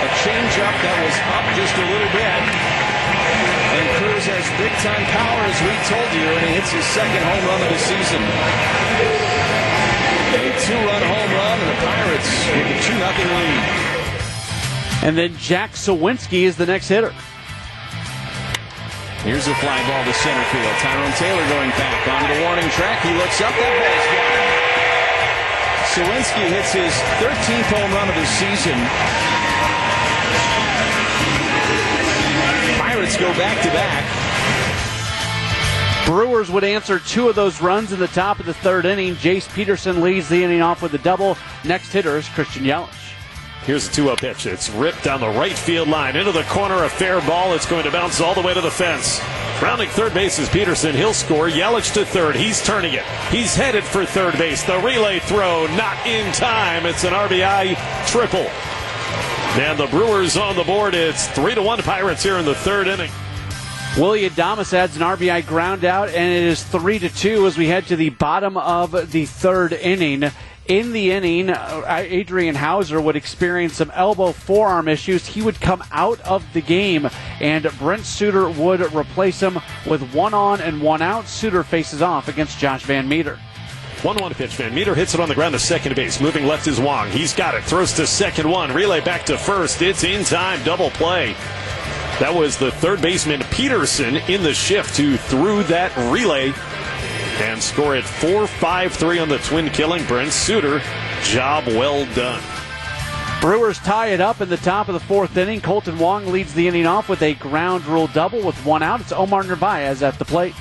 A 0.07 0.09
changeup 0.23 0.77
that 0.87 0.97
was 1.03 1.18
up 1.35 1.47
just 1.59 1.75
a 1.75 1.83
little 1.83 2.12
bit. 2.14 2.42
And 3.75 3.87
Cruz 3.99 4.23
has 4.31 4.47
big 4.55 4.71
time 4.87 5.03
power, 5.11 5.42
as 5.51 5.59
we 5.66 5.75
told 5.90 6.07
you, 6.14 6.31
and 6.31 6.42
he 6.47 6.62
hits 6.62 6.71
his 6.71 6.87
second 6.94 7.27
home 7.27 7.42
run 7.51 7.59
of 7.59 7.71
the 7.75 7.83
season. 7.83 8.23
A 10.38 10.55
two 10.62 10.79
run 10.79 11.03
home 11.11 11.31
run, 11.35 11.57
and 11.59 11.71
the 11.75 11.81
Pirates 11.83 12.31
with 12.55 12.71
a 12.71 12.79
2 12.87 13.03
0 13.03 13.35
lead. 13.35 13.66
And 15.03 15.18
then 15.18 15.35
Jack 15.42 15.75
Suwinski 15.75 16.47
is 16.47 16.55
the 16.55 16.71
next 16.71 16.87
hitter. 16.87 17.11
Here's 19.26 19.48
a 19.48 19.54
fly 19.57 19.83
ball 19.90 20.04
to 20.04 20.14
center 20.14 20.44
field. 20.54 20.74
Tyrone 20.78 21.12
Taylor 21.18 21.42
going 21.50 21.70
back 21.74 22.07
onto 22.07 22.33
the 22.33 22.40
warning 22.46 22.70
track. 22.70 23.02
He 23.02 23.12
looks 23.18 23.40
up. 23.40 23.50
That 23.50 23.74
ball's 23.83 24.09
gone. 24.14 24.68
Suwinski 25.90 26.46
hits 26.46 26.72
his 26.72 26.94
13th 27.18 27.66
home 27.74 27.90
run 27.92 28.09
of 28.09 28.14
the 28.14 28.26
season. 28.38 28.78
Pirates 32.78 33.16
go 33.16 33.33
back 33.35 33.61
to 33.64 33.70
back. 33.70 34.04
Brewers 36.07 36.50
would 36.50 36.64
answer 36.64 37.00
two 37.00 37.28
of 37.28 37.35
those 37.35 37.61
runs 37.61 37.92
in 37.92 37.98
the 37.98 38.07
top 38.09 38.38
of 38.38 38.46
the 38.46 38.54
third 38.54 38.87
inning. 38.87 39.16
Jace 39.16 39.52
Peterson 39.52 40.00
leads 40.00 40.28
the 40.28 40.42
inning 40.44 40.62
off 40.62 40.81
with 40.81 40.94
a 40.94 40.98
double. 40.98 41.37
Next 41.64 41.92
hitter 41.92 42.16
is 42.16 42.28
Christian 42.28 42.62
Yelich. 42.64 43.08
Here's 43.64 43.87
a 43.88 43.92
2 43.92 44.05
0 44.05 44.16
pitch. 44.16 44.47
It's 44.47 44.71
ripped 44.71 45.05
down 45.05 45.21
the 45.21 45.29
right 45.29 45.57
field 45.57 45.88
line 45.88 46.16
into 46.16 46.33
the 46.33 46.44
corner. 46.44 46.85
A 46.85 46.88
fair 46.88 47.21
ball. 47.23 47.55
It's 47.55 47.66
going 47.66 47.85
to 47.85 47.90
bounce 47.90 48.21
all 48.21 48.35
the 48.35 48.40
way 48.40 48.55
to 48.55 48.61
the 48.61 48.71
fence. 48.71 49.21
Rounding 49.61 49.88
third 49.88 50.14
base 50.14 50.38
is 50.38 50.49
Peterson. 50.49 50.94
He'll 50.94 51.12
score. 51.12 51.49
Yelich 51.49 51.92
to 51.94 52.07
third. 52.07 52.37
He's 52.37 52.64
turning 52.64 52.94
it. 52.94 53.05
He's 53.31 53.55
headed 53.55 53.85
for 53.85 54.07
third 54.07 54.38
base. 54.38 54.62
The 54.62 54.79
relay 54.79 55.18
throw 55.18 55.66
not 55.77 55.97
in 56.07 56.33
time. 56.33 56.87
It's 56.87 57.05
an 57.05 57.12
RBI 57.12 57.77
triple. 58.07 58.49
And 59.61 59.79
the 59.79 59.88
Brewers 59.88 60.37
on 60.37 60.55
the 60.55 60.64
board. 60.64 60.94
It's 60.94 61.27
3 61.29 61.57
to 61.57 61.62
1 61.62 61.83
Pirates 61.83 62.23
here 62.23 62.38
in 62.38 62.44
the 62.44 62.55
third 62.55 62.87
inning. 62.87 63.11
Willy 63.97 64.31
Adames 64.31 64.73
adds 64.73 64.94
an 64.94 65.03
RBI 65.03 65.44
ground 65.44 65.85
out, 65.85 66.09
and 66.09 66.33
it 66.33 66.44
is 66.44 66.62
3 66.62 67.01
to 67.01 67.09
2 67.09 67.49
as 67.49 67.59
we 67.59 67.66
head 67.66 67.87
to 67.88 67.97
the 67.97 68.11
bottom 68.11 68.57
of 68.57 69.11
the 69.11 69.27
third 69.27 69.73
inning. 69.73 70.31
In 70.68 70.92
the 70.92 71.12
inning, 71.12 71.48
uh, 71.48 71.83
Adrian 71.88 72.54
Houser 72.54 73.00
would 73.00 73.16
experience 73.16 73.76
some 73.76 73.90
elbow 73.94 74.33
forearm 74.33 74.87
issues. 74.87 75.26
He 75.26 75.40
would 75.40 75.59
come 75.62 75.83
out 75.90 76.20
of 76.20 76.44
the 76.52 76.61
game, 76.61 77.09
and 77.40 77.66
Brent 77.78 78.04
Suter 78.04 78.50
would 78.50 78.83
replace 78.92 79.40
him 79.40 79.59
with 79.87 80.12
one 80.12 80.35
on 80.35 80.61
and 80.61 80.83
one 80.83 81.00
out. 81.00 81.26
Suter 81.26 81.62
faces 81.62 82.02
off 82.02 82.28
against 82.28 82.59
Josh 82.59 82.85
VanMeter. 82.85 83.38
1-1 84.02 84.35
pitch. 84.35 84.50
VanMeter 84.50 84.94
hits 84.94 85.14
it 85.14 85.20
on 85.20 85.31
the 85.31 85.35
ground 85.35 85.54
to 85.54 85.59
second 85.59 85.96
base. 85.96 86.20
Moving 86.20 86.46
left 86.46 86.66
is 86.66 86.78
Wong. 86.78 87.09
He's 87.09 87.33
got 87.33 87.54
it. 87.54 87.64
Throws 87.64 87.94
to 87.94 88.07
second 88.07 88.48
one. 88.48 88.72
Relay 88.72 89.00
back 89.00 89.24
to 89.26 89.38
first. 89.38 89.81
It's 89.81 90.04
in 90.04 90.22
time. 90.22 90.62
Double 90.64 90.90
play. 90.90 91.33
That 92.20 92.35
was 92.35 92.59
the 92.59 92.72
third 92.72 93.00
baseman 93.00 93.42
Peterson 93.50 94.16
in 94.16 94.42
the 94.42 94.52
shift 94.52 94.98
who 94.98 95.16
threw 95.16 95.62
that 95.64 95.96
relay 96.12 96.52
and 97.40 97.62
score 97.62 97.96
it 97.96 98.05
4-5-3 98.05 99.22
on 99.22 99.29
the 99.29 99.38
twin 99.38 99.70
killing. 99.70 100.05
Brent 100.07 100.33
Suter, 100.33 100.81
job 101.22 101.66
well 101.66 102.05
done. 102.14 102.42
Brewers 103.40 103.79
tie 103.79 104.09
it 104.09 104.20
up 104.20 104.40
in 104.40 104.48
the 104.48 104.57
top 104.57 104.88
of 104.88 104.94
the 104.94 105.01
fourth 105.01 105.37
inning. 105.37 105.61
Kolten 105.61 105.96
Wong 105.98 106.27
leads 106.27 106.55
the 106.55 106.66
inning 106.66 106.87
off 106.87 107.09
with 107.09 107.22
a 107.22 107.35
ground 107.35 107.87
rule 107.87 108.09
double 108.09 108.42
with 108.42 108.57
one 108.64 108.83
out. 108.83 109.01
It's 109.01 109.12
Omar 109.12 109.44
Narvaez 109.44 110.03
at 110.03 110.18
the 110.18 110.24
plate. 110.24 110.55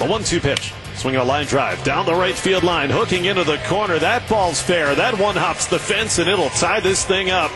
A 0.00 0.06
one-two 0.06 0.40
pitch. 0.40 0.74
Swinging 0.94 1.20
a 1.20 1.24
line 1.24 1.46
drive 1.46 1.82
down 1.84 2.06
the 2.06 2.14
right 2.14 2.34
field 2.34 2.62
line, 2.62 2.88
hooking 2.88 3.26
into 3.26 3.44
the 3.44 3.58
corner. 3.66 3.98
That 3.98 4.26
ball's 4.28 4.60
fair. 4.60 4.94
That 4.94 5.18
one 5.18 5.36
hops 5.36 5.66
the 5.66 5.78
fence 5.78 6.18
and 6.18 6.28
it'll 6.28 6.50
tie 6.50 6.80
this 6.80 7.04
thing 7.04 7.30
up. 7.30 7.50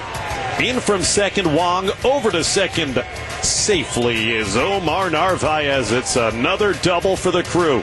In 0.61 0.79
from 0.81 1.03
second, 1.03 1.55
Wong 1.55 1.90
over 2.05 2.31
to 2.31 2.44
second 2.44 3.03
safely 3.42 4.33
is 4.33 4.57
Omar 4.57 5.09
Narvaez. 5.11 5.90
It's 5.90 6.16
another 6.16 6.74
double 6.74 7.16
for 7.16 7.31
the 7.31 7.42
crew. 7.42 7.83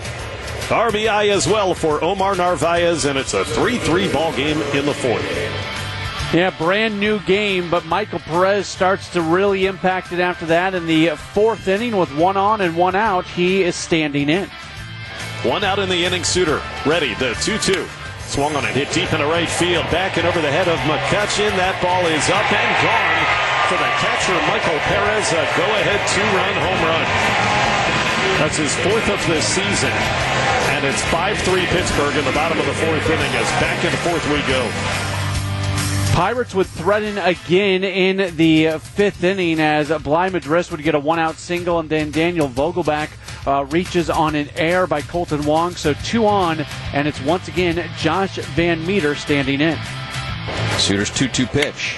RBI 0.68 1.30
as 1.30 1.48
well 1.48 1.74
for 1.74 2.04
Omar 2.04 2.36
Narvaez, 2.36 3.06
and 3.06 3.18
it's 3.18 3.34
a 3.34 3.46
3 3.46 3.78
3 3.78 4.12
ball 4.12 4.36
game 4.36 4.62
in 4.76 4.86
the 4.86 4.94
fourth. 4.94 5.24
Yeah, 6.34 6.54
brand 6.58 7.00
new 7.00 7.20
game, 7.22 7.72
but 7.72 7.86
Michael 7.86 8.20
Perez 8.20 8.68
starts 8.68 9.08
to 9.12 9.22
really 9.22 9.66
impact 9.66 10.12
it 10.12 10.20
after 10.20 10.46
that. 10.48 10.76
In 10.76 10.86
the 10.86 11.16
fourth 11.16 11.70
inning, 11.70 11.96
with 11.96 12.14
one 12.18 12.36
on 12.36 12.60
and 12.60 12.76
one 12.76 12.96
out, 12.96 13.24
he 13.26 13.64
is 13.64 13.78
standing 13.78 14.28
in. 14.28 14.50
One 15.44 15.64
out 15.64 15.80
in 15.80 15.88
the 15.88 16.04
inning, 16.04 16.26
Suter 16.26 16.62
ready. 16.86 17.14
The 17.14 17.34
2 17.42 17.58
2. 17.60 17.88
Swung 18.28 18.54
on 18.58 18.66
it, 18.66 18.76
hit 18.76 18.92
deep 18.92 19.14
in 19.14 19.22
the 19.22 19.26
right 19.26 19.48
field. 19.48 19.86
Back 19.90 20.18
and 20.18 20.28
over 20.28 20.42
the 20.42 20.52
head 20.52 20.68
of 20.68 20.78
McCutchen. 20.84 21.56
That 21.56 21.80
ball 21.80 22.04
is 22.12 22.28
up 22.28 22.44
and 22.52 22.72
gone 22.84 23.48
for 23.72 23.80
the 23.80 23.92
catcher, 24.04 24.36
Michael 24.52 24.80
Perez. 24.92 25.32
A 25.32 25.48
go 25.56 25.64
ahead 25.80 26.04
two 26.12 26.28
run 26.36 26.56
home 26.60 26.82
run. 26.84 27.08
That's 28.44 28.58
his 28.58 28.76
fourth 28.84 29.08
of 29.10 29.20
the 29.32 29.42
season. 29.42 30.57
And 30.78 30.86
it's 30.86 31.04
5 31.06 31.40
3 31.40 31.66
Pittsburgh 31.66 32.16
in 32.16 32.24
the 32.24 32.32
bottom 32.34 32.60
of 32.60 32.66
the 32.68 32.74
fourth 32.74 33.10
inning 33.10 33.32
as 33.34 33.50
back 33.60 33.84
and 33.84 33.98
forth 33.98 34.24
we 34.30 34.42
go. 34.46 34.70
Pirates 36.14 36.54
would 36.54 36.68
threaten 36.68 37.18
again 37.18 37.84
in 37.84 38.38
the 38.38 38.78
fifth 38.78 39.24
inning 39.24 39.60
as 39.60 39.90
Bligh 40.04 40.30
Madris 40.30 40.70
would 40.70 40.84
get 40.84 40.94
a 40.94 41.00
one 41.00 41.18
out 41.18 41.38
single, 41.38 41.80
and 41.80 41.90
then 41.90 42.12
Daniel 42.12 42.48
Vogelbach 42.48 43.10
uh, 43.48 43.66
reaches 43.66 44.12
on 44.12 44.36
an 44.36 44.50
air 44.56 44.86
by 44.86 45.02
Kolten 45.02 45.48
Wong. 45.48 45.72
So 45.72 45.96
two 45.96 46.28
on, 46.28 46.64
and 46.94 47.08
it's 47.08 47.22
once 47.22 47.48
again 47.48 47.90
Josh 47.98 48.38
VanMeter 48.38 49.18
standing 49.18 49.62
in. 49.62 49.80
Suter's 50.78 51.10
2 51.10 51.28
2 51.28 51.48
pitch. 51.48 51.98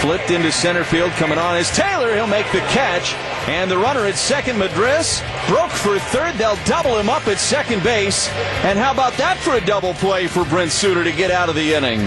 Flipped 0.00 0.30
into 0.30 0.52
center 0.52 0.84
field, 0.84 1.10
coming 1.12 1.38
on 1.38 1.56
is 1.56 1.70
Taylor. 1.70 2.14
He'll 2.14 2.26
make 2.26 2.52
the 2.52 2.60
catch. 2.68 3.14
And 3.46 3.70
the 3.70 3.76
runner 3.76 4.06
at 4.06 4.16
second, 4.16 4.56
Madris, 4.56 5.20
broke 5.48 5.70
for 5.70 5.98
third. 5.98 6.34
They'll 6.36 6.58
double 6.64 6.98
him 6.98 7.10
up 7.10 7.28
at 7.28 7.38
second 7.38 7.82
base. 7.82 8.28
And 8.64 8.78
how 8.78 8.90
about 8.90 9.12
that 9.14 9.36
for 9.38 9.54
a 9.54 9.60
double 9.60 9.92
play 9.94 10.26
for 10.26 10.44
Brent 10.46 10.72
Suter 10.72 11.04
to 11.04 11.12
get 11.12 11.30
out 11.30 11.50
of 11.50 11.54
the 11.54 11.74
inning? 11.74 12.00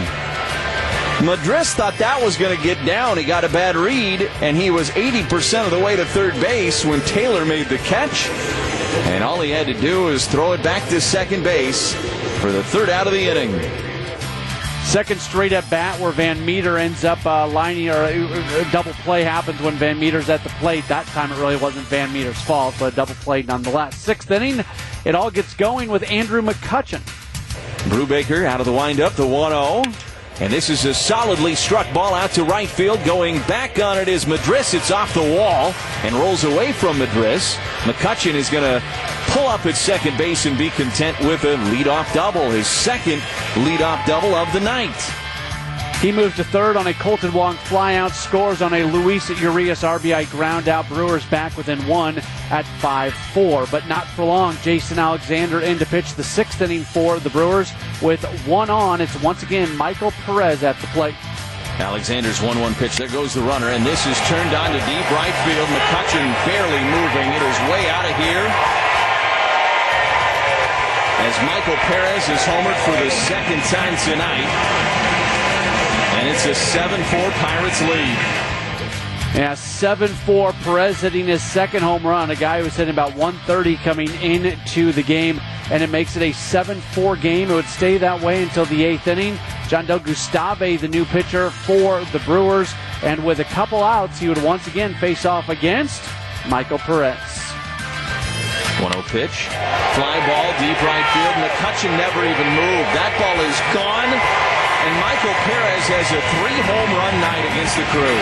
Madris 1.19 1.73
thought 1.73 1.95
that 1.97 2.21
was 2.21 2.37
going 2.37 2.55
to 2.55 2.63
get 2.63 2.83
down. 2.85 3.17
He 3.17 3.23
got 3.23 3.43
a 3.43 3.49
bad 3.49 3.75
read, 3.75 4.21
and 4.41 4.57
he 4.57 4.71
was 4.71 4.89
80% 4.91 5.65
of 5.65 5.71
the 5.71 5.79
way 5.79 5.95
to 5.95 6.05
third 6.05 6.33
base 6.35 6.83
when 6.85 7.01
Taylor 7.01 7.45
made 7.45 7.67
the 7.67 7.77
catch. 7.79 8.29
And 9.09 9.23
all 9.23 9.39
he 9.41 9.51
had 9.51 9.67
to 9.67 9.73
do 9.73 10.03
was 10.03 10.27
throw 10.27 10.53
it 10.53 10.63
back 10.63 10.87
to 10.89 10.99
second 10.99 11.43
base 11.43 11.93
for 12.39 12.51
the 12.51 12.63
third 12.63 12.89
out 12.89 13.07
of 13.07 13.13
the 13.13 13.29
inning. 13.29 13.86
Second 14.87 15.19
straight 15.19 15.51
at 15.51 15.69
bat 15.69 15.99
where 15.99 16.13
VanMeter 16.13 16.79
ends 16.79 17.03
up 17.03 17.23
uh, 17.25 17.45
lining, 17.45 17.89
or 17.89 18.05
a 18.05 18.71
double 18.71 18.93
play 18.93 19.21
happens 19.21 19.61
when 19.61 19.75
VanMeter's 19.75 20.29
at 20.29 20.41
the 20.43 20.49
plate. 20.49 20.87
That 20.87 21.05
time 21.07 21.29
it 21.29 21.37
really 21.37 21.57
wasn't 21.57 21.85
VanMeter's 21.87 22.41
fault, 22.41 22.73
but 22.79 22.93
a 22.93 22.95
double 22.95 23.13
play 23.15 23.41
nonetheless. 23.41 23.97
Sixth 23.97 24.31
inning, 24.31 24.63
it 25.03 25.13
all 25.13 25.29
gets 25.29 25.53
going 25.55 25.89
with 25.89 26.09
Andrew 26.09 26.41
McCutchen. 26.41 27.01
Brubaker 27.89 28.45
out 28.45 28.61
of 28.61 28.65
the 28.65 28.71
windup, 28.71 29.11
the 29.13 29.27
1 29.27 29.83
0. 29.83 30.06
And 30.39 30.53
this 30.53 30.69
is 30.69 30.85
a 30.85 30.93
solidly 30.93 31.55
struck 31.55 31.91
ball 31.93 32.13
out 32.13 32.31
to 32.31 32.43
right 32.43 32.69
field. 32.69 33.03
Going 33.03 33.39
back 33.43 33.79
on 33.79 33.97
it 33.97 34.07
is 34.07 34.25
Madris. 34.25 34.75
It's 34.75 34.91
off 34.91 35.13
the 35.15 35.35
wall 35.35 35.73
and 36.03 36.13
rolls 36.15 36.43
away 36.43 36.73
from 36.73 36.97
Madris. 36.97 37.55
McCutchen 37.85 38.35
is 38.35 38.49
going 38.49 38.63
to 38.63 38.85
pull 39.31 39.47
up 39.47 39.65
at 39.65 39.75
second 39.75 40.15
base 40.15 40.45
and 40.45 40.55
be 40.55 40.69
content 40.69 41.19
with 41.21 41.43
a 41.43 41.55
leadoff 41.71 42.13
double, 42.13 42.51
his 42.51 42.67
second 42.67 43.19
leadoff 43.65 44.05
double 44.05 44.35
of 44.35 44.51
the 44.53 44.59
night. 44.59 45.26
He 46.01 46.11
moves 46.11 46.35
to 46.35 46.43
third 46.43 46.77
on 46.77 46.85
a 46.85 46.93
Kolten 46.93 47.33
Wong 47.33 47.55
flyout, 47.55 48.11
scores 48.11 48.61
on 48.61 48.71
a 48.71 48.83
Luis 48.83 49.29
Urias 49.41 49.81
RBI 49.81 50.29
ground 50.29 50.69
out. 50.69 50.87
Brewers 50.87 51.25
back 51.25 51.57
within 51.57 51.79
one 51.87 52.19
at 52.51 52.65
5 52.77 53.13
4, 53.33 53.65
but 53.71 53.87
not 53.87 54.05
for 54.05 54.23
long. 54.23 54.55
Jason 54.61 54.99
Alexander 54.99 55.61
in 55.61 55.79
to 55.79 55.87
pitch 55.87 56.13
the 56.13 56.23
sixth 56.23 56.61
inning 56.61 56.83
for 56.83 57.17
the 57.17 57.31
Brewers 57.31 57.73
with 57.99 58.23
one 58.45 58.69
on. 58.69 59.01
It's 59.01 59.19
once 59.23 59.41
again 59.41 59.75
Michael 59.75 60.11
Perez 60.21 60.61
at 60.61 60.77
the 60.81 60.87
plate. 60.93 61.15
Alexander's 61.81 62.43
1 62.43 62.59
1 62.61 62.75
pitch. 62.75 62.95
There 62.97 63.09
goes 63.09 63.33
the 63.33 63.41
runner, 63.41 63.69
and 63.69 63.83
this 63.83 64.05
is 64.05 64.19
turned 64.29 64.53
on 64.53 64.69
to 64.69 64.79
deep 64.85 65.09
right 65.17 65.33
field. 65.49 65.65
McCutchen 65.65 66.29
barely 66.45 66.83
moving. 66.93 67.25
It 67.25 67.41
is 67.41 67.57
way 67.73 67.89
out 67.89 68.05
of 68.05 68.15
here. 68.21 68.45
As 71.25 71.33
Michael 71.41 71.75
Perez 71.89 72.29
is 72.29 72.41
homered 72.45 72.77
for 72.85 73.03
the 73.03 73.09
second 73.09 73.63
time 73.63 73.97
tonight. 74.05 74.96
And 76.27 76.35
it's 76.35 76.45
a 76.45 76.53
7 76.53 77.01
4 77.05 77.31
Pirates 77.39 77.81
lead. 77.83 78.17
Yeah, 79.33 79.53
7 79.53 80.09
4. 80.09 80.51
Perez 80.51 80.99
hitting 80.99 81.27
his 81.27 81.41
second 81.41 81.83
home 81.83 82.05
run. 82.05 82.31
A 82.31 82.35
guy 82.35 82.57
who 82.57 82.65
was 82.65 82.75
hitting 82.75 82.93
about 82.93 83.15
130 83.15 83.77
coming 83.77 84.09
into 84.21 84.91
the 84.91 85.03
game. 85.03 85.39
And 85.71 85.81
it 85.81 85.89
makes 85.89 86.17
it 86.17 86.23
a 86.23 86.33
7 86.33 86.81
4 86.81 87.15
game. 87.15 87.49
It 87.49 87.53
would 87.53 87.63
stay 87.63 87.97
that 87.99 88.21
way 88.21 88.43
until 88.43 88.65
the 88.65 88.83
eighth 88.83 89.07
inning. 89.07 89.35
Jandel 89.69 90.03
Gustave, 90.03 90.75
the 90.75 90.89
new 90.89 91.05
pitcher 91.05 91.49
for 91.49 92.03
the 92.11 92.19
Brewers. 92.19 92.73
And 93.03 93.23
with 93.23 93.39
a 93.39 93.45
couple 93.45 93.81
outs, 93.81 94.19
he 94.19 94.27
would 94.27 94.43
once 94.43 94.67
again 94.67 94.95
face 94.95 95.23
off 95.23 95.47
against 95.47 96.03
Michael 96.49 96.79
Perez. 96.79 97.15
1 98.83 98.91
0 98.91 99.01
pitch. 99.07 99.47
Fly 99.95 100.19
ball, 100.27 100.51
deep 100.59 100.81
right 100.83 101.07
field. 101.15 101.35
McCutchen 101.39 101.95
never 101.95 102.19
even 102.19 102.47
moved. 102.49 102.89
That 102.91 103.15
ball 103.15 103.39
is 103.47 103.55
gone. 103.73 104.56
And 104.87 104.95
Michael 105.03 105.35
Perez 105.43 105.83
has 105.91 106.07
a 106.15 106.21
three 106.39 106.59
home 106.63 106.91
run 106.95 107.11
night 107.19 107.43
against 107.43 107.75
the 107.75 107.83
crew. 107.91 108.19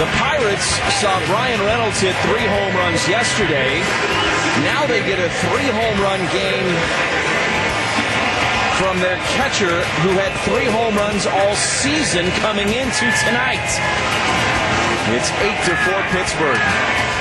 The 0.00 0.08
Pirates 0.16 0.80
saw 0.96 1.20
Bryan 1.28 1.60
Reynolds 1.60 2.00
hit 2.00 2.16
three 2.24 2.48
home 2.48 2.72
runs 2.72 3.04
yesterday. 3.04 3.84
Now 4.64 4.88
they 4.88 5.04
get 5.04 5.20
a 5.20 5.28
three 5.44 5.68
home 5.68 6.00
run 6.00 6.24
game 6.32 6.72
from 8.80 8.96
their 9.04 9.20
catcher 9.36 9.84
who 10.00 10.16
had 10.16 10.32
three 10.48 10.72
home 10.72 10.96
runs 10.96 11.28
all 11.28 11.52
season 11.56 12.32
coming 12.40 12.72
into 12.72 13.04
tonight. 13.28 13.68
It's 15.12 15.28
8 15.36 15.52
to 15.68 15.76
4 15.84 16.00
Pittsburgh. 16.16 17.15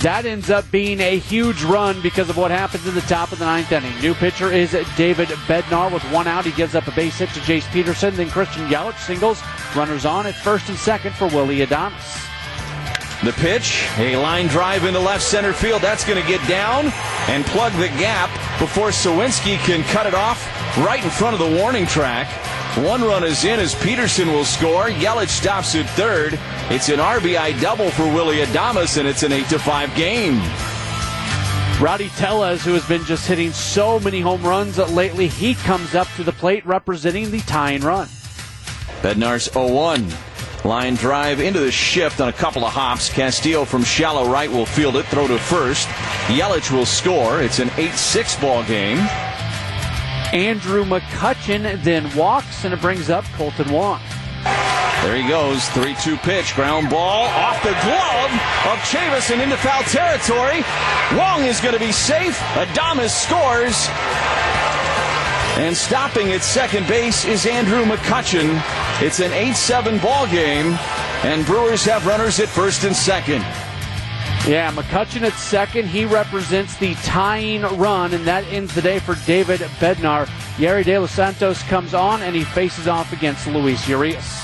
That 0.00 0.24
ends 0.24 0.48
up 0.48 0.70
being 0.70 0.98
a 1.00 1.18
huge 1.18 1.62
run 1.62 2.00
because 2.00 2.30
of 2.30 2.38
what 2.38 2.50
happens 2.50 2.86
in 2.86 2.94
the 2.94 3.02
top 3.02 3.32
of 3.32 3.38
the 3.38 3.44
ninth 3.44 3.70
inning. 3.70 3.92
New 4.00 4.14
pitcher 4.14 4.50
is 4.50 4.72
David 4.96 5.28
Bednar 5.28 5.92
with 5.92 6.02
one 6.04 6.26
out. 6.26 6.46
He 6.46 6.52
gives 6.52 6.74
up 6.74 6.86
a 6.86 6.90
base 6.92 7.18
hit 7.18 7.28
to 7.30 7.40
Jace 7.40 7.70
Peterson. 7.70 8.16
Then 8.16 8.30
Christian 8.30 8.66
Yelich 8.68 8.98
singles. 8.98 9.42
Runners 9.76 10.06
on 10.06 10.26
at 10.26 10.34
first 10.36 10.70
and 10.70 10.78
second 10.78 11.14
for 11.14 11.26
Willy 11.26 11.58
Adames. 11.58 12.26
The 13.22 13.32
pitch, 13.32 13.86
a 13.98 14.16
line 14.16 14.46
drive 14.46 14.86
into 14.86 15.00
left 15.00 15.22
center 15.22 15.52
field. 15.52 15.82
That's 15.82 16.06
going 16.06 16.20
to 16.20 16.26
get 16.26 16.40
down 16.48 16.86
and 17.28 17.44
plug 17.44 17.74
the 17.74 17.88
gap 17.98 18.30
before 18.58 18.88
Suwinski 18.88 19.58
can 19.58 19.82
cut 19.92 20.06
it 20.06 20.14
off 20.14 20.42
right 20.78 21.04
in 21.04 21.10
front 21.10 21.34
of 21.34 21.40
the 21.40 21.60
warning 21.60 21.84
track. 21.84 22.26
One 22.76 23.02
run 23.02 23.24
is 23.24 23.44
in 23.44 23.58
as 23.58 23.74
Peterson 23.74 24.28
will 24.28 24.44
score. 24.44 24.84
Yelich 24.84 25.28
stops 25.28 25.74
at 25.74 25.90
third. 25.90 26.38
It's 26.70 26.88
an 26.88 27.00
RBI 27.00 27.60
double 27.60 27.90
for 27.90 28.04
Willy 28.04 28.36
Adames, 28.38 28.96
and 28.96 29.08
it's 29.08 29.24
an 29.24 29.32
8 29.32 29.48
to 29.48 29.58
5 29.58 29.94
game. 29.96 30.40
Rowdy 31.80 32.10
Tellez, 32.10 32.64
who 32.64 32.74
has 32.74 32.86
been 32.86 33.04
just 33.04 33.26
hitting 33.26 33.50
so 33.50 33.98
many 33.98 34.20
home 34.20 34.44
runs 34.44 34.78
lately, 34.78 35.26
he 35.26 35.54
comes 35.54 35.96
up 35.96 36.06
to 36.14 36.22
the 36.22 36.30
plate 36.30 36.64
representing 36.64 37.32
the 37.32 37.40
tying 37.40 37.82
run. 37.82 38.06
Bednar's 39.02 39.50
0 39.52 39.72
1. 39.72 40.06
Line 40.64 40.94
drive 40.94 41.40
into 41.40 41.58
the 41.58 41.72
shift 41.72 42.20
on 42.20 42.28
a 42.28 42.32
couple 42.32 42.64
of 42.64 42.72
hops. 42.72 43.08
Castillo 43.08 43.64
from 43.64 43.82
shallow 43.82 44.30
right 44.30 44.50
will 44.50 44.66
field 44.66 44.94
it, 44.94 45.06
throw 45.06 45.26
to 45.26 45.38
first. 45.38 45.88
Yelich 46.28 46.70
will 46.70 46.86
score. 46.86 47.42
It's 47.42 47.58
an 47.58 47.70
8 47.76 47.92
6 47.94 48.36
ball 48.36 48.62
game. 48.62 48.98
Andrew 50.32 50.84
McCutchen 50.84 51.82
then 51.82 52.14
walks, 52.14 52.64
and 52.64 52.72
it 52.72 52.80
brings 52.80 53.10
up 53.10 53.24
Kolten 53.36 53.70
Wong. 53.72 54.00
There 55.02 55.16
he 55.16 55.26
goes. 55.28 55.66
3 55.70 55.94
2 55.94 56.16
pitch. 56.18 56.54
Ground 56.54 56.90
ball 56.90 57.26
off 57.26 57.62
the 57.62 57.70
glove 57.82 58.30
of 58.70 58.78
Chavis 58.84 59.30
and 59.32 59.40
into 59.40 59.56
foul 59.56 59.82
territory. 59.84 60.62
Wong 61.18 61.44
is 61.44 61.60
going 61.60 61.74
to 61.74 61.80
be 61.80 61.90
safe. 61.90 62.38
Adames 62.54 63.10
scores. 63.10 63.88
And 65.58 65.76
stopping 65.76 66.32
at 66.32 66.42
second 66.42 66.86
base 66.86 67.24
is 67.24 67.46
Andrew 67.46 67.84
McCutchen. 67.84 68.62
It's 69.02 69.20
an 69.20 69.32
8 69.32 69.54
7 69.54 69.98
ball 69.98 70.26
game, 70.26 70.78
and 71.24 71.44
Brewers 71.44 71.84
have 71.86 72.06
runners 72.06 72.38
at 72.38 72.48
first 72.48 72.84
and 72.84 72.94
second. 72.94 73.44
Yeah, 74.48 74.72
McCutchen 74.72 75.22
at 75.22 75.34
second. 75.34 75.86
He 75.86 76.06
represents 76.06 76.76
the 76.76 76.94
tying 76.96 77.62
run, 77.76 78.14
and 78.14 78.24
that 78.26 78.44
ends 78.44 78.74
the 78.74 78.80
day 78.80 78.98
for 78.98 79.14
David 79.26 79.60
Bednar. 79.78 80.26
Yerry 80.56 80.84
De 80.84 80.98
Los 80.98 81.12
Santos 81.12 81.62
comes 81.64 81.92
on, 81.92 82.22
and 82.22 82.34
he 82.34 82.42
faces 82.42 82.88
off 82.88 83.12
against 83.12 83.46
Luis 83.46 83.86
Urias. 83.86 84.40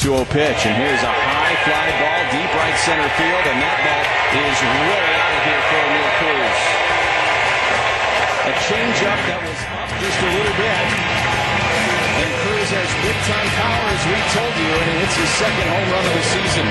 2 0.00 0.16
0 0.16 0.24
pitch, 0.32 0.64
and 0.64 0.76
here's 0.80 1.02
a 1.02 1.12
high 1.12 1.58
fly 1.68 1.90
ball 2.00 2.22
deep 2.32 2.52
right 2.56 2.78
center 2.80 3.08
field, 3.20 3.44
and 3.52 3.60
that 3.60 3.78
ball 3.84 4.04
is 4.32 4.58
way 4.88 5.08
out 5.12 5.32
of 5.36 5.42
here 5.44 5.62
for 5.68 5.80
Oneil 5.84 6.10
Cruz. 6.22 6.60
A 8.48 8.52
changeup 8.64 9.20
that 9.28 9.40
was 9.44 9.60
up 9.76 9.90
just 10.00 10.18
a 10.24 10.30
little 10.32 10.56
bit. 10.56 11.17
Cruz 12.68 12.84
has 12.84 12.92
big 13.02 13.16
time 13.24 13.48
power, 13.56 13.84
as 13.88 14.04
we 14.04 14.18
told 14.36 14.54
you, 14.60 14.68
and 14.76 14.90
it 14.90 15.00
hits 15.00 15.16
his 15.16 15.28
second 15.40 15.68
home 15.68 15.88
run 15.90 16.04
of 16.04 16.12
the 16.12 16.22
season. 16.28 16.66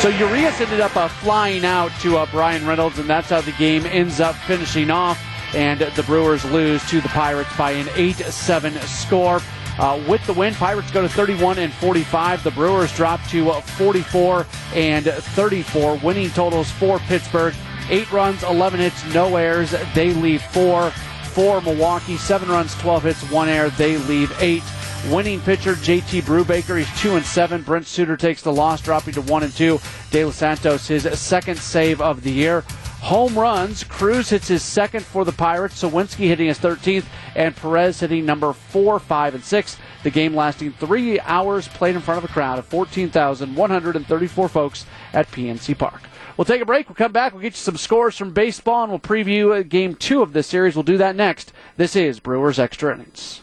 So 0.00 0.08
Urias 0.08 0.60
ended 0.62 0.80
up 0.80 0.96
uh, 0.96 1.08
flying 1.08 1.64
out 1.64 1.90
to 2.00 2.16
uh, 2.16 2.26
Bryan 2.30 2.66
Reynolds, 2.66 2.98
and 2.98 3.08
that's 3.08 3.28
how 3.28 3.42
the 3.42 3.52
game 3.52 3.84
ends 3.84 4.20
up 4.20 4.34
finishing 4.34 4.90
off. 4.90 5.22
And 5.54 5.80
the 5.80 6.02
Brewers 6.04 6.44
lose 6.46 6.86
to 6.88 7.00
the 7.00 7.08
Pirates 7.08 7.54
by 7.56 7.72
an 7.72 7.88
8 7.96 8.16
7 8.16 8.74
score. 8.82 9.40
Uh, 9.78 10.02
with 10.08 10.24
the 10.26 10.32
win, 10.32 10.54
Pirates 10.54 10.90
go 10.90 11.02
to 11.02 11.08
31 11.08 11.58
and 11.58 11.72
45. 11.72 12.42
The 12.42 12.50
Brewers 12.50 12.94
drop 12.94 13.20
to 13.28 13.50
uh, 13.50 13.60
44 13.60 14.46
and 14.74 15.04
34. 15.04 15.96
Winning 15.96 16.30
totals 16.30 16.70
for 16.70 16.98
Pittsburgh: 17.00 17.54
eight 17.90 18.10
runs, 18.10 18.42
11 18.42 18.80
hits, 18.80 19.14
no 19.14 19.36
errors. 19.36 19.74
They 19.94 20.14
leave 20.14 20.42
four. 20.42 20.92
For 21.32 21.60
Milwaukee, 21.60 22.16
seven 22.16 22.48
runs, 22.48 22.74
12 22.78 23.02
hits, 23.04 23.30
one 23.30 23.48
error. 23.48 23.70
They 23.70 23.96
leave 23.96 24.34
eight. 24.40 24.62
Winning 25.06 25.40
pitcher 25.40 25.72
JT 25.74 26.22
Brubaker, 26.22 26.76
he's 26.76 27.00
two 27.00 27.16
and 27.16 27.24
seven. 27.24 27.62
Brent 27.62 27.86
Suter 27.86 28.16
takes 28.16 28.42
the 28.42 28.52
loss, 28.52 28.82
dropping 28.82 29.14
to 29.14 29.22
one 29.22 29.42
and 29.42 29.52
two. 29.54 29.80
De 30.10 30.22
Los 30.22 30.36
Santos, 30.36 30.86
his 30.86 31.08
second 31.18 31.58
save 31.58 32.02
of 32.02 32.22
the 32.22 32.30
year. 32.30 32.62
Home 33.00 33.38
runs, 33.38 33.84
Cruz 33.84 34.28
hits 34.28 34.48
his 34.48 34.62
second 34.62 35.04
for 35.04 35.24
the 35.24 35.32
Pirates. 35.32 35.82
Suwinski 35.82 36.26
hitting 36.26 36.48
his 36.48 36.58
13th, 36.58 37.04
and 37.34 37.56
Perez 37.56 38.00
hitting 38.00 38.26
number 38.26 38.52
four, 38.52 38.98
five, 38.98 39.34
and 39.34 39.42
six. 39.42 39.78
The 40.02 40.10
game 40.10 40.34
lasting 40.34 40.72
three 40.72 41.18
hours, 41.20 41.68
played 41.68 41.94
in 41.94 42.02
front 42.02 42.22
of 42.22 42.28
a 42.28 42.32
crowd 42.32 42.58
of 42.58 42.66
14,134 42.66 44.48
folks 44.48 44.84
at 45.14 45.30
PNC 45.30 45.78
Park. 45.78 46.02
We'll 46.36 46.44
take 46.44 46.60
a 46.60 46.66
break. 46.66 46.88
We'll 46.88 46.96
come 46.96 47.12
back. 47.12 47.32
We'll 47.32 47.42
get 47.42 47.54
you 47.54 47.58
some 47.58 47.78
scores 47.78 48.16
from 48.16 48.32
baseball, 48.32 48.82
and 48.82 48.90
we'll 48.92 49.00
preview 49.00 49.58
uh, 49.58 49.62
game 49.62 49.94
two 49.94 50.20
of 50.20 50.34
this 50.34 50.48
series. 50.48 50.76
We'll 50.76 50.82
do 50.82 50.98
that 50.98 51.16
next. 51.16 51.52
This 51.76 51.96
is 51.96 52.20
Brewers 52.20 52.58
Extra 52.58 52.94
Innings. 52.94 53.40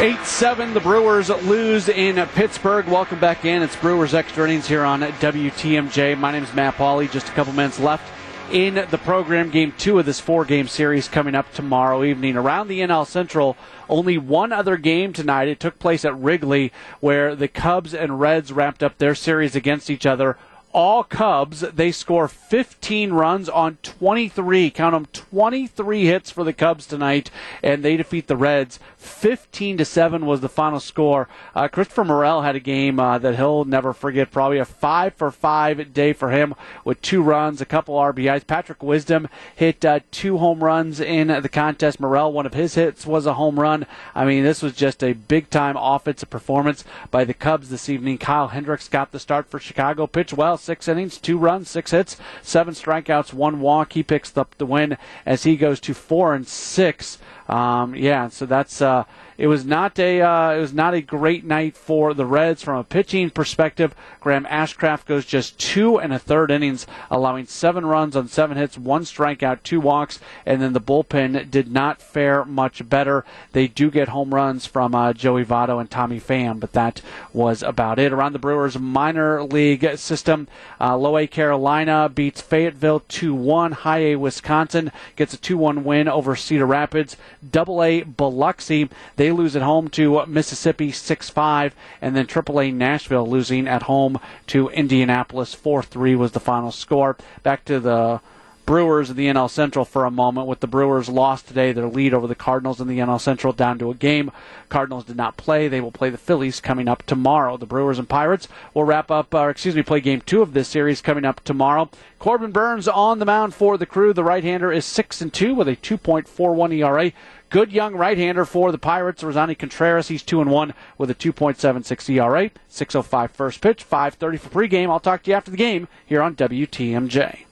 8 0.00 0.24
7, 0.24 0.74
the 0.74 0.80
Brewers 0.80 1.28
lose 1.28 1.88
in 1.88 2.24
Pittsburgh. 2.28 2.86
Welcome 2.86 3.18
back 3.18 3.44
in. 3.44 3.64
It's 3.64 3.74
Brewers 3.74 4.14
Extra 4.14 4.44
Innings 4.44 4.68
here 4.68 4.84
on 4.84 5.00
WTMJ. 5.00 6.16
My 6.16 6.30
name 6.30 6.44
is 6.44 6.54
Matt 6.54 6.76
Pauley. 6.76 7.10
Just 7.10 7.28
a 7.28 7.32
couple 7.32 7.52
minutes 7.52 7.80
left 7.80 8.08
in 8.52 8.86
the 8.92 8.98
program. 8.98 9.50
Game 9.50 9.74
two 9.76 9.98
of 9.98 10.06
this 10.06 10.20
four 10.20 10.44
game 10.44 10.68
series 10.68 11.08
coming 11.08 11.34
up 11.34 11.52
tomorrow 11.52 12.04
evening. 12.04 12.36
Around 12.36 12.68
the 12.68 12.78
NL 12.78 13.08
Central, 13.08 13.56
only 13.88 14.16
one 14.16 14.52
other 14.52 14.76
game 14.76 15.12
tonight. 15.12 15.48
It 15.48 15.58
took 15.58 15.80
place 15.80 16.04
at 16.04 16.16
Wrigley, 16.16 16.72
where 17.00 17.34
the 17.34 17.48
Cubs 17.48 17.92
and 17.92 18.20
Reds 18.20 18.52
wrapped 18.52 18.84
up 18.84 18.98
their 18.98 19.16
series 19.16 19.56
against 19.56 19.90
each 19.90 20.06
other 20.06 20.38
all 20.72 21.02
Cubs. 21.02 21.60
They 21.60 21.92
score 21.92 22.28
15 22.28 23.12
runs 23.12 23.48
on 23.48 23.78
23. 23.82 24.70
Count 24.70 24.94
them 24.94 25.06
23 25.06 26.04
hits 26.04 26.30
for 26.30 26.44
the 26.44 26.52
Cubs 26.52 26.86
tonight, 26.86 27.30
and 27.62 27.82
they 27.82 27.96
defeat 27.96 28.26
the 28.26 28.36
Reds. 28.36 28.78
15 28.96 29.78
to 29.78 29.84
seven 29.84 30.26
was 30.26 30.40
the 30.40 30.48
final 30.48 30.80
score. 30.80 31.28
Uh, 31.54 31.68
Christopher 31.68 32.04
Morel 32.04 32.42
had 32.42 32.56
a 32.56 32.60
game 32.60 33.00
uh, 33.00 33.18
that 33.18 33.36
he'll 33.36 33.64
never 33.64 33.92
forget. 33.92 34.30
Probably 34.30 34.58
a 34.58 34.64
five 34.64 35.14
for 35.14 35.30
five 35.30 35.94
day 35.94 36.12
for 36.12 36.30
him 36.30 36.54
with 36.84 37.00
two 37.00 37.22
runs, 37.22 37.60
a 37.60 37.66
couple 37.66 37.94
RBIs. 37.94 38.46
Patrick 38.46 38.82
Wisdom 38.82 39.28
hit 39.54 39.84
uh, 39.84 40.00
two 40.10 40.38
home 40.38 40.62
runs 40.62 41.00
in 41.00 41.28
the 41.28 41.48
contest. 41.48 42.00
Morel, 42.00 42.32
one 42.32 42.46
of 42.46 42.54
his 42.54 42.74
hits 42.74 43.06
was 43.06 43.24
a 43.24 43.34
home 43.34 43.58
run. 43.58 43.86
I 44.14 44.24
mean, 44.24 44.44
this 44.44 44.62
was 44.62 44.74
just 44.74 45.02
a 45.02 45.12
big 45.14 45.48
time 45.48 45.76
offensive 45.78 46.30
performance 46.30 46.84
by 47.10 47.24
the 47.24 47.34
Cubs 47.34 47.70
this 47.70 47.88
evening. 47.88 48.18
Kyle 48.18 48.48
Hendricks 48.48 48.88
got 48.88 49.12
the 49.12 49.20
start 49.20 49.48
for 49.48 49.58
Chicago. 49.58 50.06
Pitched 50.06 50.34
well, 50.34 50.57
six 50.58 50.88
innings, 50.88 51.18
two 51.18 51.38
runs, 51.38 51.70
six 51.70 51.90
hits, 51.90 52.16
seven 52.42 52.74
strikeouts, 52.74 53.32
one 53.32 53.60
walk. 53.60 53.92
He 53.92 54.02
picks 54.02 54.36
up 54.36 54.56
the 54.58 54.66
win 54.66 54.96
as 55.24 55.44
he 55.44 55.56
goes 55.56 55.80
to 55.80 55.94
four 55.94 56.34
and 56.34 56.46
six. 56.46 57.18
Um, 57.48 57.94
yeah, 57.94 58.28
so 58.28 58.46
that's 58.46 58.82
uh, 58.82 59.04
it 59.38 59.46
was 59.46 59.64
not 59.64 59.98
a 59.98 60.20
uh, 60.20 60.50
it 60.50 60.60
was 60.60 60.74
not 60.74 60.94
a 60.94 61.00
great 61.00 61.44
night 61.44 61.76
for 61.76 62.12
the 62.12 62.26
Reds 62.26 62.62
from 62.62 62.76
a 62.76 62.84
pitching 62.84 63.30
perspective. 63.30 63.94
Graham 64.20 64.44
Ashcraft 64.46 65.06
goes 65.06 65.24
just 65.24 65.58
two 65.58 65.98
and 65.98 66.12
a 66.12 66.18
third 66.18 66.50
innings, 66.50 66.86
allowing 67.10 67.46
seven 67.46 67.86
runs 67.86 68.16
on 68.16 68.28
seven 68.28 68.56
hits, 68.56 68.76
one 68.76 69.02
strikeout, 69.02 69.62
two 69.62 69.80
walks, 69.80 70.18
and 70.44 70.60
then 70.60 70.72
the 70.72 70.80
bullpen 70.80 71.50
did 71.50 71.70
not 71.70 72.02
fare 72.02 72.44
much 72.44 72.88
better. 72.88 73.24
They 73.52 73.68
do 73.68 73.90
get 73.90 74.08
home 74.08 74.34
runs 74.34 74.66
from 74.66 74.94
uh, 74.94 75.12
Joey 75.12 75.44
Votto 75.44 75.80
and 75.80 75.90
Tommy 75.90 76.20
Pham, 76.20 76.58
but 76.58 76.72
that 76.72 77.00
was 77.32 77.62
about 77.62 77.98
it. 77.98 78.12
Around 78.12 78.32
the 78.32 78.38
Brewers 78.40 78.78
minor 78.78 79.42
league 79.44 79.98
system, 79.98 80.48
uh, 80.80 80.96
Low 80.96 81.16
A 81.16 81.26
Carolina 81.26 82.10
beats 82.12 82.40
Fayetteville 82.40 83.00
2-1. 83.08 83.72
High 83.72 83.98
A 83.98 84.16
Wisconsin 84.16 84.90
gets 85.14 85.32
a 85.32 85.38
2-1 85.38 85.84
win 85.84 86.08
over 86.08 86.34
Cedar 86.34 86.66
Rapids. 86.66 87.16
Double 87.48 87.82
A 87.82 88.02
Biloxi 88.02 88.88
they 89.16 89.27
lose 89.30 89.56
at 89.56 89.62
home 89.62 89.88
to 89.90 90.24
Mississippi 90.26 90.92
6-5, 90.92 91.72
and 92.00 92.16
then 92.16 92.26
Triple 92.26 92.60
A 92.60 92.70
Nashville 92.70 93.28
losing 93.28 93.66
at 93.68 93.84
home 93.84 94.18
to 94.48 94.68
Indianapolis 94.68 95.54
4-3 95.54 96.16
was 96.16 96.32
the 96.32 96.40
final 96.40 96.72
score. 96.72 97.16
Back 97.42 97.64
to 97.66 97.80
the 97.80 98.20
Brewers 98.68 99.08
in 99.08 99.16
the 99.16 99.28
NL 99.28 99.48
Central 99.48 99.86
for 99.86 100.04
a 100.04 100.10
moment. 100.10 100.46
With 100.46 100.60
the 100.60 100.66
Brewers 100.66 101.08
lost 101.08 101.48
today, 101.48 101.72
their 101.72 101.88
lead 101.88 102.12
over 102.12 102.26
the 102.26 102.34
Cardinals 102.34 102.82
in 102.82 102.86
the 102.86 102.98
NL 102.98 103.18
Central 103.18 103.54
down 103.54 103.78
to 103.78 103.90
a 103.90 103.94
game. 103.94 104.30
Cardinals 104.68 105.06
did 105.06 105.16
not 105.16 105.38
play. 105.38 105.68
They 105.68 105.80
will 105.80 105.90
play 105.90 106.10
the 106.10 106.18
Phillies 106.18 106.60
coming 106.60 106.86
up 106.86 107.02
tomorrow. 107.04 107.56
The 107.56 107.64
Brewers 107.64 107.98
and 107.98 108.06
Pirates 108.06 108.46
will 108.74 108.84
wrap 108.84 109.10
up, 109.10 109.32
or 109.32 109.48
excuse 109.48 109.74
me, 109.74 109.82
play 109.82 110.02
game 110.02 110.20
two 110.20 110.42
of 110.42 110.52
this 110.52 110.68
series 110.68 111.00
coming 111.00 111.24
up 111.24 111.42
tomorrow. 111.44 111.88
Corbin 112.18 112.52
Burnes 112.52 112.86
on 112.86 113.20
the 113.20 113.24
mound 113.24 113.54
for 113.54 113.78
the 113.78 113.86
crew. 113.86 114.12
The 114.12 114.22
right-hander 114.22 114.70
is 114.70 114.84
six 114.84 115.22
and 115.22 115.32
two 115.32 115.54
with 115.54 115.66
a 115.66 115.76
2.41 115.76 116.74
ERA. 116.74 117.12
Good 117.50 117.72
young 117.72 117.94
right-hander 117.94 118.44
for 118.44 118.70
the 118.70 118.78
Pirates, 118.78 119.22
Roansy 119.22 119.56
Contreras. 119.56 120.08
He's 120.08 120.22
two 120.22 120.42
and 120.42 120.50
one 120.50 120.74
with 120.98 121.10
a 121.10 121.14
2.76 121.14 122.10
ERA. 122.10 122.50
6:05 122.68 123.30
first 123.30 123.62
pitch, 123.62 123.82
5:30 123.82 124.38
for 124.38 124.50
pregame. 124.50 124.90
I'll 124.90 125.00
talk 125.00 125.22
to 125.22 125.30
you 125.30 125.36
after 125.36 125.50
the 125.50 125.56
game 125.56 125.88
here 126.04 126.20
on 126.20 126.34
WTMJ. 126.34 127.47